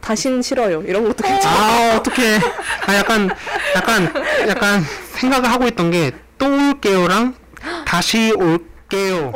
다신 0.00 0.40
싫어요. 0.42 0.82
이런 0.82 1.04
것도 1.04 1.24
괜찮아요. 1.26 1.92
아 1.92 1.96
어떡해 1.96 2.38
아 2.86 2.94
약간 2.94 3.28
약간 3.74 4.12
약간 4.48 4.82
생각을 5.14 5.50
하고 5.50 5.66
있던 5.66 5.90
게 5.90 6.12
또 6.38 6.46
올게요랑 6.46 7.34
다시 7.84 8.32
올게요 8.36 9.32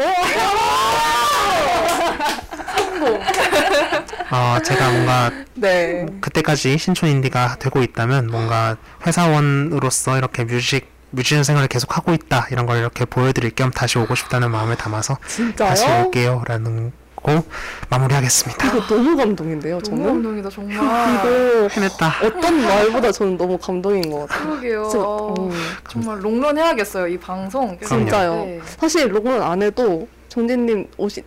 어 4.31 4.59
제가 4.65 4.91
뭔가 4.91 5.31
네. 5.55 6.07
그때까지 6.21 6.79
신촌 6.79 7.11
인디가 7.11 7.57
되고 7.59 7.83
있다면 7.83 8.29
뭔가 8.29 8.77
회사원으로서 9.07 10.17
이렇게 10.17 10.45
뮤직 10.45 10.91
뮤지션 11.11 11.45
생활을 11.45 11.69
계속 11.69 11.97
하고 11.97 12.15
있다 12.15 12.49
이런 12.51 12.65
걸 12.65 12.79
이렇게 12.79 13.05
보여드릴 13.05 13.51
겸 13.51 13.71
다시 13.71 13.99
오고 13.99 14.15
싶다는 14.15 14.51
마음을 14.51 14.77
담아서 14.77 15.19
진짜요? 15.27 15.69
다시 15.69 15.87
올게요라는 15.87 16.93
거 17.23 17.43
마무리하겠습니다. 17.89 18.67
이거 18.67 18.87
너무 18.87 19.17
감동인데요, 19.17 19.79
너무 19.81 19.85
저는. 19.85 20.05
감동이다 20.05 20.51
정말. 20.51 20.77
이거 20.79 21.69
해냈다. 21.69 22.13
어떤 22.25 22.63
말보다 22.63 23.13
저는 23.13 23.37
너무 23.37 23.59
감동인 23.59 24.11
것 24.11 24.27
같아요. 24.29 24.49
그러게요. 24.51 24.89
진짜, 24.89 25.07
어, 25.07 25.35
어. 25.39 25.51
정말 25.89 26.25
롱런 26.25 26.59
해야겠어요 26.59 27.07
이 27.07 27.19
방송. 27.19 27.77
그래서 27.77 27.97
진짜요. 27.97 28.35
네. 28.45 28.61
사실 28.65 29.15
로그는 29.15 29.43
안 29.43 29.63
해도 29.63 30.09
정진님 30.29 30.89
오시 30.97 31.23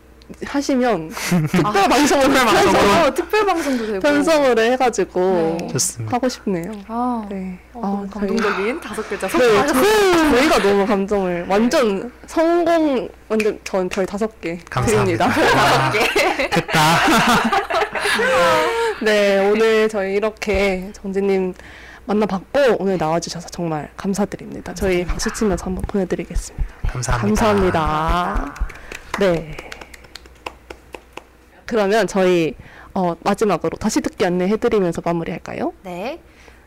하시면 0.45 1.11
특별 1.51 1.89
방송을 1.89 2.23
특별 2.23 2.45
편성, 2.45 2.73
방송으로. 2.73 3.07
어, 3.07 3.13
특별 3.13 3.45
방송도 3.45 3.85
되고. 3.87 3.99
편성을 3.99 4.59
해가지고 4.59 5.57
네. 5.61 5.67
좋습니다. 5.67 6.15
하고 6.15 6.29
싶네요. 6.29 6.71
아, 6.87 7.25
네. 7.29 7.59
어, 7.73 7.81
너무 7.81 8.05
아, 8.05 8.09
저희- 8.13 8.27
감동적인 8.27 8.81
다섯 8.81 9.07
글자 9.09 9.27
네, 9.27 9.31
성공하셨어요. 9.37 9.83
저- 9.83 10.35
저희가 10.35 10.59
너무 10.63 10.85
감동을 10.87 11.45
완전 11.47 12.11
성공 12.27 13.09
완전 13.29 13.59
전 13.63 13.89
별 13.89 14.05
다섯 14.05 14.39
개 14.41 14.57
감사합니다. 14.69 15.29
드립니다. 15.29 15.63
와, 15.63 15.91
됐다. 15.91 16.81
네 19.03 19.49
오늘 19.51 19.89
저희 19.89 20.15
이렇게 20.15 20.89
정진님 20.93 21.53
만나봤고 22.05 22.77
오늘 22.79 22.97
나와주셔서 22.97 23.49
정말 23.49 23.89
감사드립니다. 23.97 24.73
저희 24.73 25.05
박수 25.05 25.31
치면서 25.33 25.65
한번 25.65 25.83
보내드리겠습니다. 25.87 26.65
감사합니다. 26.87 27.79
감사합니다. 27.79 28.55
네. 29.19 29.57
그러면 31.65 32.07
저희 32.07 32.55
어, 32.93 33.15
마지막으로 33.23 33.77
다시 33.77 34.01
듣기 34.01 34.25
안내해드리면서 34.25 35.01
마무리할까요? 35.03 35.73
네. 35.83 36.19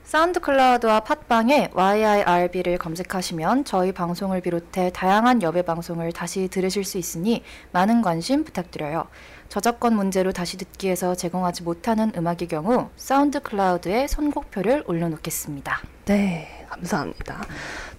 사운드 0.08 0.40
클라우드와 0.40 1.00
팟빵에 1.00 1.68
YIRB를 1.74 2.78
검색하시면 2.78 3.66
저희 3.66 3.92
방송을 3.92 4.40
비롯해 4.40 4.90
다양한 4.94 5.42
여배 5.42 5.60
방송을 5.62 6.12
다시 6.12 6.48
들으실 6.48 6.84
수 6.84 6.96
있으니 6.96 7.42
많은 7.72 8.00
관심 8.00 8.42
부탁드려요. 8.42 9.08
저작권 9.50 9.94
문제로 9.94 10.32
다시 10.32 10.56
듣기에서 10.56 11.14
제공하지 11.14 11.62
못하는 11.62 12.10
음악의 12.16 12.48
경우 12.48 12.88
사운드 12.96 13.40
클라우드에 13.40 14.06
선곡표를 14.06 14.84
올려놓겠습니다. 14.86 15.82
네, 16.06 16.64
감사합니다. 16.70 17.44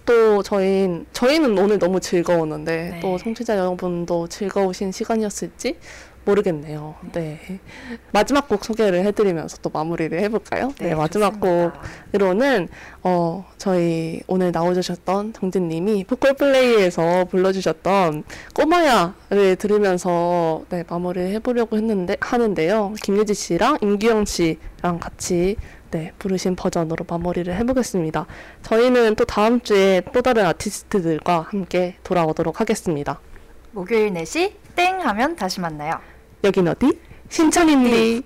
또 0.04 0.42
저희 0.42 1.04
저희는 1.12 1.56
오늘 1.56 1.78
너무 1.78 2.00
즐거웠는데 2.00 2.90
네. 2.94 3.00
또 3.00 3.18
청취자 3.18 3.56
여러분도 3.56 4.26
즐거우신 4.26 4.90
시간이었을지 4.90 5.78
모르겠네요. 6.24 6.94
네. 7.12 7.40
마지막 8.12 8.48
곡 8.48 8.64
소개를 8.64 9.04
해드리면서 9.04 9.58
또 9.62 9.70
마무리를 9.70 10.18
해볼까요? 10.20 10.72
네, 10.78 10.94
마지막 10.94 11.40
좋습니다. 11.40 11.80
곡으로는 12.12 12.68
어 13.02 13.46
저희 13.58 14.20
오늘 14.26 14.52
나와주셨던 14.52 15.32
정진님이 15.32 16.04
보컬플레이에서 16.04 17.24
불러주셨던 17.30 18.24
꼬마야를 18.54 19.56
들으면서 19.56 20.64
네 20.68 20.84
마무리를 20.88 21.30
해보려고 21.30 21.76
했는데 21.76 22.16
하는데요. 22.20 22.94
김유지 23.02 23.34
씨랑 23.34 23.78
임규영 23.80 24.24
씨랑 24.24 24.98
같이 25.00 25.56
네, 25.90 26.12
부르신 26.20 26.54
버전으로 26.54 27.04
마무리를 27.08 27.52
해보겠습니다. 27.52 28.26
저희는 28.62 29.16
또 29.16 29.24
다음 29.24 29.60
주에 29.60 30.02
또 30.12 30.22
다른 30.22 30.46
아티스트들과 30.46 31.46
함께 31.50 31.96
돌아오도록 32.04 32.60
하겠습니다. 32.60 33.20
목요일 33.72 34.12
4시 34.12 34.52
땡 34.80 34.98
하면 35.02 35.36
다시 35.36 35.60
만나요. 35.60 36.00
여긴 36.42 36.66
어디? 36.66 36.98
신천인디. 37.28 38.22